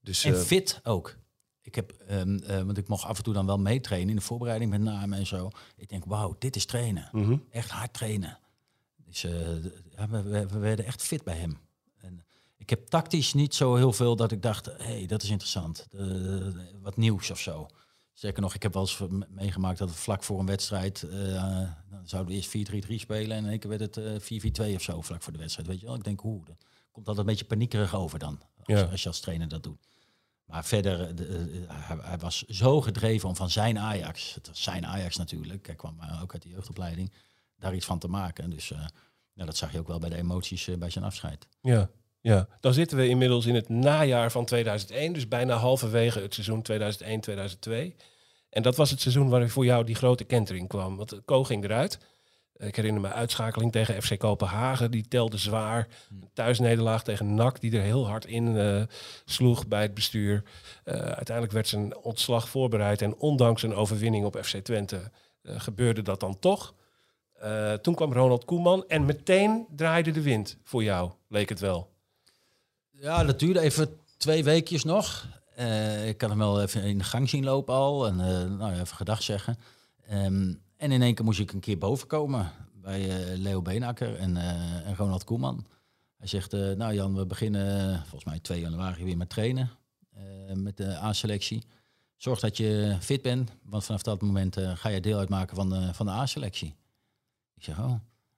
Dus 0.00 0.24
En 0.24 0.34
eh, 0.34 0.40
fit 0.40 0.80
ook. 0.82 1.16
Ik 1.60 1.74
heb, 1.74 1.90
ehm, 1.92 2.36
eh, 2.38 2.62
want 2.62 2.78
ik 2.78 2.88
mocht 2.88 3.04
af 3.04 3.16
en 3.18 3.24
toe 3.24 3.34
dan 3.34 3.46
wel 3.46 3.58
meetrainen 3.58 4.08
in 4.10 4.16
de 4.16 4.22
voorbereiding 4.22 4.70
met 4.70 4.80
name 4.80 5.16
en 5.16 5.26
zo. 5.26 5.50
Ik 5.76 5.88
denk, 5.88 6.04
wauw, 6.04 6.36
dit 6.38 6.56
is 6.56 6.66
trainen. 6.66 7.08
Mhm. 7.12 7.36
Echt 7.50 7.70
hard 7.70 7.92
trainen. 7.92 8.38
Dus 8.96 9.24
eh, 9.24 9.64
ja, 9.96 10.08
we, 10.08 10.22
we, 10.22 10.46
we 10.46 10.58
werden 10.58 10.84
echt 10.84 11.02
fit 11.02 11.24
bij 11.24 11.36
hem. 11.36 11.58
Ik 12.56 12.70
heb 12.70 12.86
tactisch 12.86 13.34
niet 13.34 13.54
zo 13.54 13.74
heel 13.74 13.92
veel 13.92 14.16
dat 14.16 14.32
ik 14.32 14.42
dacht, 14.42 14.66
hé, 14.66 14.72
hey, 14.78 15.06
dat 15.06 15.22
is 15.22 15.30
interessant. 15.30 15.86
Eh, 15.90 16.04
wat 16.82 16.96
nieuws 16.96 17.30
of 17.30 17.38
zo. 17.40 17.66
Zeker 18.12 18.42
nog, 18.42 18.54
ik 18.54 18.62
heb 18.62 18.72
wel 18.72 18.82
eens 18.82 18.98
me- 18.98 19.26
meegemaakt 19.30 19.78
dat 19.78 19.88
we 19.88 19.94
vlak 19.94 20.22
voor 20.22 20.40
een 20.40 20.46
wedstrijd, 20.46 21.02
eh, 21.02 21.10
dan 21.90 22.00
zouden 22.08 22.32
we 22.32 22.38
eerst 22.38 22.48
4-3-3 22.50 23.00
spelen 23.00 23.36
en 23.36 23.44
in 23.44 23.50
één 23.50 23.58
keer 23.58 23.68
werd 23.78 23.80
het 23.80 23.96
eh 23.96 24.20
4-4-2 24.20 24.74
of 24.74 24.82
zo 24.82 25.00
vlak 25.02 25.22
voor 25.22 25.32
de 25.32 25.38
wedstrijd. 25.38 25.68
Weet 25.68 25.80
je 25.80 25.86
wel? 25.86 25.94
Ik 25.94 26.04
denk, 26.04 26.20
hoe, 26.20 26.44
dat 26.44 26.56
komt 26.92 27.08
altijd 27.08 27.26
een 27.26 27.32
beetje 27.32 27.44
paniekerig 27.48 27.94
over 27.94 28.18
dan, 28.18 28.40
als, 28.64 28.78
Ja. 28.80 28.82
als 28.86 29.02
je 29.02 29.08
als 29.08 29.20
trainer 29.20 29.48
dat 29.48 29.62
doet. 29.62 29.86
Maar 30.44 30.64
verder, 30.64 31.14
de- 31.16 31.64
hij, 31.68 31.96
hij 32.00 32.18
was 32.18 32.42
zo 32.42 32.80
gedreven 32.80 33.28
om 33.28 33.36
van 33.36 33.50
zijn 33.50 33.78
Ajax, 33.78 34.34
het 34.34 34.46
was 34.48 34.62
zijn 34.62 34.86
Ajax 34.86 35.16
natuurlijk, 35.16 35.66
hij 35.66 35.74
kwam 35.74 35.98
ook 36.22 36.32
uit 36.32 36.42
de 36.42 36.48
jeugdopleiding, 36.48 37.12
daar 37.58 37.74
iets 37.74 37.86
van 37.86 37.98
te 37.98 38.08
maken. 38.08 38.50
Dus 38.50 38.70
eh, 38.70 38.84
ja, 39.32 39.44
dat 39.44 39.56
zag 39.56 39.72
je 39.72 39.78
ook 39.78 39.86
wel 39.88 39.98
bij 39.98 40.08
de 40.10 40.16
emoties 40.16 40.68
bij 40.78 40.90
zijn 40.90 41.04
afscheid. 41.04 41.46
Ja. 41.60 41.90
Ja. 42.26 42.48
Dan 42.60 42.74
zitten 42.74 42.96
we 42.96 43.08
inmiddels 43.08 43.46
in 43.46 43.54
het 43.54 43.68
najaar 43.68 44.30
van 44.30 44.44
2001. 44.44 45.12
Dus 45.12 45.28
bijna 45.28 45.56
halverwege 45.56 46.20
het 46.20 46.34
seizoen 46.34 46.64
2001-2002. 47.92 47.96
En 48.50 48.62
dat 48.62 48.76
was 48.76 48.90
het 48.90 49.00
seizoen 49.00 49.28
waarin 49.28 49.50
voor 49.50 49.64
jou 49.64 49.84
die 49.84 49.94
grote 49.94 50.24
kentering 50.24 50.68
kwam. 50.68 50.96
Want 50.96 51.24
Co 51.24 51.44
ging 51.44 51.64
eruit. 51.64 51.98
Ik 52.56 52.76
herinner 52.76 53.00
me 53.00 53.12
uitschakeling 53.12 53.72
tegen 53.72 54.02
FC 54.02 54.18
Kopenhagen. 54.18 54.90
Die 54.90 55.08
telde 55.08 55.38
zwaar. 55.38 55.88
Een 56.10 56.28
thuisnederlaag 56.32 57.04
tegen 57.04 57.34
NAC. 57.34 57.60
Die 57.60 57.76
er 57.76 57.82
heel 57.82 58.06
hard 58.08 58.24
in 58.24 58.56
eh, 58.56 58.82
sloeg 59.24 59.66
bij 59.66 59.82
het 59.82 59.94
bestuur. 59.94 60.42
Eh, 60.84 60.94
uiteindelijk 60.94 61.52
werd 61.52 61.68
zijn 61.68 61.96
ontslag 61.96 62.48
voorbereid. 62.48 63.02
En 63.02 63.16
ondanks 63.16 63.62
een 63.62 63.74
overwinning 63.74 64.24
op 64.24 64.38
FC 64.42 64.56
Twente 64.56 65.10
eh, 65.42 65.60
gebeurde 65.60 66.02
dat 66.02 66.20
dan 66.20 66.38
toch. 66.38 66.74
Toen 67.82 67.94
kwam 67.94 68.12
Ronald 68.12 68.44
Koeman 68.44 68.84
en 68.88 69.04
meteen 69.04 69.66
draaide 69.76 70.10
de 70.10 70.22
wind 70.22 70.58
voor 70.64 70.82
jou, 70.82 71.10
leek 71.28 71.48
het 71.48 71.60
wel. 71.60 71.95
Ja, 73.00 73.24
dat 73.24 73.38
duurde 73.38 73.60
even 73.60 73.98
twee 74.16 74.44
weekjes 74.44 74.84
nog. 74.84 75.26
Eh, 75.54 76.08
ik 76.08 76.18
kan 76.18 76.30
hem 76.30 76.38
wel 76.38 76.62
even 76.62 76.82
in 76.82 76.98
de 76.98 77.04
gang 77.04 77.28
zien 77.28 77.44
lopen 77.44 77.74
al. 77.74 78.06
En 78.06 78.20
eh, 78.20 78.50
nou 78.50 78.72
even 78.72 78.96
gedag 78.96 79.22
zeggen. 79.22 79.56
Ehm, 80.06 80.54
en 80.76 80.92
in 80.92 81.02
één 81.02 81.14
keer 81.14 81.24
moest 81.24 81.40
ik 81.40 81.52
een 81.52 81.60
keer 81.60 81.78
boven 81.78 82.06
komen 82.06 82.52
bij 82.72 83.10
eh, 83.10 83.38
Leo 83.38 83.62
Beenakker 83.62 84.16
en, 84.16 84.36
en 84.84 84.96
Ronald 84.96 85.24
Koeman. 85.24 85.66
Hij 86.16 86.26
zegt, 86.26 86.52
nou 86.52 86.94
Jan, 86.94 87.14
we 87.14 87.26
beginnen 87.26 87.98
volgens 88.00 88.24
mij 88.24 88.38
2 88.40 88.60
januari 88.60 89.04
weer 89.04 89.16
met 89.16 89.28
trainen. 89.28 89.70
met 90.54 90.76
de 90.76 90.96
A-selectie. 90.96 91.62
Zorg 92.16 92.40
dat 92.40 92.56
je 92.56 92.96
fit 93.00 93.22
bent, 93.22 93.50
want 93.62 93.84
vanaf 93.84 94.02
dat 94.02 94.22
moment 94.22 94.56
ga 94.74 94.88
je 94.88 95.00
deel 95.00 95.18
uitmaken 95.18 95.56
van 95.56 95.68
de, 95.68 95.94
van 95.94 96.06
de 96.06 96.12
A-selectie. 96.12 96.74
Ik 97.54 97.64
zeg, 97.64 97.78
oh. 97.78 97.94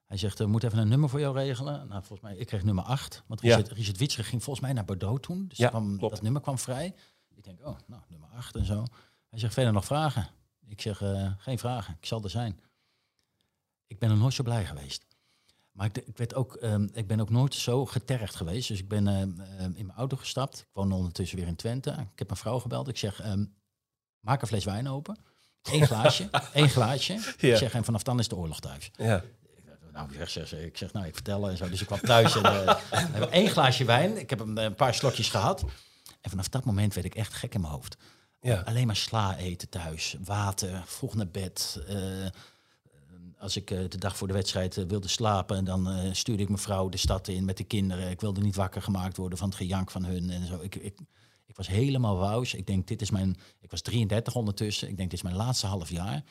Hij 0.09 0.17
zegt, 0.17 0.39
we 0.39 0.47
moeten 0.47 0.69
even 0.69 0.81
een 0.83 0.89
nummer 0.89 1.09
voor 1.09 1.21
jou 1.21 1.35
regelen. 1.35 1.75
Nou, 1.89 1.91
volgens 2.05 2.21
mij, 2.21 2.37
ik 2.37 2.47
kreeg 2.47 2.63
nummer 2.65 2.85
8. 2.85 3.23
Want 3.27 3.41
Ja. 3.43 3.57
Richard, 3.57 3.77
Richard 3.77 3.97
Witscher 3.99 4.25
ging 4.25 4.43
volgens 4.43 4.65
mij 4.65 4.75
naar 4.75 4.85
Bordeaux 4.85 5.21
toen. 5.27 5.49
Dus 5.49 5.59
Ja, 5.59 5.69
kwam, 5.69 5.97
klopt. 5.99 6.15
dat 6.15 6.23
nummer 6.23 6.43
kwam 6.43 6.59
vrij. 6.59 6.95
Ik 7.35 7.45
denk, 7.45 7.59
oh, 7.67 7.77
nou, 7.87 8.03
nummer 8.09 8.29
8 8.29 8.57
en 8.57 8.65
zo. 8.65 8.85
Hij 9.29 9.39
zegt, 9.39 9.55
verder 9.55 9.73
nog 9.73 9.85
vragen? 9.85 10.29
Ik 10.67 10.81
zeg, 10.81 11.03
eh, 11.03 11.33
geen 11.39 11.59
vragen, 11.59 11.97
ik 12.01 12.07
zal 12.07 12.23
er 12.23 12.31
zijn. 12.31 12.61
Ik 13.87 13.99
ben 13.99 14.11
er 14.11 14.17
nooit 14.17 14.35
zo 14.35 14.43
blij 14.43 14.67
geweest. 14.67 15.07
Maar 15.73 15.87
ik, 15.87 15.97
ik, 15.99 16.17
werd 16.19 16.35
ook, 16.35 16.55
ehm, 16.55 16.89
ik 16.93 17.07
ben 17.07 17.21
ook 17.21 17.31
nooit 17.31 17.55
zo 17.55 17.87
getergd 17.87 18.35
geweest. 18.37 18.69
Dus 18.69 18.79
ik 18.79 18.89
ben 18.89 19.09
ehm, 19.09 19.41
ehm, 19.41 19.73
in 19.75 19.87
mijn 19.87 19.99
auto 19.99 20.17
gestapt. 20.17 20.59
Ik 20.59 20.67
woon 20.73 20.93
ondertussen 20.93 21.39
weer 21.39 21.47
in 21.47 21.57
Twente. 21.57 21.91
Ik 21.91 22.19
heb 22.19 22.29
mijn 22.29 22.41
vrouw 22.41 22.59
gebeld. 22.59 22.89
Ik 22.89 22.97
zeg, 22.97 23.23
maak 24.21 24.43
een 24.43 24.49
fles 24.49 24.65
wijn 24.65 24.89
open. 24.89 25.19
Eén 25.63 25.87
glaasje, 25.87 26.29
één 26.53 26.69
glaasje. 26.69 27.13
Ja. 27.39 27.53
Ik 27.53 27.57
zeg, 27.57 27.75
en 27.75 27.85
vanaf 27.85 28.03
dan 28.03 28.19
is 28.19 28.29
de 28.29 28.37
oorlog 28.37 28.61
thuis. 28.61 28.91
Ja. 28.97 29.25
Nou, 30.07 30.21
ik 30.21 30.29
zeg, 30.29 30.53
ik 30.53 30.77
zeg, 30.77 30.93
nou, 30.93 31.07
ik 31.07 31.15
vertel 31.15 31.49
en 31.49 31.57
zo. 31.57 31.69
Dus 31.69 31.81
ik 31.81 31.87
kwam 31.87 32.01
thuis 32.01 32.37
en 32.37 32.43
eh, 32.45 32.77
we 32.91 32.97
hebben 32.97 33.33
één 33.33 33.49
glaasje 33.49 33.85
wijn. 33.85 34.19
Ik 34.19 34.31
heb 34.31 34.41
een, 34.41 34.57
een 34.57 34.75
paar 34.75 34.95
slokjes 34.95 35.29
gehad. 35.29 35.65
En 36.21 36.31
vanaf 36.31 36.49
dat 36.49 36.65
moment 36.65 36.95
werd 36.95 37.07
ik 37.07 37.15
echt 37.15 37.35
gek 37.35 37.55
in 37.55 37.61
mijn 37.61 37.73
hoofd. 37.73 37.97
Ja. 38.41 38.61
Alleen 38.61 38.87
maar 38.87 38.97
sla 38.97 39.37
eten 39.37 39.69
thuis, 39.69 40.17
water, 40.25 40.83
vroeg 40.87 41.15
naar 41.15 41.29
bed. 41.29 41.83
Eh, 41.89 41.97
als 43.39 43.57
ik 43.57 43.71
eh, 43.71 43.79
de 43.89 43.99
dag 43.99 44.17
voor 44.17 44.27
de 44.27 44.33
wedstrijd 44.33 44.77
eh, 44.77 44.85
wilde 44.85 45.09
slapen, 45.09 45.65
dan 45.65 45.89
eh, 45.89 46.13
stuurde 46.13 46.43
ik 46.43 46.49
mijn 46.49 46.61
vrouw 46.61 46.89
de 46.89 46.97
stad 46.97 47.29
in 47.29 47.45
met 47.45 47.57
de 47.57 47.65
kinderen. 47.65 48.11
Ik 48.11 48.21
wilde 48.21 48.41
niet 48.41 48.57
wakker 48.57 48.83
gemaakt 48.83 49.17
worden 49.17 49.39
van 49.39 49.49
het 49.49 49.57
gejank 49.57 49.91
van 49.91 50.05
hun 50.05 50.31
en 50.31 50.47
zo. 50.47 50.59
Ik, 50.61 50.75
ik, 50.75 50.99
ik 51.47 51.57
was 51.57 51.67
helemaal 51.67 52.17
wauws. 52.17 52.55
Ik 52.55 52.67
denk, 52.67 52.87
dit 52.87 53.03
is 53.03 53.11
mijn. 53.11 53.37
Ik 53.61 53.71
was 53.71 53.83
33 53.83 54.35
ondertussen. 54.35 54.89
Ik 54.89 54.97
denk, 54.97 55.11
dit 55.11 55.19
is 55.19 55.25
mijn 55.25 55.37
laatste 55.37 55.67
half 55.67 55.91
jaar. 55.91 56.25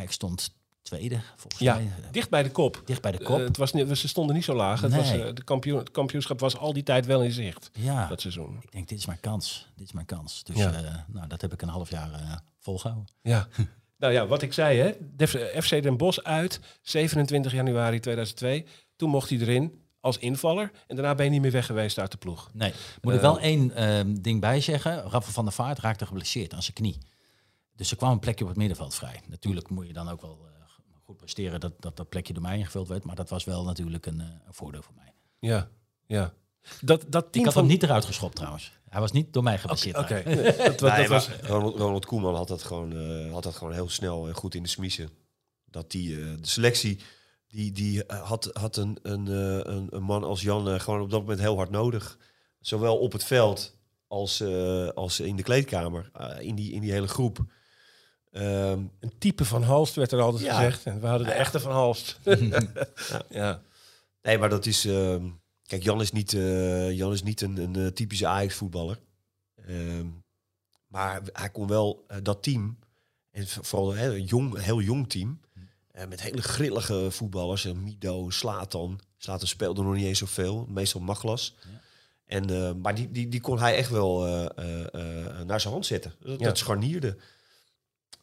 Ik 0.00 0.10
stond 0.10 0.54
tweede, 0.98 1.20
volgens 1.36 1.62
ja, 1.62 1.74
mij. 1.74 1.90
dicht 2.10 2.30
bij 2.30 2.42
de 2.42 2.50
kop. 2.50 2.82
Dicht 2.84 3.02
bij 3.02 3.12
de 3.12 3.18
kop. 3.24 3.38
Eh, 3.38 3.44
het 3.44 3.56
was 3.56 3.70
ze 3.70 4.08
stonden 4.08 4.34
niet 4.34 4.44
zo 4.44 4.54
laag. 4.54 4.80
Het, 4.80 4.94
was, 4.94 5.10
Nee. 5.10 5.24
eh, 5.24 5.34
de 5.34 5.44
kampioen, 5.44 5.78
het 5.78 5.90
kampioenschap 5.90 6.40
was 6.40 6.56
al 6.56 6.72
die 6.72 6.82
tijd 6.82 7.06
wel 7.06 7.22
in 7.22 7.30
zicht, 7.32 7.70
ja. 7.72 8.06
dat 8.06 8.20
seizoen. 8.20 8.58
Ik 8.62 8.72
denk, 8.72 8.88
dit 8.88 8.98
is 8.98 9.06
mijn 9.06 9.20
kans. 9.20 9.68
Dit 9.76 9.86
is 9.86 9.92
mijn 9.92 10.06
kans. 10.06 10.44
Dus 10.44 10.56
Ja. 10.56 10.72
eh, 10.72 10.94
nou, 11.06 11.26
dat 11.28 11.40
heb 11.40 11.52
ik 11.52 11.62
een 11.62 11.68
half 11.68 11.90
jaar 11.90 12.12
eh, 12.12 12.32
volgehouden. 12.58 13.08
Ja. 13.22 13.48
nou 13.98 14.12
ja, 14.12 14.26
wat 14.26 14.42
ik 14.42 14.52
zei, 14.52 14.78
hè. 14.78 15.26
FC 15.62 15.82
Den 15.82 15.96
Bosch 15.96 16.18
uit, 16.18 16.60
27 16.82 17.52
januari 17.52 18.00
2002. 18.00 18.66
Toen 18.96 19.10
mocht 19.10 19.28
hij 19.30 19.38
erin 19.38 19.82
als 20.00 20.18
invaller. 20.18 20.70
En 20.86 20.96
daarna 20.96 21.14
ben 21.14 21.24
je 21.24 21.30
niet 21.30 21.40
meer 21.40 21.50
weg 21.50 21.66
geweest 21.66 21.98
uit 21.98 22.10
de 22.10 22.16
ploeg. 22.16 22.50
Nee, 22.52 22.72
moet 23.00 23.14
ik 23.14 23.20
wel 23.20 23.40
één 23.40 23.74
ehm, 23.74 24.14
ding 24.20 24.40
bij 24.40 24.60
zeggen. 24.60 25.02
Rafa 25.02 25.30
van 25.30 25.44
der 25.44 25.54
Vaart 25.54 25.78
raakte 25.78 26.06
geblesseerd 26.06 26.54
aan 26.54 26.62
zijn 26.62 26.74
knie. 26.74 26.98
Dus 27.76 27.90
er 27.90 27.96
kwam 27.96 28.10
een 28.12 28.18
plekje 28.18 28.44
op 28.44 28.50
het 28.50 28.58
middenveld 28.58 28.94
vrij. 28.94 29.20
Natuurlijk 29.28 29.70
moet 29.70 29.86
je 29.86 29.92
dan 29.92 30.08
ook 30.08 30.20
wel 30.20 30.38
goed 31.10 31.18
presteren 31.18 31.60
dat, 31.60 31.72
dat 31.78 31.96
dat 31.96 32.08
plekje 32.08 32.32
door 32.32 32.42
mij 32.42 32.58
ingevuld 32.58 32.88
werd. 32.88 33.04
Maar 33.04 33.16
dat 33.16 33.28
was 33.30 33.44
wel 33.44 33.64
natuurlijk 33.64 34.06
een, 34.06 34.20
eh, 34.20 34.26
een 34.46 34.54
voordeel 34.54 34.82
voor 34.82 34.94
mij. 34.96 35.12
Ja, 35.38 35.68
ja. 36.06 36.32
Dat, 36.80 37.04
dat 37.08 37.24
Ik 37.24 37.32
team 37.32 37.44
had 37.44 37.52
van... 37.54 37.62
hem 37.62 37.72
niet 37.72 37.82
eruit 37.82 38.04
geschopt 38.04 38.36
trouwens. 38.36 38.72
Hij 38.88 39.00
was 39.00 39.12
niet 39.12 39.32
door 39.32 39.42
mij 39.42 39.58
geblesseerd. 39.58 39.98
Oké, 39.98 40.22
was- 40.78 40.80
Nee, 40.92 41.08
dat 41.08 41.08
was... 41.08 41.28
Ronald, 41.42 41.76
Ronald 41.78 42.06
Koeman 42.06 42.34
had 42.34 42.48
dat, 42.48 42.62
gewoon, 42.62 42.92
eh, 42.96 43.32
had 43.32 43.42
dat 43.42 43.54
gewoon 43.56 43.72
heel 43.72 43.88
snel 43.88 44.28
en 44.28 44.34
goed 44.34 44.54
in 44.54 44.62
de 44.62 44.68
smiezen. 44.68 45.10
Dat 45.64 45.90
die, 45.90 46.16
eh, 46.20 46.24
de 46.40 46.46
selectie, 46.46 46.98
die, 47.48 47.72
die 47.72 48.02
had, 48.06 48.50
had 48.52 48.76
een, 48.76 48.98
een, 49.02 49.26
eh, 49.28 49.72
een, 49.74 49.86
een 49.90 50.02
man 50.02 50.24
als 50.24 50.40
Jan 50.42 50.80
gewoon 50.80 51.00
op 51.00 51.10
dat 51.10 51.20
moment 51.20 51.40
heel 51.40 51.56
hard 51.56 51.70
nodig. 51.70 52.18
Zowel 52.60 52.98
op 52.98 53.12
het 53.12 53.24
veld 53.24 53.76
als, 54.08 54.40
eh, 54.40 54.88
als 54.88 55.20
in 55.20 55.36
de 55.36 55.42
kleedkamer, 55.42 56.10
eh, 56.14 56.40
in, 56.40 56.54
die, 56.54 56.72
in 56.72 56.80
die 56.80 56.92
hele 56.92 57.08
groep. 57.08 57.44
Ehm, 58.30 58.80
Een 59.00 59.12
type 59.18 59.44
van 59.44 59.62
Halst 59.62 59.94
werd 59.94 60.12
er 60.12 60.20
altijd 60.20 60.42
Ja. 60.44 60.54
gezegd. 60.56 60.84
En 60.86 61.00
we 61.00 61.06
hadden 61.06 61.26
de 61.26 61.32
echte 61.32 61.60
van 61.60 61.72
Halst. 61.72 62.18
ja. 63.30 63.62
nee, 64.22 64.38
maar 64.38 64.48
dat 64.48 64.66
is... 64.66 64.84
ehm, 64.84 65.24
kijk, 65.66 65.82
Jan 65.82 66.00
is 66.00 66.12
niet, 66.12 66.32
eh, 66.32 66.92
Jan 66.92 67.12
is 67.12 67.22
niet 67.22 67.40
een, 67.40 67.56
een 67.56 67.76
eh, 67.76 67.86
typische 67.86 68.26
Ajax-voetballer. 68.26 68.98
Ehm, 69.66 70.06
maar 70.86 71.20
hij 71.32 71.50
kon 71.50 71.66
wel 71.66 72.04
eh, 72.08 72.16
dat 72.22 72.42
team, 72.42 72.78
en 73.30 73.46
vooral 73.48 73.94
hè, 73.94 74.14
een 74.14 74.24
jong, 74.24 74.62
heel 74.62 74.80
jong 74.80 75.08
team, 75.10 75.40
eh, 75.90 76.06
met 76.06 76.20
hele 76.22 76.42
grillige 76.42 77.10
voetballers, 77.10 77.64
Mido, 77.72 78.30
Slatan. 78.30 79.00
Slatan 79.16 79.48
speelde 79.48 79.82
nog 79.82 79.94
niet 79.94 80.04
eens 80.06 80.18
zoveel, 80.18 80.66
meestal 80.68 81.00
Maglas. 81.00 81.54
En, 82.26 82.50
eh, 82.50 82.72
maar 82.82 82.94
die, 82.94 83.10
die, 83.10 83.28
die 83.28 83.40
kon 83.40 83.58
hij 83.58 83.76
echt 83.76 83.90
wel 83.90 84.26
eh, 84.26 84.44
eh, 84.56 84.94
eh, 84.94 85.46
naar 85.46 85.60
zijn 85.60 85.72
hand 85.72 85.86
zetten. 85.86 86.14
Dat, 86.20 86.38
Ja. 86.40 86.44
dat 86.46 86.58
scharnierde. 86.58 87.16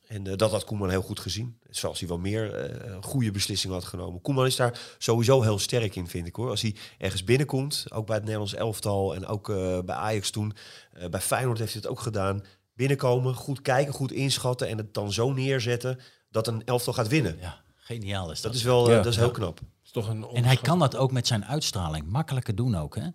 En 0.08 0.28
eh, 0.28 0.36
dat 0.38 0.52
had 0.52 0.64
Koeman 0.64 0.90
heel 0.90 1.02
goed 1.02 1.20
gezien. 1.20 1.60
Zoals 1.70 2.00
hij 2.00 2.08
wel 2.08 2.18
meer 2.18 2.54
eh, 2.54 2.98
goede 3.02 3.32
beslissingen 3.32 3.76
had 3.76 3.86
genomen. 3.86 4.22
Koeman 4.22 4.46
is 4.46 4.56
daar 4.56 4.80
sowieso 4.98 5.42
heel 5.42 5.60
sterk 5.60 5.96
in, 5.96 6.08
vind 6.08 6.28
ik 6.28 6.36
hoor. 6.36 6.50
Als 6.50 6.62
hij 6.62 6.76
ergens 6.98 7.24
binnenkomt, 7.24 7.86
ook 7.90 8.06
bij 8.06 8.16
het 8.16 8.24
Nederlands 8.24 8.54
elftal 8.54 9.16
en 9.16 9.26
ook 9.26 9.50
eh, 9.50 9.80
bij 9.86 9.96
Ajax 9.96 10.30
toen. 10.30 10.54
eh, 10.94 11.10
bij 11.10 11.22
Feyenoord 11.22 11.60
heeft 11.60 11.74
hij 11.74 11.82
het 11.82 11.92
ook 11.92 12.00
gedaan. 12.00 12.44
Binnenkomen, 12.74 13.34
goed 13.36 13.62
kijken, 13.62 13.94
goed 13.94 14.12
inschatten 14.12 14.68
en 14.68 14.78
het 14.78 14.94
dan 14.94 15.14
zo 15.14 15.34
neerzetten 15.34 16.00
dat 16.32 16.48
een 16.48 16.66
elftal 16.66 16.94
gaat 16.94 17.08
winnen. 17.08 17.38
Ja, 17.40 17.62
geniaal 17.76 18.32
is 18.32 18.42
dat. 18.42 18.52
Dat 18.52 18.60
is 18.62 18.64
wel 18.64 18.90
Ja. 18.90 18.96
dat 18.96 19.06
is 19.06 19.16
heel 19.16 19.32
knap. 19.32 19.60
is 19.84 19.92
toch 19.92 20.08
een 20.10 20.26
En 20.34 20.44
hij 20.44 20.58
kan 20.58 20.80
dat 20.80 20.96
ook 20.96 21.12
met 21.12 21.28
zijn 21.28 21.46
uitstraling 21.46 22.08
makkelijker 22.08 22.56
doen 22.56 22.76
ook. 22.76 22.96
Hè? 22.96 23.08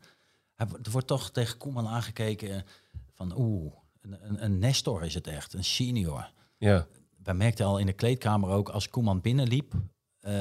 Hij, 0.55 0.67
er 0.83 0.91
wordt 0.91 1.07
toch 1.07 1.31
tegen 1.31 1.59
Koeman 1.59 1.89
aangekeken 1.89 2.65
van 3.15 3.39
oeh, 3.39 3.73
een, 4.01 4.17
een, 4.23 4.45
een 4.45 4.59
Nestor 4.59 5.05
is 5.05 5.15
het 5.15 5.27
echt, 5.27 5.53
een 5.53 5.65
senior. 5.65 6.31
Ja. 6.63 6.87
wij 7.23 7.35
merkten 7.35 7.67
al 7.67 7.79
in 7.79 7.87
de 7.87 7.93
kleedkamer 7.93 8.51
ook 8.51 8.69
als 8.69 8.89
Koeman 8.89 9.21
binnenliep. 9.21 9.75
eh 10.21 10.33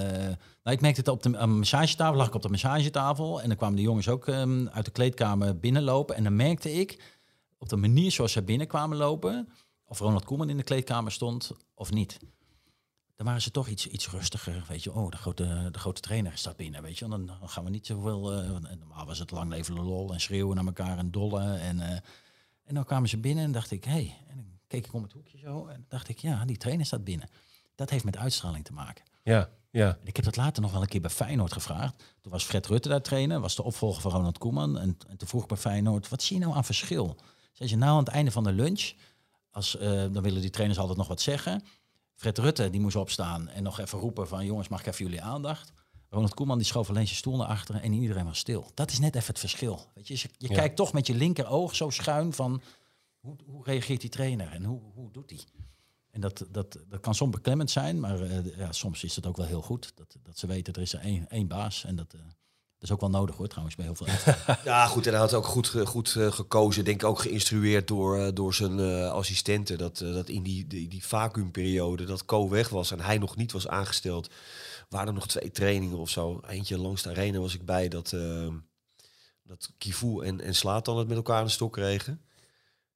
nou, 0.64 0.76
ik 0.76 0.82
merkte 0.82 1.00
het 1.00 1.08
op 1.08 1.24
de 1.24 1.30
massagetafel, 1.30 2.18
lag 2.18 2.28
ik 2.28 2.34
op 2.34 2.42
de 2.42 2.50
massagetafel. 2.50 3.42
En 3.42 3.48
dan 3.48 3.58
kwamen 3.58 3.76
de 3.76 3.82
jongens 3.82 4.08
ook 4.08 4.28
ehm, 4.28 4.68
uit 4.68 4.86
de 4.86 4.92
kleedkamer 4.92 5.60
binnenlopen. 5.60 6.16
En 6.16 6.24
dan 6.24 6.36
merkte 6.36 6.72
ik 6.72 7.18
op 7.58 7.70
de 7.70 7.76
manier 7.76 8.12
zoals 8.12 8.32
zij 8.32 8.44
binnenkwamen 8.44 8.98
lopen, 8.98 9.50
of 9.86 10.00
Ronald 10.00 10.26
Koeman 10.26 10.50
in 10.50 10.58
de 10.58 10.64
kleedkamer 10.64 11.12
stond 11.12 11.52
of 11.74 11.92
niet. 11.92 12.20
Dan 13.16 13.26
waren 13.26 13.42
ze 13.42 13.52
toch 13.52 13.68
iets, 13.68 13.88
iets 13.88 14.10
rustiger. 14.10 14.66
Weet 14.68 14.84
je, 14.84 14.94
oh, 14.94 15.10
de 15.10 15.18
grote, 15.18 15.70
de 15.72 15.80
grote 15.80 16.02
trainer 16.02 16.32
staat 16.38 16.56
binnen. 16.56 16.82
Weet 16.82 16.98
je, 16.98 17.08
dan, 17.08 17.32
gaan 17.46 17.64
we 17.64 17.70
niet 17.70 17.86
zoveel. 17.86 18.22
want 18.52 18.80
normaal 18.80 19.06
was 19.06 19.20
het 19.20 19.32
lang 19.32 19.50
leven 19.50 19.76
lol 19.76 20.14
en 20.14 20.20
schreeuwen 20.20 20.56
naar 20.56 20.66
elkaar 20.66 20.98
en 20.98 21.12
dollen. 21.12 21.60
En, 21.60 21.80
en 22.64 22.74
dan 22.74 22.86
kwamen 22.86 23.10
ze 23.10 23.18
binnen 23.18 23.44
en 23.44 23.52
dacht 23.52 23.72
ik, 23.72 23.84
hé. 23.84 23.92
Hey. 23.92 24.16
Keek 24.72 24.86
ik 24.86 24.94
om 24.94 25.04
het 25.04 25.12
hoekje 25.12 25.38
zo 25.38 25.66
en 25.66 25.86
dacht 25.90 26.10
ik, 26.10 26.20
ja, 26.20 26.46
die 26.46 26.58
trainer 26.58 26.86
staat 26.86 27.04
binnen. 27.04 27.30
Dat 27.76 27.90
heeft 27.90 28.04
met 28.04 28.18
uitstraling 28.18 28.66
te 28.66 28.74
maken. 28.74 29.06
Ja, 29.24 29.50
ja. 29.72 29.98
En 30.02 30.08
ik 30.08 30.16
heb 30.16 30.26
dat 30.26 30.36
later 30.36 30.62
nog 30.62 30.72
wel 30.72 30.82
een 30.82 30.88
keer 30.88 31.02
bij 31.02 31.10
Feyenoord 31.10 31.54
gevraagd. 31.54 32.04
Toen 32.22 32.32
was 32.32 32.44
Fred 32.44 32.68
Rutte 32.68 32.90
daar 32.90 33.02
trainer, 33.02 33.40
was 33.40 33.56
de 33.56 33.64
opvolger 33.64 34.02
van 34.02 34.12
Ronald 34.12 34.38
Koeman. 34.38 34.78
En, 34.80 34.98
en 35.08 35.18
toen 35.18 35.28
vroeg 35.28 35.42
ik 35.42 35.48
bij 35.48 35.58
Feyenoord, 35.58 36.10
wat 36.10 36.22
zie 36.24 36.38
je 36.40 36.44
nou 36.44 36.56
aan 36.56 36.64
verschil? 36.66 37.16
Zei 37.52 37.70
ze, 37.70 37.76
nou 37.76 37.92
aan 37.92 38.04
het 38.04 38.08
einde 38.08 38.32
van 38.32 38.44
de 38.44 38.52
lunch, 38.52 38.92
als, 39.52 39.78
eh, 39.78 39.90
dan 39.90 40.22
willen 40.22 40.42
die 40.42 40.50
trainers 40.50 40.80
altijd 40.80 40.98
nog 40.98 41.08
wat 41.08 41.22
zeggen. 41.22 41.64
Fred 42.16 42.38
Rutte 42.38 42.70
die 42.70 42.82
moest 42.82 42.96
opstaan 42.96 43.50
en 43.50 43.64
nog 43.64 43.80
even 43.80 44.00
roepen 44.00 44.28
van 44.28 44.46
jongens, 44.46 44.68
mag 44.68 44.80
ik 44.80 44.86
even 44.86 45.06
jullie 45.06 45.22
aandacht? 45.22 45.72
Ronald 46.10 46.34
Koeman 46.34 46.58
die 46.58 46.68
schoof 46.68 46.90
alleen 46.90 47.06
zijn 47.06 47.18
stoel 47.18 47.38
naar 47.38 47.48
achteren 47.48 47.82
en 47.82 47.94
iedereen 47.94 48.26
was 48.26 48.38
stil. 48.40 48.72
Dat 48.74 48.92
is 48.92 49.00
net 49.00 49.16
even 49.16 49.28
het 49.28 49.40
verschil. 49.40 49.88
Weet 49.94 50.08
je, 50.08 50.14
je, 50.14 50.30
je 50.38 50.48
Ja. 50.50 50.56
kijkt 50.56 50.76
toch 50.76 50.94
met 50.94 51.08
je 51.08 51.14
linker 51.16 51.48
oog 51.48 51.76
zo 51.76 51.90
schuin 51.90 52.34
van 52.34 52.62
hoe, 53.22 53.36
hoe 53.46 53.64
reageert 53.64 54.02
die 54.02 54.10
trainer 54.10 54.52
en 54.52 54.64
hoe, 54.64 54.82
hoe 54.94 55.12
doet 55.12 55.30
hij? 55.30 55.40
En 56.12 56.22
dat, 56.22 56.46
dat, 56.52 56.80
dat 56.88 57.00
kan 57.00 57.16
soms 57.16 57.32
beklemmend 57.32 57.72
zijn, 57.72 58.00
maar 58.00 58.22
eh, 58.22 58.58
ja, 58.58 58.72
soms 58.72 59.04
is 59.04 59.16
het 59.16 59.26
ook 59.26 59.38
wel 59.38 59.46
heel 59.46 59.62
goed. 59.62 59.92
Dat, 59.96 60.18
dat 60.24 60.38
ze 60.38 60.48
weten, 60.48 60.74
er 60.74 60.82
is 60.82 60.94
er 60.94 61.00
één, 61.00 61.30
één 61.30 61.48
baas. 61.48 61.84
En 61.86 61.96
dat, 61.96 62.14
eh, 62.14 62.20
dat 62.20 62.90
is 62.90 62.92
ook 62.92 63.00
wel 63.00 63.10
nodig 63.10 63.36
hoor, 63.36 63.48
trouwens, 63.48 63.76
bij 63.76 63.86
heel 63.86 63.96
veel. 63.96 64.08
Ja, 64.72 64.86
goed. 64.86 65.06
En 65.06 65.12
hij 65.12 65.22
had 65.22 65.34
ook 65.34 65.46
goed, 65.46 65.68
goed 65.68 66.16
eh, 66.16 66.32
gekozen. 66.32 66.86
Denk 66.86 67.02
ik 67.02 67.08
ook 67.08 67.20
geïnstrueerd 67.20 67.88
door, 67.88 68.34
door 68.34 68.54
zijn 68.54 68.80
assistenten. 69.10 69.78
Dat, 69.78 69.98
dat 69.98 70.30
in 70.30 70.44
die, 70.44 70.68
die, 70.68 70.88
die 70.88 71.04
vacuümperiode 71.04 72.06
dat 72.06 72.26
Co 72.26 72.50
weg 72.50 72.70
was 72.70 72.92
en 72.92 73.00
hij 73.00 73.18
nog 73.18 73.36
niet 73.36 73.52
was 73.52 73.68
aangesteld. 73.68 74.30
Waren 74.90 75.08
er 75.08 75.14
nog 75.14 75.28
twee 75.28 75.52
trainingen 75.52 75.98
of 75.98 76.10
zo. 76.10 76.40
Eentje 76.48 76.78
langs 76.78 77.02
de 77.02 77.10
arena 77.10 77.40
was 77.40 77.54
ik 77.54 77.66
bij 77.66 77.88
dat, 77.88 78.16
dat 79.44 79.72
Kivu 79.78 80.22
en, 80.22 80.42
en 80.42 80.56
Slatan 80.56 80.98
het 80.98 81.08
met 81.08 81.18
elkaar 81.18 81.38
aan 81.38 81.46
de 81.46 81.52
stok 81.52 81.74
kregen. 81.74 82.22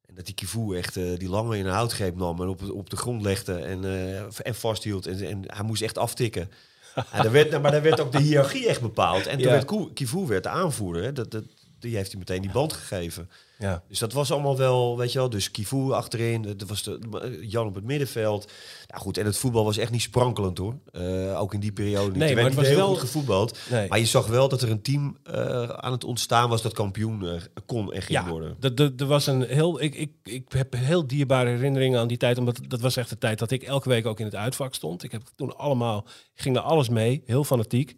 En 0.08 0.16
dat 0.16 0.26
die 0.26 0.36
Kivu 0.36 0.78
echt 0.78 0.98
eh, 0.98 1.18
die 1.18 1.30
lange 1.30 1.58
in 1.58 1.66
een 1.66 1.74
houtgreep 1.74 2.16
nam 2.16 2.42
en 2.42 2.48
op, 2.48 2.70
op 2.72 2.90
de 2.90 2.96
grond 2.96 3.22
legde 3.22 3.54
en, 3.54 3.86
eh, 3.86 4.22
en 4.48 4.56
vasthield. 4.56 5.08
En, 5.08 5.28
en 5.28 5.44
hij 5.46 5.64
moest 5.66 5.82
echt 5.82 5.98
aftikken. 5.98 6.52
En 6.96 7.22
daar 7.24 7.32
werd, 7.32 7.62
maar 7.62 7.72
daar 7.72 7.82
werd 7.82 8.00
ook 8.00 8.12
de 8.12 8.20
hiërarchie 8.22 8.68
echt 8.68 8.82
bepaald. 8.82 9.26
En 9.28 9.38
toen 9.38 9.48
Ja. 9.52 9.64
werd 9.66 9.94
Kivu 9.94 10.26
werd 10.28 10.44
de 10.44 10.50
aanvoerder. 10.50 11.04
Hè. 11.04 11.14
Dat, 11.14 11.32
dat, 11.32 11.44
die 11.80 11.96
heeft 11.96 12.10
hij 12.12 12.20
meteen 12.20 12.42
die 12.42 12.52
band 12.52 12.74
gegeven. 12.74 13.30
Ja. 13.60 13.84
Dus 13.88 14.00
dat 14.00 14.14
was 14.14 14.32
allemaal 14.32 14.58
wel, 14.58 14.98
weet 14.98 15.12
je 15.12 15.20
wel. 15.20 15.30
Dus 15.30 15.52
Kivu 15.52 15.92
achterin, 15.92 16.42
dat 16.58 16.70
was 16.70 16.84
de, 16.84 17.00
Jan 17.42 17.68
op 17.68 17.76
het 17.76 17.84
middenveld. 17.84 18.52
Nou 18.88 19.02
goed, 19.02 19.18
en 19.18 19.26
het 19.26 19.38
voetbal 19.38 19.64
was 19.66 19.78
echt 19.78 19.92
niet 19.92 20.02
sprankelend 20.02 20.58
hoor. 20.58 20.76
Eh, 20.92 21.40
ook 21.42 21.54
in 21.54 21.60
die 21.60 21.72
periode 21.72 22.10
niet. 22.10 22.18
Nee, 22.18 22.30
er 22.30 22.36
maar 22.36 22.44
het 22.44 22.52
niet 22.54 22.60
was 22.60 22.68
heel 22.70 22.78
wel- 22.78 22.88
goed 22.88 23.00
gevoetbald. 23.00 23.58
Nee. 23.70 23.88
Maar 23.90 24.00
je 24.00 24.06
zag 24.06 24.28
wel 24.28 24.50
dat 24.50 24.62
er 24.62 24.70
een 24.72 24.82
team 24.82 25.18
eh, 25.24 25.64
aan 25.64 25.92
het 25.92 26.04
ontstaan 26.04 26.50
was 26.50 26.62
dat 26.62 26.74
kampioen 26.74 27.28
eh, 27.28 27.42
kon 27.66 27.94
en 27.94 28.02
ging 28.02 28.20
Ja, 28.20 28.30
worden. 28.30 28.58
er 28.98 29.06
was 29.06 29.28
een 29.28 29.42
heel, 29.42 29.82
ik, 29.82 29.96
ik, 29.96 30.12
ik 30.24 30.52
heb 30.52 30.74
heel 30.74 31.08
dierbare 31.08 31.50
herinneringen 31.50 32.00
aan 32.00 32.08
die 32.08 32.18
tijd. 32.18 32.38
Omdat 32.38 32.60
dat 32.68 32.82
was 32.82 32.96
echt 32.96 33.10
de 33.10 33.18
tijd 33.18 33.40
dat 33.40 33.52
ik 33.52 33.64
elke 33.64 33.90
week 33.90 34.06
ook 34.06 34.20
in 34.20 34.26
het 34.26 34.36
uitvak 34.36 34.74
stond. 34.74 35.04
Ik 35.04 35.12
heb 35.12 35.22
toen 35.36 35.58
allemaal, 35.58 36.06
ging 36.36 36.56
naar 36.56 36.64
alles 36.64 36.90
mee, 36.90 37.24
heel 37.26 37.44
fanatiek. 37.44 37.96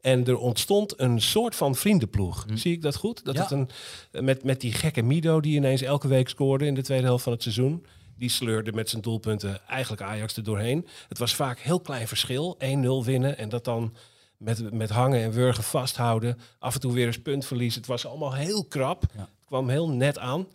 En 0.00 0.26
er 0.26 0.36
ontstond 0.38 1.00
een 1.00 1.20
soort 1.20 1.54
van 1.56 1.74
vriendenploeg. 1.74 2.44
Zie 2.54 2.72
ik 2.72 2.82
dat 2.82 2.96
goed? 2.96 3.24
Dat 3.24 3.34
Ja. 3.34 3.42
het 3.42 3.50
een, 3.50 3.68
met, 4.24 4.44
met 4.44 4.60
die 4.60 4.72
gekke 4.72 4.95
Mido 5.02 5.40
die 5.40 5.56
ineens 5.56 5.82
elke 5.82 6.08
week 6.08 6.28
scoorde 6.28 6.66
in 6.66 6.74
de 6.74 6.82
tweede 6.82 7.04
helft 7.04 7.22
van 7.22 7.32
het 7.32 7.42
seizoen. 7.42 7.86
Die 8.16 8.30
sleurde 8.30 8.72
met 8.72 8.90
zijn 8.90 9.02
doelpunten 9.02 9.60
eigenlijk 9.68 10.02
Ajax 10.02 10.36
er 10.36 10.44
doorheen. 10.44 10.86
Het 11.08 11.18
was 11.18 11.34
vaak 11.34 11.58
heel 11.58 11.80
klein 11.80 12.08
verschil. 12.08 12.58
1-0 13.02 13.04
winnen 13.04 13.38
en 13.38 13.48
dat 13.48 13.64
dan 13.64 13.94
met, 14.36 14.72
met 14.72 14.90
hangen 14.90 15.22
en 15.22 15.32
wurgen 15.32 15.64
vasthouden. 15.64 16.38
Af 16.58 16.74
en 16.74 16.80
toe 16.80 16.92
weer 16.92 17.06
eens 17.06 17.22
puntverlies. 17.22 17.74
Het 17.74 17.86
was 17.86 18.06
allemaal 18.06 18.34
heel 18.34 18.64
krap. 18.64 19.04
Ja. 19.14 19.20
Het 19.20 19.46
kwam 19.46 19.68
heel 19.68 19.88
net 19.88 20.18
aan. 20.18 20.46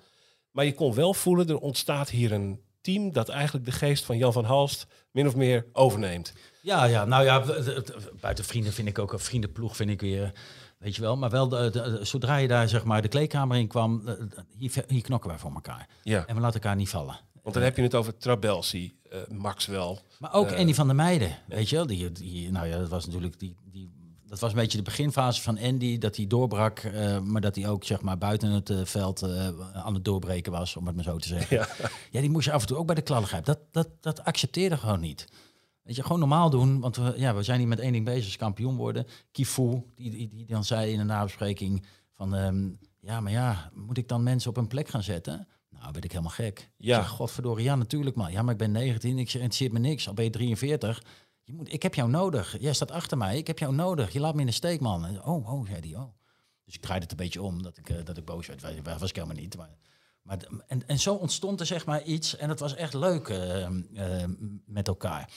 Maar 0.51 0.65
je 0.65 0.73
kon 0.73 0.93
wel 0.93 1.13
voelen, 1.13 1.47
er 1.47 1.57
ontstaat 1.57 2.09
hier 2.09 2.31
een 2.31 2.61
team 2.81 3.11
dat 3.11 3.29
eigenlijk 3.29 3.65
de 3.65 3.71
geest 3.71 4.05
van 4.05 4.17
Jan 4.17 4.33
van 4.33 4.45
Halst 4.45 4.87
min 5.11 5.27
of 5.27 5.35
meer 5.35 5.65
overneemt. 5.73 6.33
Ja, 6.61 6.85
ja, 6.85 7.05
nou 7.05 7.23
ja, 7.23 7.43
buiten 8.19 8.45
vrienden 8.45 8.73
vind 8.73 8.87
ik 8.87 8.99
ook 8.99 9.13
een 9.13 9.19
vriendenploeg, 9.19 9.75
vind 9.75 9.89
ik 9.89 10.01
weer, 10.01 10.31
weet 10.81 10.95
je 10.95 11.01
wel. 11.01 11.17
Maar 11.17 11.29
wel, 11.29 11.49
de, 11.49 11.99
zodra 12.01 12.35
je 12.35 12.47
daar 12.47 12.69
zeg 12.69 12.83
maar 12.83 13.01
de 13.01 13.07
kleedkamer 13.07 13.57
in 13.57 13.67
kwam, 13.67 14.07
eh, 14.07 14.13
hier, 14.57 14.83
hier 14.87 15.01
knokken 15.01 15.29
wij 15.29 15.39
voor 15.39 15.53
elkaar. 15.53 15.87
Ja. 16.03 16.25
En 16.25 16.35
we 16.35 16.41
laten 16.41 16.61
elkaar 16.61 16.75
niet 16.75 16.89
vallen. 16.89 17.19
Want 17.41 17.55
dan 17.55 17.63
heb 17.63 17.75
je 17.75 17.81
het 17.81 17.95
over 17.95 18.17
Trabelsi, 18.17 18.93
eh 19.09 19.19
Maxwell. 19.29 19.97
Maar 20.19 20.33
ook 20.33 20.47
Eh, 20.47 20.59
Andy 20.59 20.73
van 20.73 20.87
der 20.87 20.95
Meijden, 20.95 21.37
weet 21.47 21.69
je 21.69 21.75
wel. 21.75 21.87
Die, 21.87 22.11
die, 22.11 22.51
nou 22.51 22.67
ja, 22.67 22.77
dat 22.77 22.89
was 22.89 23.05
natuurlijk 23.05 23.39
die, 23.39 23.55
die, 23.71 23.89
dat 24.31 24.39
was 24.39 24.49
een 24.51 24.57
beetje 24.57 24.77
de 24.77 24.83
beginfase 24.83 25.41
van 25.41 25.59
Andy, 25.59 25.97
dat 25.97 26.15
hij 26.15 26.27
doorbrak, 26.27 26.79
eh, 26.79 27.19
maar 27.19 27.41
dat 27.41 27.55
hij 27.55 27.69
ook 27.69 27.83
zeg 27.83 28.01
maar 28.01 28.17
buiten 28.17 28.49
het 28.49 28.69
eh, 28.69 28.77
veld 28.83 29.21
eh, 29.21 29.47
aan 29.73 29.93
het 29.93 30.05
doorbreken 30.05 30.51
was, 30.51 30.75
om 30.75 30.85
het 30.85 30.95
maar 30.95 31.03
zo 31.03 31.17
te 31.17 31.27
zeggen. 31.27 31.57
Ja. 31.57 31.67
Ja, 32.11 32.21
die 32.21 32.29
moest 32.29 32.45
je 32.45 32.51
af 32.51 32.61
en 32.61 32.67
toe 32.67 32.77
ook 32.77 32.85
bij 32.85 32.95
de 32.95 33.01
kladden 33.01 33.27
grijpen. 33.27 33.53
Dat, 33.53 33.59
dat, 33.71 33.87
dat 34.01 34.25
accepteerde 34.25 34.77
gewoon 34.77 34.99
niet. 34.99 35.27
Weet 35.83 35.95
je, 35.95 36.01
gewoon 36.01 36.19
normaal 36.19 36.49
doen, 36.49 36.79
want 36.79 36.95
we, 36.95 37.13
ja, 37.17 37.35
we 37.35 37.43
zijn 37.43 37.59
hier 37.59 37.67
met 37.67 37.79
één 37.79 37.91
ding 37.91 38.05
bezig, 38.05 38.35
kampioen 38.35 38.75
worden. 38.75 39.05
Kifu, 39.31 39.83
die, 39.95 40.09
die, 40.11 40.29
die 40.29 40.45
dan 40.45 40.63
zei 40.63 40.91
in 40.91 40.99
een 40.99 41.05
nabespreking 41.05 41.85
van, 42.13 42.35
ehm, 42.35 42.69
ja, 42.99 43.19
maar 43.19 43.31
ja, 43.31 43.71
moet 43.73 43.97
ik 43.97 44.07
dan 44.07 44.23
mensen 44.23 44.49
op 44.49 44.57
een 44.57 44.67
plek 44.67 44.87
gaan 44.87 45.03
zetten? 45.03 45.47
Nou, 45.69 45.93
ben 45.93 46.01
ik 46.01 46.11
helemaal 46.11 46.31
gek. 46.31 46.71
Ja. 46.77 46.97
Ik 46.97 47.03
zeg, 47.03 47.11
godverdorie, 47.11 47.65
ja, 47.65 47.75
natuurlijk 47.75 48.15
man. 48.15 48.31
Ja, 48.31 48.41
maar 48.41 48.51
ik 48.51 48.59
ben 48.59 48.71
19, 48.71 49.17
ik 49.17 49.29
zeg, 49.29 49.41
het 49.41 49.55
zit 49.55 49.71
me 49.71 49.79
niks. 49.79 50.07
Al 50.07 50.13
ben 50.13 50.23
je 50.23 50.29
43. 50.29 51.03
Je 51.43 51.53
moet, 51.53 51.73
ik 51.73 51.83
heb 51.83 51.95
jou 51.95 52.09
nodig. 52.09 52.55
Jij 52.59 52.73
staat 52.73 52.91
achter 52.91 53.17
mij, 53.17 53.37
ik 53.37 53.47
heb 53.47 53.59
jou 53.59 53.73
nodig. 53.73 54.13
Je 54.13 54.19
laat 54.19 54.33
me 54.33 54.39
in 54.39 54.45
de 54.45 54.51
steek, 54.51 54.79
man. 54.79 55.05
En, 55.05 55.23
Oh, 55.23 55.53
oh, 55.53 55.65
zei 55.65 55.79
hij, 55.79 55.99
oh. 55.99 56.13
Dus 56.65 56.75
ik 56.75 56.81
draaide 56.81 57.03
het 57.03 57.11
een 57.11 57.25
beetje 57.25 57.41
om, 57.41 57.63
dat 57.63 57.77
ik, 57.77 57.89
eh, 57.89 58.05
dat 58.05 58.17
ik 58.17 58.25
boos 58.25 58.47
werd. 58.47 58.61
Waar 58.83 58.99
was 58.99 59.09
ik 59.09 59.15
helemaal 59.15 59.37
niet, 59.37 59.57
maar... 59.57 59.77
Maar, 60.21 60.37
en, 60.67 60.87
en 60.87 60.99
zo 60.99 61.13
ontstond 61.13 61.59
er 61.59 61.65
zeg 61.65 61.85
maar 61.85 62.03
iets 62.03 62.35
en 62.35 62.49
het 62.49 62.59
was 62.59 62.75
echt 62.75 62.93
leuk 62.93 63.27
eh, 63.27 63.65
eh, 63.65 64.29
met 64.65 64.87
elkaar. 64.87 65.29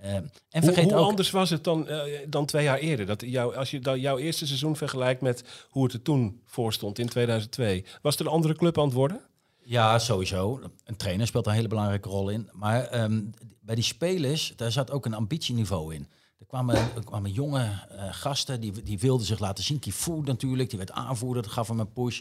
Eh, 0.00 0.14
en 0.14 0.30
Hoe, 0.50 0.62
vergeet 0.62 0.84
hoe 0.84 0.94
ook, 0.94 1.08
anders 1.08 1.30
was 1.30 1.50
het 1.50 1.64
dan, 1.64 1.88
eh, 1.88 2.00
dan 2.28 2.46
twee 2.46 2.64
jaar 2.64 2.78
eerder? 2.78 3.06
Dat 3.06 3.20
jou, 3.20 3.56
als 3.56 3.70
je 3.70 3.80
dan 3.80 4.00
jouw 4.00 4.18
eerste 4.18 4.46
seizoen 4.46 4.76
vergelijkt 4.76 5.20
met 5.20 5.44
hoe 5.68 5.84
het 5.84 5.92
er 5.92 6.02
toen 6.02 6.40
voor 6.44 6.72
stond 6.72 6.98
in 6.98 7.08
2002. 7.08 7.84
Was 8.02 8.14
er 8.16 8.26
een 8.26 8.32
andere 8.32 8.54
club 8.54 8.78
aan 8.78 8.84
het 8.84 8.94
worden? 8.94 9.20
ja, 9.66 9.98
sowieso. 9.98 10.60
Een 10.84 10.96
trainer 10.96 11.26
speelt 11.26 11.46
een 11.46 11.52
hele 11.52 11.68
belangrijke 11.68 12.08
rol 12.08 12.28
in. 12.28 12.48
Maar 12.52 12.84
ehm, 12.84 13.22
bij 13.60 13.74
die 13.74 13.84
spelers, 13.84 14.52
daar 14.56 14.72
zat 14.72 14.90
ook 14.90 15.06
een 15.06 15.14
ambitieniveau 15.14 15.94
in. 15.94 16.08
Er 16.38 16.46
kwamen, 16.46 16.74
er 16.76 17.04
kwamen 17.04 17.32
jonge 17.32 17.86
eh, 17.88 18.08
gasten, 18.10 18.60
die, 18.60 18.82
die 18.82 18.98
wilden 18.98 19.26
zich 19.26 19.38
laten 19.38 19.64
zien. 19.64 19.78
Kifu 19.78 20.20
natuurlijk, 20.20 20.68
die 20.68 20.78
werd 20.78 20.90
aanvoerder, 20.90 21.42
dat 21.42 21.52
gaf 21.52 21.68
hem 21.68 21.80
een 21.80 21.92
push. 21.92 22.20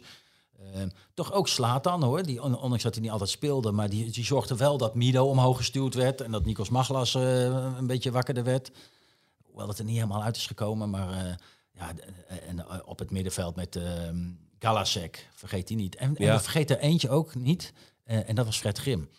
Ehm, 0.73 0.89
toch 1.13 1.31
ook 1.33 1.47
Slatan 1.47 2.03
hoor, 2.03 2.23
die, 2.23 2.41
on- 2.41 2.59
ondanks 2.59 2.83
dat 2.83 2.93
hij 2.93 3.03
niet 3.03 3.11
altijd 3.11 3.29
speelde, 3.29 3.71
maar 3.71 3.89
die, 3.89 4.11
die 4.11 4.23
zorgde 4.25 4.55
wel 4.55 4.77
dat 4.77 4.95
Mido 4.95 5.25
omhoog 5.25 5.57
gestuurd 5.57 5.93
werd 5.93 6.21
en 6.21 6.31
dat 6.31 6.45
Nikos 6.45 6.69
Maglas 6.69 7.15
eh, 7.15 7.43
een 7.77 7.87
beetje 7.87 8.11
wakkerder 8.11 8.43
werd. 8.43 8.71
Hoewel 9.43 9.67
het 9.67 9.79
er 9.79 9.85
niet 9.85 9.95
helemaal 9.95 10.23
uit 10.23 10.35
is 10.35 10.47
gekomen, 10.47 10.89
maar 10.89 11.25
eh, 11.25 11.33
ja, 11.71 11.93
d- 11.93 11.99
en 12.47 12.59
eh, 12.59 12.79
op 12.85 12.99
het 12.99 13.11
middenveld 13.11 13.55
met 13.55 13.75
ehm 13.75 14.17
Galasek, 14.59 15.29
vergeet 15.33 15.67
die 15.67 15.77
niet. 15.77 15.95
En, 15.95 16.15
en 16.15 16.25
Ja. 16.25 16.35
we 16.35 16.41
vergeten 16.41 16.77
er 16.77 16.81
eentje 16.83 17.09
ook 17.09 17.35
niet, 17.35 17.73
eh, 18.03 18.29
en 18.29 18.35
dat 18.35 18.45
was 18.45 18.57
Fred 18.57 18.77
Grim. 18.77 19.09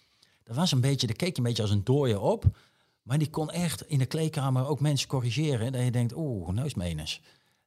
Dat 0.45 0.57
was 0.57 0.73
een 0.73 0.81
beetje, 0.81 1.07
daar 1.07 1.17
keek 1.17 1.33
je 1.33 1.39
een 1.39 1.43
beetje 1.49 1.63
als 1.63 1.71
een 1.71 1.85
dooier 1.85 2.21
op, 2.21 2.45
maar 3.03 3.19
die 3.19 3.31
kon 3.31 3.51
echt 3.51 3.83
in 3.89 3.99
de 3.99 4.07
kleedkamer 4.07 4.67
ook 4.67 4.81
mensen 4.81 5.09
corrigeren. 5.09 5.73
Dat 5.73 5.83
je 5.83 5.91
denkt, 5.91 6.13
oeh, 6.17 6.49
neusmenens. 6.49 7.21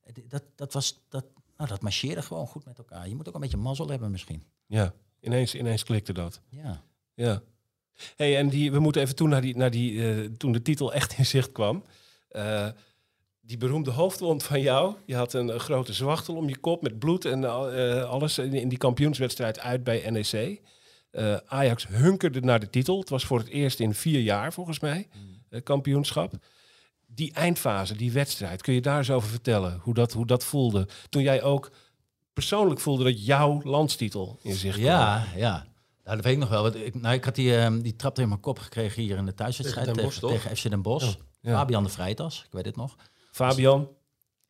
Eh, 0.03 0.13
Dat, 0.27 0.43
dat, 0.55 0.73
was, 0.73 0.99
dat, 1.09 1.25
nou, 1.59 1.71
dat 1.71 1.81
marcheerde 1.81 2.21
gewoon 2.21 2.47
goed 2.47 2.65
met 2.65 2.77
elkaar. 2.77 3.07
Je 3.07 3.15
moet 3.15 3.27
ook 3.27 3.33
een 3.33 3.41
beetje 3.41 3.57
mazzel 3.57 3.89
hebben 3.89 4.11
misschien. 4.11 4.43
Ja, 4.65 4.93
ineens, 5.21 5.55
ineens 5.55 5.83
klikte 5.83 6.13
dat. 6.13 6.41
Ja. 6.49 6.83
Ja. 7.13 7.41
Hey, 8.15 8.37
en 8.37 8.49
die, 8.49 8.71
we 8.71 8.79
moeten 8.79 9.01
even 9.01 9.15
toen 9.15 9.29
naar 9.29 9.41
die, 9.41 9.57
naar 9.57 9.71
die 9.71 10.11
eh, 10.11 10.25
toen 10.37 10.51
de 10.51 10.61
titel 10.61 10.93
echt 10.93 11.17
in 11.17 11.25
zicht 11.25 11.51
kwam. 11.51 11.83
Eh, 12.27 12.67
die 13.41 13.57
beroemde 13.57 13.91
hoofdwond 13.91 14.43
van 14.43 14.61
jou. 14.61 14.95
Je 15.05 15.15
had 15.15 15.33
een, 15.33 15.59
grote 15.59 15.93
zwachtel 15.93 16.35
om 16.35 16.49
je 16.49 16.57
kop 16.57 16.81
met 16.81 16.99
bloed 16.99 17.25
en 17.25 17.43
eh, 17.43 18.03
alles 18.09 18.37
in, 18.37 18.53
in 18.53 18.69
die 18.69 18.77
kampioenswedstrijd 18.77 19.59
uit 19.59 19.83
bij 19.83 20.09
NEC. 20.09 20.61
Ajax 21.45 21.87
hunkerde 21.87 22.41
naar 22.41 22.59
de 22.59 22.69
titel. 22.69 22.99
Het 22.99 23.09
was 23.09 23.25
voor 23.25 23.39
het 23.39 23.47
eerst 23.47 23.79
in 23.79 23.93
vier 23.93 24.21
jaar 24.21 24.53
volgens 24.53 24.79
mij 24.79 25.07
eh, 25.49 25.63
kampioenschap. 25.63 26.33
Die 27.15 27.33
eindfase, 27.33 27.95
die 27.95 28.11
wedstrijd, 28.11 28.61
kun 28.61 28.73
je 28.73 28.81
daar 28.81 28.97
eens 28.97 29.11
over 29.11 29.29
vertellen? 29.29 29.79
Hoe 29.81 29.93
dat, 29.93 30.13
hoe 30.13 30.25
dat 30.25 30.43
voelde? 30.43 30.87
Toen 31.09 31.21
jij 31.21 31.43
ook 31.43 31.71
persoonlijk 32.33 32.79
voelde 32.79 33.03
dat 33.03 33.25
jouw 33.25 33.61
landstitel 33.63 34.39
in 34.41 34.55
zicht 34.55 34.77
kwam. 34.77 34.87
Ja, 34.89 35.25
ja. 35.35 35.67
Nou, 36.03 36.15
dat 36.15 36.23
weet 36.23 36.33
ik 36.33 36.39
nog 36.39 36.49
wel. 36.49 36.61
Want 36.63 36.75
Ik, 36.75 37.01
nou, 37.01 37.15
ik 37.15 37.23
had 37.23 37.35
die, 37.35 37.57
ehm, 37.57 37.79
die 37.81 37.95
trap 37.95 38.19
in 38.19 38.27
mijn 38.27 38.39
kop 38.39 38.59
gekregen 38.59 39.01
hier 39.01 39.17
in 39.17 39.25
de 39.25 39.33
thuiswedstrijd 39.33 39.93
Tegen 40.19 40.57
FC 40.57 40.69
Den 40.69 40.81
Bosch. 40.81 41.15
Ja. 41.41 41.57
Fabian 41.57 41.83
de 41.83 41.89
Vrijtas, 41.89 42.43
ik 42.45 42.51
weet 42.51 42.65
het 42.65 42.75
nog. 42.75 42.95
Fabian, 43.31 43.89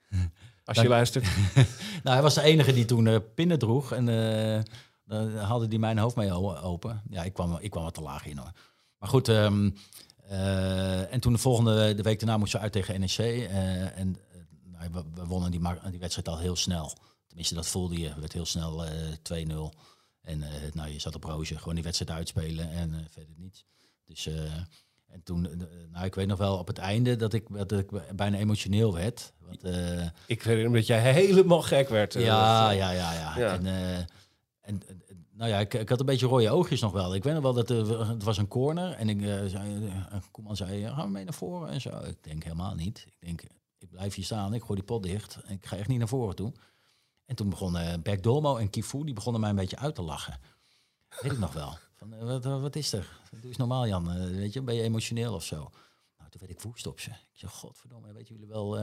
als 0.65 0.81
je 0.81 0.87
luistert. 0.87 1.25
Nou, 2.03 2.15
hij 2.15 2.21
was 2.21 2.33
de 2.33 2.41
enige 2.41 2.73
die 2.73 2.85
toen 2.85 3.07
eh, 3.07 3.15
pinnen 3.35 3.59
droeg. 3.59 3.91
En 3.91 4.09
eh, 4.09 4.61
dan 5.05 5.35
haalde 5.35 5.67
hij 5.67 5.77
mijn 5.77 5.97
hoofd 5.97 6.15
mee 6.15 6.31
open. 6.61 7.01
Ja, 7.09 7.23
ik 7.23 7.33
kwam, 7.33 7.57
ik 7.59 7.71
kwam 7.71 7.83
wat 7.83 7.93
te 7.93 8.01
laag 8.01 8.25
in 8.25 8.37
hoor. 8.37 8.51
Maar 8.97 9.09
goed, 9.09 9.27
ehm, 9.27 9.69
eh, 10.29 11.13
en 11.13 11.19
toen 11.19 11.33
de 11.33 11.39
volgende 11.39 11.95
de 11.95 12.01
week 12.03 12.19
daarna 12.19 12.37
moesten 12.37 12.57
we 12.59 12.63
uit 12.63 12.73
tegen 12.73 12.99
NEC. 12.99 13.17
eh, 13.17 13.97
en 13.97 14.17
eh, 14.31 14.39
nou, 14.63 14.89
we, 14.91 15.03
we 15.13 15.25
wonnen 15.25 15.51
die, 15.51 15.61
die 15.89 15.99
wedstrijd 15.99 16.27
al 16.27 16.39
heel 16.39 16.55
snel. 16.55 16.93
Tenminste, 17.27 17.55
dat 17.55 17.67
voelde 17.67 17.99
je. 17.99 18.13
Werd 18.19 18.33
heel 18.33 18.45
snel 18.45 18.85
eh 18.85 18.91
2-0. 19.71 19.77
En 20.21 20.43
nou, 20.73 20.89
je 20.89 20.99
zat 20.99 21.15
op 21.15 21.23
roosje, 21.23 21.57
gewoon 21.57 21.73
die 21.75 21.83
wedstrijd 21.83 22.11
uitspelen 22.11 22.69
en 22.71 23.07
verder 23.09 23.35
niets. 23.37 23.65
Dus, 24.05 24.29
en 25.07 25.23
toen, 25.23 25.67
nou, 25.91 26.05
ik 26.05 26.15
weet 26.15 26.27
nog 26.27 26.37
wel 26.37 26.57
op 26.57 26.67
het 26.67 26.77
einde 26.77 27.15
dat 27.15 27.33
ik, 27.33 27.47
dat 27.67 27.71
ik 27.71 28.15
bijna 28.15 28.37
emotioneel 28.37 28.93
werd. 28.93 29.33
Want, 29.39 29.63
Ik 30.25 30.43
herinner 30.43 30.71
me 30.71 30.77
dat 30.77 30.87
jij 30.87 31.13
helemaal 31.13 31.61
gek 31.61 31.89
werd. 31.89 32.13
ja, 32.13 32.67
dat, 32.67 32.77
ja, 32.77 32.91
ja, 32.91 33.13
ja. 33.13 33.37
Ja. 33.37 33.53
En, 33.53 33.65
en, 33.65 34.07
en, 34.61 35.01
nou 35.39 35.51
ja, 35.51 35.59
ik, 35.59 35.73
ik 35.73 35.89
had 35.89 35.99
een 35.99 36.05
beetje 36.05 36.27
rode 36.27 36.49
oogjes 36.49 36.81
nog 36.81 36.91
wel. 36.91 37.15
Ik 37.15 37.23
weet 37.23 37.33
nog 37.33 37.43
wel 37.43 37.53
dat 37.53 37.69
er, 37.69 38.07
het 38.07 38.23
was 38.23 38.37
een 38.37 38.47
corner 38.47 38.91
en 38.91 39.09
ik, 39.09 39.21
eh, 39.21 39.45
zei, 39.45 39.87
eh, 39.87 40.17
Koeman 40.31 40.55
zei, 40.55 40.87
gaan 40.87 41.05
we 41.05 41.11
mee 41.11 41.23
naar 41.23 41.33
voren 41.33 41.69
en 41.69 41.81
zo. 41.81 41.89
Ik 41.89 42.23
denk 42.23 42.43
helemaal 42.43 42.75
niet. 42.75 43.05
Ik 43.07 43.15
denk, 43.19 43.43
ik 43.77 43.89
blijf 43.89 44.15
hier 44.15 44.25
staan, 44.25 44.53
ik 44.53 44.61
gooi 44.61 44.75
die 44.75 44.83
pot 44.83 45.03
dicht 45.03 45.39
ik 45.47 45.65
ga 45.65 45.75
echt 45.75 45.87
niet 45.87 45.97
naar 45.97 46.07
voren 46.07 46.35
toe. 46.35 46.53
En 47.25 47.35
toen 47.35 47.49
begonnen 47.49 48.01
Berk 48.01 48.23
Dolmo 48.23 48.57
en 48.57 48.69
Kifu, 48.69 49.03
die 49.03 49.13
begonnen 49.13 49.41
mij 49.41 49.49
een 49.49 49.55
beetje 49.55 49.77
uit 49.77 49.95
te 49.95 50.01
lachen. 50.01 50.39
Weet 51.21 51.31
ik 51.31 51.39
nog 51.39 51.53
wel. 51.53 51.77
Van, 51.95 52.13
eh, 52.13 52.23
wat, 52.23 52.43
wat 52.43 52.75
is 52.75 52.93
er? 52.93 53.19
Doe 53.31 53.47
eens 53.47 53.57
normaal, 53.57 53.87
Jan. 53.87 54.11
Eh, 54.11 54.25
weet 54.25 54.53
je, 54.53 54.61
ben 54.61 54.75
je 54.75 54.81
emotioneel 54.81 55.33
of 55.33 55.43
zo? 55.43 55.55
Nou, 56.17 56.29
toen 56.29 56.39
werd 56.39 56.51
ik 56.51 56.61
woest 56.61 56.87
op 56.87 56.99
ze. 56.99 57.09
Ik 57.09 57.17
zeg, 57.33 57.51
godverdomme, 57.51 58.13
weten 58.13 58.35
jullie 58.35 58.49
wel... 58.49 58.77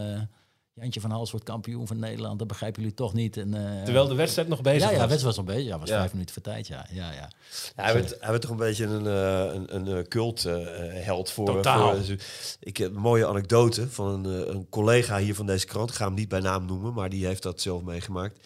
Jantje 0.80 1.00
van 1.00 1.10
Hals 1.10 1.30
wordt 1.30 1.46
kampioen 1.46 1.86
van 1.86 1.98
Nederland. 1.98 2.38
Dat 2.38 2.48
begrijpen 2.48 2.80
jullie 2.80 2.96
toch 2.96 3.12
niet. 3.14 3.36
En, 3.36 3.54
eh, 3.54 3.82
Terwijl 3.82 4.08
de 4.08 4.14
wedstrijd 4.14 4.48
nog 4.48 4.60
bezig 4.60 4.80
ja, 4.82 4.90
ja, 4.90 4.92
was. 4.92 5.02
de 5.02 5.08
wedstrijd 5.08 5.36
was 5.36 5.44
nog 5.46 5.54
bezig. 5.54 5.70
Ja, 5.70 5.78
was 5.78 5.88
Ja. 5.88 5.98
vijf 5.98 6.12
minuten 6.12 6.34
voor 6.34 6.42
tijd. 6.42 6.66
Ja, 6.66 6.86
ja, 6.92 7.12
ja. 7.12 7.30
Ja, 7.76 7.82
hij, 7.82 7.92
werd, 7.94 8.16
hij 8.20 8.30
werd 8.30 8.42
toch 8.42 8.50
een 8.50 8.56
beetje 8.56 8.84
een, 8.84 9.06
eh, 9.06 9.54
een, 9.54 9.74
een 9.74 9.86
eh, 9.98 10.02
cult-held 10.08 11.30
voor... 11.30 11.46
Totaal. 11.46 11.96
voor- 12.04 12.16
ik 12.60 12.76
heb 12.76 12.94
een 12.94 13.00
mooie 13.00 13.26
anekdote 13.26 13.88
van 13.90 14.24
een, 14.24 14.50
een 14.54 14.68
collega 14.68 15.18
hier 15.18 15.34
van 15.34 15.46
deze 15.46 15.66
krant. 15.66 15.90
Ik 15.90 15.96
ga 15.96 16.04
hem 16.04 16.14
niet 16.14 16.28
bij 16.28 16.40
naam 16.40 16.64
noemen, 16.66 16.92
maar 16.94 17.08
die 17.08 17.26
heeft 17.26 17.42
dat 17.42 17.60
zelf 17.60 17.82
meegemaakt. 17.82 18.38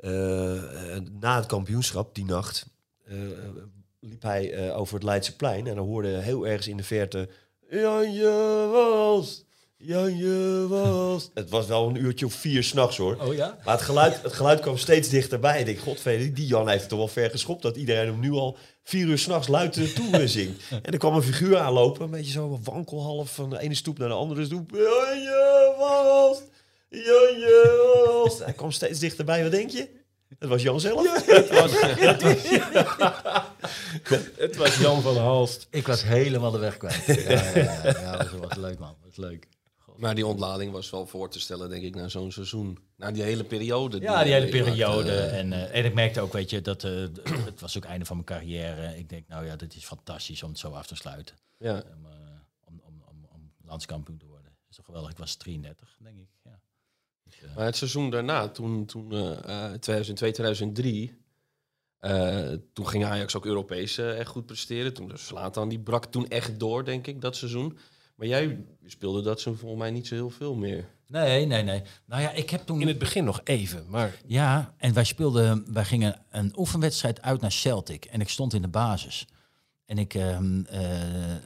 Eh, 0.00 0.10
na 1.20 1.36
het 1.36 1.46
kampioenschap, 1.46 2.14
die 2.14 2.24
nacht, 2.24 2.66
eh, 3.04 3.16
liep 4.00 4.22
hij 4.22 4.74
over 4.74 4.94
het 4.94 5.02
Leidseplein. 5.04 5.66
En 5.66 5.74
dan 5.76 5.86
hoorde 5.86 6.08
hij 6.08 6.22
heel 6.22 6.46
ergens 6.46 6.68
in 6.68 6.76
de 6.76 6.82
verte... 6.84 7.28
Janje 7.70 8.68
was... 8.72 9.44
Janje 9.84 10.66
was... 10.68 11.30
Het 11.34 11.50
was 11.50 11.66
wel 11.66 11.88
een 11.88 11.96
uurtje 11.96 12.26
of 12.26 12.34
vier 12.34 12.62
s'nachts 12.62 12.96
hoor. 12.96 13.16
Oh 13.20 13.34
ja? 13.34 13.58
Maar 13.64 13.74
het 13.74 13.84
geluid, 13.84 14.22
het 14.22 14.32
geluid 14.32 14.60
kwam 14.60 14.76
steeds 14.76 15.08
dichterbij. 15.08 15.60
Ik 15.60 15.66
denk, 15.66 15.78
godverdomme, 15.78 16.32
die 16.32 16.46
Jan 16.46 16.68
heeft 16.68 16.80
het 16.80 16.88
toch 16.88 16.98
wel 16.98 17.08
ver 17.08 17.30
geschopt... 17.30 17.62
dat 17.62 17.76
iedereen 17.76 18.06
hem 18.06 18.20
nu 18.20 18.30
al 18.30 18.56
vier 18.82 19.06
uur 19.06 19.18
s'nachts 19.18 19.48
luid 19.48 19.76
eh, 19.76 19.84
toe 19.84 20.26
zingt. 20.26 20.62
En 20.82 20.92
er 20.92 20.98
kwam 20.98 21.14
een 21.14 21.22
figuur 21.22 21.58
aanlopen, 21.58 22.04
een 22.04 22.10
beetje 22.10 22.32
zo 22.32 22.60
wankelhalf... 22.62 23.34
van 23.34 23.50
de 23.50 23.60
ene 23.60 23.74
stoep 23.74 23.98
naar 23.98 24.08
de 24.08 24.14
andere 24.14 24.44
stoep. 24.44 24.70
Janje 24.70 25.74
was... 25.78 26.42
Janje 26.88 28.22
was... 28.24 28.38
Hij 28.38 28.52
kwam 28.52 28.70
steeds 28.70 28.98
dichterbij, 28.98 29.42
wat 29.42 29.52
denk 29.52 29.70
je? 29.70 29.88
Het 30.38 30.48
was 30.48 30.62
Jan 30.62 30.80
zelf. 30.80 31.26
Het 31.26 31.48
was, 31.50 31.80
het, 31.80 32.22
was, 32.22 34.20
het 34.36 34.56
was 34.56 34.76
Jan 34.76 35.02
van 35.02 35.16
Halst. 35.16 35.66
Ik 35.70 35.86
was 35.86 36.02
helemaal 36.02 36.50
de 36.50 36.58
weg 36.58 36.76
kwijt. 36.76 37.04
Ja, 37.06 37.14
ja, 37.14 37.52
ja, 37.54 38.00
ja, 38.00 38.16
dat 38.16 38.30
was 38.30 38.56
leuk 38.56 38.78
man. 38.78 38.96
Dat 39.00 39.16
was 39.16 39.16
leuk. 39.16 39.46
Maar 39.96 40.14
die 40.14 40.26
ontlading 40.26 40.72
was 40.72 40.90
wel 40.90 41.06
voor 41.06 41.30
te 41.30 41.40
stellen, 41.40 41.70
denk 41.70 41.82
ik, 41.82 41.94
na 41.94 42.08
zo'n 42.08 42.32
seizoen. 42.32 42.78
Na 42.96 43.10
die 43.10 43.22
hele 43.22 43.44
periode. 43.44 44.00
Ja, 44.00 44.22
die 44.24 44.32
hele 44.32 44.44
maakte, 44.44 44.62
periode. 44.62 45.10
eh, 45.10 45.38
en, 45.38 45.52
eh, 45.52 45.78
en 45.78 45.84
ik 45.84 45.94
merkte 45.94 46.20
ook, 46.20 46.32
weet 46.32 46.50
je, 46.50 46.60
dat 46.60 46.84
eh, 46.84 46.90
het 47.50 47.60
was 47.60 47.76
ook 47.76 47.82
het 47.82 47.90
einde 47.90 48.04
van 48.04 48.16
mijn 48.16 48.28
carrière. 48.28 48.96
Ik 48.98 49.08
denk, 49.08 49.28
nou 49.28 49.46
ja, 49.46 49.56
dit 49.56 49.74
is 49.76 49.84
fantastisch 49.84 50.42
om 50.42 50.48
het 50.50 50.58
zo 50.58 50.70
af 50.70 50.86
te 50.86 50.94
sluiten. 50.96 51.36
ja. 51.58 51.82
Om, 51.94 52.06
om, 52.64 52.80
om, 52.84 53.02
om, 53.08 53.26
om 53.32 53.52
landskampioen 53.64 54.18
te 54.18 54.26
worden. 54.26 54.44
Dat 54.50 54.70
is 54.70 54.76
toch 54.76 54.84
geweldig. 54.84 55.10
Ik 55.10 55.18
was 55.18 55.34
33, 55.36 55.96
denk 56.02 56.18
ik. 56.18 56.28
Ja. 56.44 56.60
Dus, 57.24 57.54
Maar 57.56 57.64
het 57.64 57.76
seizoen 57.76 58.10
daarna, 58.10 58.48
toen, 58.48 58.86
toen 58.86 59.12
eh, 59.12 59.30
eh, 59.72 59.78
2002, 59.78 60.32
2003, 60.32 61.20
eh, 61.98 62.52
toen 62.72 62.88
ging 62.88 63.04
Ajax 63.04 63.36
ook 63.36 63.46
Europees 63.46 63.98
echt 63.98 64.28
goed 64.28 64.46
presteren. 64.46 64.94
Toen 64.94 65.08
de 65.08 65.16
Slatan 65.16 65.68
die 65.68 65.80
brak 65.80 66.04
toen 66.04 66.28
echt 66.28 66.60
door, 66.60 66.84
denk 66.84 67.06
ik, 67.06 67.20
dat 67.20 67.36
seizoen. 67.36 67.78
Maar 68.14 68.26
jij 68.26 68.64
speelde 68.86 69.22
dat 69.22 69.40
seizoen 69.40 69.60
volgens 69.62 69.82
mij 69.82 69.90
niet 69.90 70.06
zo 70.06 70.14
heel 70.14 70.30
veel 70.30 70.54
meer. 70.54 70.88
nee, 71.06 71.46
nee, 71.46 71.62
nee. 71.62 71.82
Nou 72.06 72.22
ja, 72.22 72.30
ik 72.30 72.50
heb 72.50 72.60
toen... 72.60 72.80
In 72.80 72.88
het 72.88 72.98
begin 72.98 73.24
nog 73.24 73.40
even, 73.44 73.84
maar 73.88 74.20
Ja, 74.26 74.74
en 74.76 74.94
wij 74.94 75.04
speelden, 75.04 75.72
wij 75.72 75.84
gingen 75.84 76.22
een 76.30 76.52
oefenwedstrijd 76.58 77.22
uit 77.22 77.40
naar 77.40 77.52
Celtic 77.52 78.04
en 78.04 78.20
ik 78.20 78.28
stond 78.28 78.54
in 78.54 78.62
de 78.62 78.68
basis. 78.68 79.26
En 79.84 79.98
ik 79.98 80.14
ehm, 80.14 80.64
eh, 80.64 80.90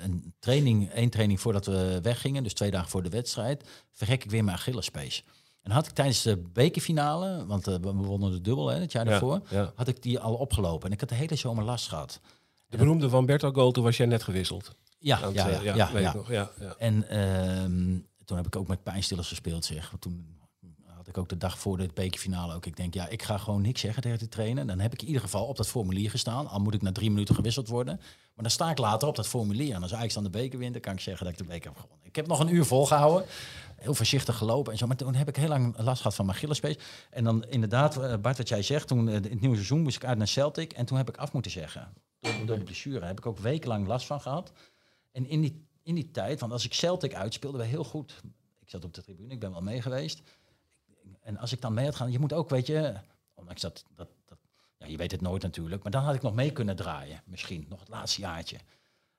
een 0.05 0.35
training, 0.39 0.91
één 0.91 1.11
training 1.11 1.41
voordat 1.41 1.67
we 1.67 1.99
weggingen, 2.03 2.43
dus 2.43 2.55
twee 2.55 2.71
dagen 2.71 2.89
voor 2.89 3.03
de 3.03 3.09
wedstrijd, 3.09 3.64
verrek 3.93 4.25
ik 4.25 4.31
weer 4.31 4.45
mijn 4.45 4.57
Achillespees. 4.57 5.25
En 5.62 5.71
had 5.71 5.87
ik 5.87 5.93
tijdens 5.93 6.23
de 6.23 6.37
bekerfinale, 6.53 7.47
want 7.47 7.67
eh, 7.67 7.75
we 7.75 7.93
wonnen 7.93 8.31
de 8.31 8.41
dubbel 8.41 8.69
hè, 8.69 8.81
het 8.81 8.93
jaar 8.93 9.05
Ja, 9.05 9.11
daarvoor, 9.11 9.41
ja. 9.51 9.73
had 9.75 9.89
ik 9.89 10.03
die 10.03 10.19
al 10.19 10.35
opgelopen. 10.35 10.87
En 10.87 10.93
ik 10.95 11.01
had 11.01 11.09
de 11.09 11.14
hele 11.14 11.37
zomer 11.37 11.64
last 11.64 11.89
gehad. 11.89 12.21
de 12.69 12.77
beroemde 12.77 13.09
Van 13.09 13.27
Berto 13.27 13.53
goal, 13.53 13.71
toen 13.73 13.85
was 13.85 13.97
jij 13.97 14.07
net 14.07 14.23
gewisseld. 14.23 14.75
Ja, 15.07 15.21
het, 15.21 15.35
ja, 15.35 15.49
ja, 15.49 15.75
ja, 15.75 15.93
weet 15.93 16.03
ja. 16.03 16.09
ik 16.09 16.15
nog. 16.15 16.31
Ja, 16.31 16.51
ja. 16.61 16.75
En 16.79 17.09
ehm, 17.09 17.99
toen 18.25 18.37
heb 18.37 18.47
ik 18.47 18.57
ook 18.57 18.69
met 18.69 18.83
pijnstillers 18.83 19.29
gespeeld, 19.29 19.65
zeg. 19.65 19.91
Want 19.91 20.03
toen 20.03 20.39
had 20.87 21.09
ik 21.09 21.19
ook 21.19 21.29
de 21.29 21.37
dag 21.37 21.59
voor 21.59 21.77
de 21.77 21.89
bekerfinale 21.95 22.55
ook. 22.55 22.67
Ik 22.67 22.77
denk, 22.77 22.95
ja, 22.95 23.09
ik 23.09 23.23
ga 23.23 23.39
gewoon 23.39 23.63
niks 23.63 23.81
zeggen 23.81 24.03
tegen 24.03 24.19
de 24.19 24.29
trainer. 24.29 24.67
Dan 24.67 24.79
heb 24.79 24.93
ik 24.93 25.01
in 25.01 25.07
ieder 25.07 25.23
geval 25.23 25.47
op 25.47 25.57
dat 25.57 25.69
formulier 25.69 26.11
gestaan. 26.11 26.47
Al 26.47 26.61
moet 26.61 26.75
ik 26.75 26.83
na 26.83 26.93
drie 26.93 27.11
minuten 27.11 27.35
gewisseld 27.35 27.69
worden. 27.69 27.97
Maar 27.97 28.45
dan 28.45 28.51
sta 28.51 28.71
ik 28.71 28.79
later 28.79 29.09
op 29.09 29.17
dat 29.17 29.29
formulier. 29.29 29.75
En 29.75 29.83
als 29.83 29.95
Ajax 29.95 30.15
dan 30.15 30.23
de 30.23 30.31
beker 30.31 30.59
wint, 30.59 30.73
dan 30.73 30.83
kan 30.83 30.93
ik 30.93 31.01
zeggen 31.01 31.25
dat 31.25 31.33
ik 31.33 31.39
de 31.39 31.53
beker 31.53 31.71
heb 31.71 31.79
gewonnen. 31.79 32.07
Ik 32.07 32.17
heb 32.17 32.27
nog 32.27 32.41
een 32.41 32.55
uur 32.55 32.65
volgehouden. 32.65 33.27
Heel 33.77 33.95
voorzichtig 33.95 34.37
gelopen 34.37 34.73
en 34.73 34.79
zo. 34.79 34.87
Maar 34.87 34.97
toen 34.97 35.15
heb 35.15 35.29
ik 35.29 35.37
heel 35.37 35.49
lang 35.49 35.79
last 35.79 35.97
gehad 35.97 36.15
van 36.15 36.25
mijn 36.25 36.37
Achillespees. 36.37 36.77
En 37.11 37.25
dan 37.25 37.45
inderdaad, 37.45 37.97
eh, 37.97 38.17
Bart, 38.17 38.37
wat 38.39 38.49
jij 38.49 38.63
zegt. 38.63 38.89
Toen 38.89 39.09
eh, 39.09 39.15
in 39.15 39.23
het 39.23 39.41
nieuwe 39.41 39.57
seizoen 39.57 39.83
moest 39.83 39.97
ik 39.97 40.05
uit 40.05 40.19
naar 40.19 40.29
Celtic. 40.29 40.73
En 40.73 40.87
toen 40.87 40.97
heb 40.97 41.09
ik 41.09 41.17
af 41.17 41.33
moeten 41.33 41.51
zeggen. 41.51 41.93
Door, 42.21 42.33
door 42.47 42.59
de 42.59 42.65
blessure 42.65 43.07
heb 43.07 43.19
ik 43.19 43.27
ook 43.27 43.39
wekenlang 43.39 43.87
last 43.87 44.07
van 44.07 44.21
gehad. 44.21 44.53
En 45.17 45.27
in 45.27 45.41
die, 45.41 45.67
in 45.83 45.95
die 45.95 46.11
tijd, 46.11 46.41
want 46.41 46.53
als 46.53 46.64
ik 46.64 46.73
Celtic 46.73 47.14
uitspeelde, 47.14 47.59
we 47.59 47.64
heel 47.64 47.85
goed. 47.85 48.23
Ik 48.61 48.71
zat 48.71 48.85
op 48.85 48.95
de 48.95 49.03
tribune, 49.03 49.33
ik 49.33 49.41
ben 49.41 49.51
wel 49.51 49.62
mee 49.62 49.83
geweest. 49.83 50.23
En 51.21 51.37
als 51.37 51.53
ik 51.53 51.61
dan 51.61 51.75
mee 51.75 51.85
had 51.85 51.95
gaan, 51.95 52.12
je 52.12 52.19
moet 52.19 52.33
ook, 52.33 52.51
weet 52.51 52.67
je, 52.67 52.95
ondanks 53.35 53.61
dat, 53.61 53.85
dat, 53.95 54.09
dat 54.25 54.39
ja, 54.79 54.87
je 54.87 54.97
weet 54.97 55.11
het 55.11 55.21
nooit 55.21 55.43
natuurlijk, 55.43 55.83
maar 55.83 55.93
dan 55.93 56.03
had 56.03 56.14
ik 56.14 56.23
nog 56.23 56.35
mee 56.35 56.53
kunnen 56.53 56.77
draaien, 56.77 57.23
misschien, 57.25 57.67
nog 57.69 57.81
het 57.81 57.89
laatste 57.89 58.21
jaartje. 58.21 58.59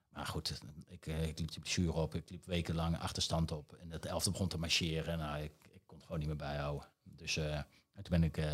Maar 0.09 0.25
goed, 0.25 0.61
ik, 0.87 1.07
eh, 1.07 1.27
ik 1.27 1.39
liep 1.39 1.51
de 1.51 1.59
blessure 1.59 1.91
op, 1.91 2.15
ik 2.15 2.29
liep 2.29 2.45
wekenlang 2.45 2.99
achterstand 2.99 3.51
op. 3.51 3.73
En 3.73 3.91
het 3.91 4.05
elfde 4.05 4.31
begon 4.31 4.47
te 4.47 4.57
marcheren. 4.57 5.17
Nou, 5.17 5.43
ik, 5.43 5.53
ik 5.71 5.81
kon 5.85 5.97
het 5.97 6.05
gewoon 6.05 6.19
niet 6.19 6.27
meer 6.27 6.37
bijhouden. 6.37 6.87
Dus 7.03 7.37
eh, 7.37 7.55
en 7.93 8.03
toen 8.03 8.19
ben 8.19 8.23
ik 8.23 8.37
eh, 8.37 8.45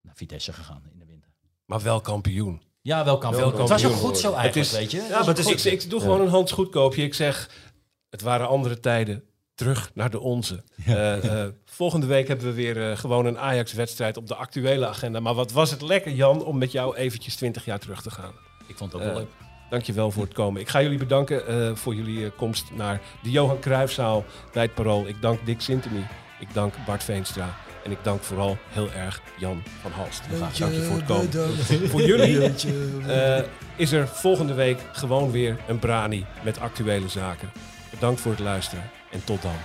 naar 0.00 0.14
Vitesse 0.14 0.52
gegaan 0.52 0.82
in 0.92 0.98
de 0.98 1.04
winter. 1.04 1.30
Maar 1.64 1.80
wel 1.80 2.00
kampioen. 2.00 2.62
Ja, 2.82 3.04
wel 3.04 3.18
kampioen. 3.18 3.50
Wel 3.50 3.60
Het 3.60 3.68
was 3.68 3.84
ook 3.84 3.92
goed 3.92 4.18
zo 4.18 4.32
eigenlijk, 4.34 4.56
is- 4.66 4.72
weet 4.72 4.90
je. 4.90 5.06
Ja, 5.08 5.24
maar 5.24 5.38
is, 5.38 5.64
ik, 5.66 5.72
ik 5.72 5.90
doe 5.90 6.00
gewoon 6.00 6.20
een 6.20 6.28
Hans 6.28 6.52
Goedkoopje. 6.52 7.02
Ik 7.02 7.14
zeg, 7.14 7.48
het 8.10 8.22
waren 8.22 8.48
andere 8.48 8.80
tijden. 8.80 9.24
Terug 9.54 9.90
naar 9.94 10.10
de 10.10 10.20
onze. 10.20 10.62
Eh, 10.86 11.42
eh, 11.44 11.52
volgende 11.64 12.06
week 12.06 12.28
hebben 12.28 12.46
we 12.46 12.52
weer 12.52 12.90
eh, 12.90 12.96
gewoon 12.96 13.26
een 13.26 13.38
Ajax-wedstrijd 13.38 14.16
op 14.16 14.26
de 14.26 14.34
actuele 14.34 14.86
agenda. 14.86 15.20
Maar 15.20 15.34
wat 15.34 15.52
was 15.52 15.70
het 15.70 15.82
lekker, 15.82 16.12
Jan, 16.12 16.44
om 16.44 16.58
met 16.58 16.72
jou 16.72 16.96
eventjes 16.96 17.36
20 17.36 17.64
jaar 17.64 17.78
terug 17.78 18.02
te 18.02 18.10
gaan. 18.10 18.32
Ik 18.66 18.76
vond 18.76 18.92
het 18.92 19.02
ook 19.02 19.08
wel 19.08 19.16
leuk. 19.18 19.28
Dankjewel 19.70 20.10
voor 20.10 20.22
het 20.24 20.32
komen. 20.34 20.60
Ik 20.60 20.68
ga 20.68 20.82
jullie 20.82 20.98
bedanken 20.98 21.46
eh, 21.46 21.74
voor 21.74 21.94
jullie 21.94 22.24
eh, 22.24 22.30
komst 22.36 22.64
naar 22.74 23.00
de 23.22 23.30
Johan 23.30 23.58
Cruijffzaal 23.60 24.24
bij 24.52 24.62
het 24.62 24.74
Parool. 24.74 25.06
Ik 25.06 25.20
dank 25.20 25.46
Dick 25.46 25.60
Sintony. 25.60 26.06
Ik 26.40 26.54
dank 26.54 26.74
Bart 26.86 27.04
Veenstra. 27.04 27.54
En 27.84 27.90
ik 27.90 27.98
dank 28.02 28.22
vooral 28.22 28.58
heel 28.68 28.92
erg 28.92 29.20
Jan 29.38 29.62
van 29.80 29.90
Halst. 29.92 30.22
Dank 30.38 30.72
je 30.74 30.82
voor 30.82 30.96
het 30.96 31.04
komen. 31.04 31.88
Voor 31.88 32.02
jullie 32.02 32.52
eh, 33.06 33.42
is 33.76 33.92
er 33.92 34.08
volgende 34.08 34.54
week 34.54 34.78
gewoon 34.92 35.30
weer 35.30 35.56
een 35.66 35.78
Brani 35.78 36.26
met 36.42 36.60
actuele 36.60 37.08
zaken. 37.08 37.50
Bedankt 37.90 38.20
voor 38.20 38.30
het 38.32 38.40
luisteren 38.40 38.90
en 39.10 39.24
tot 39.24 39.42
dan. 39.42 39.56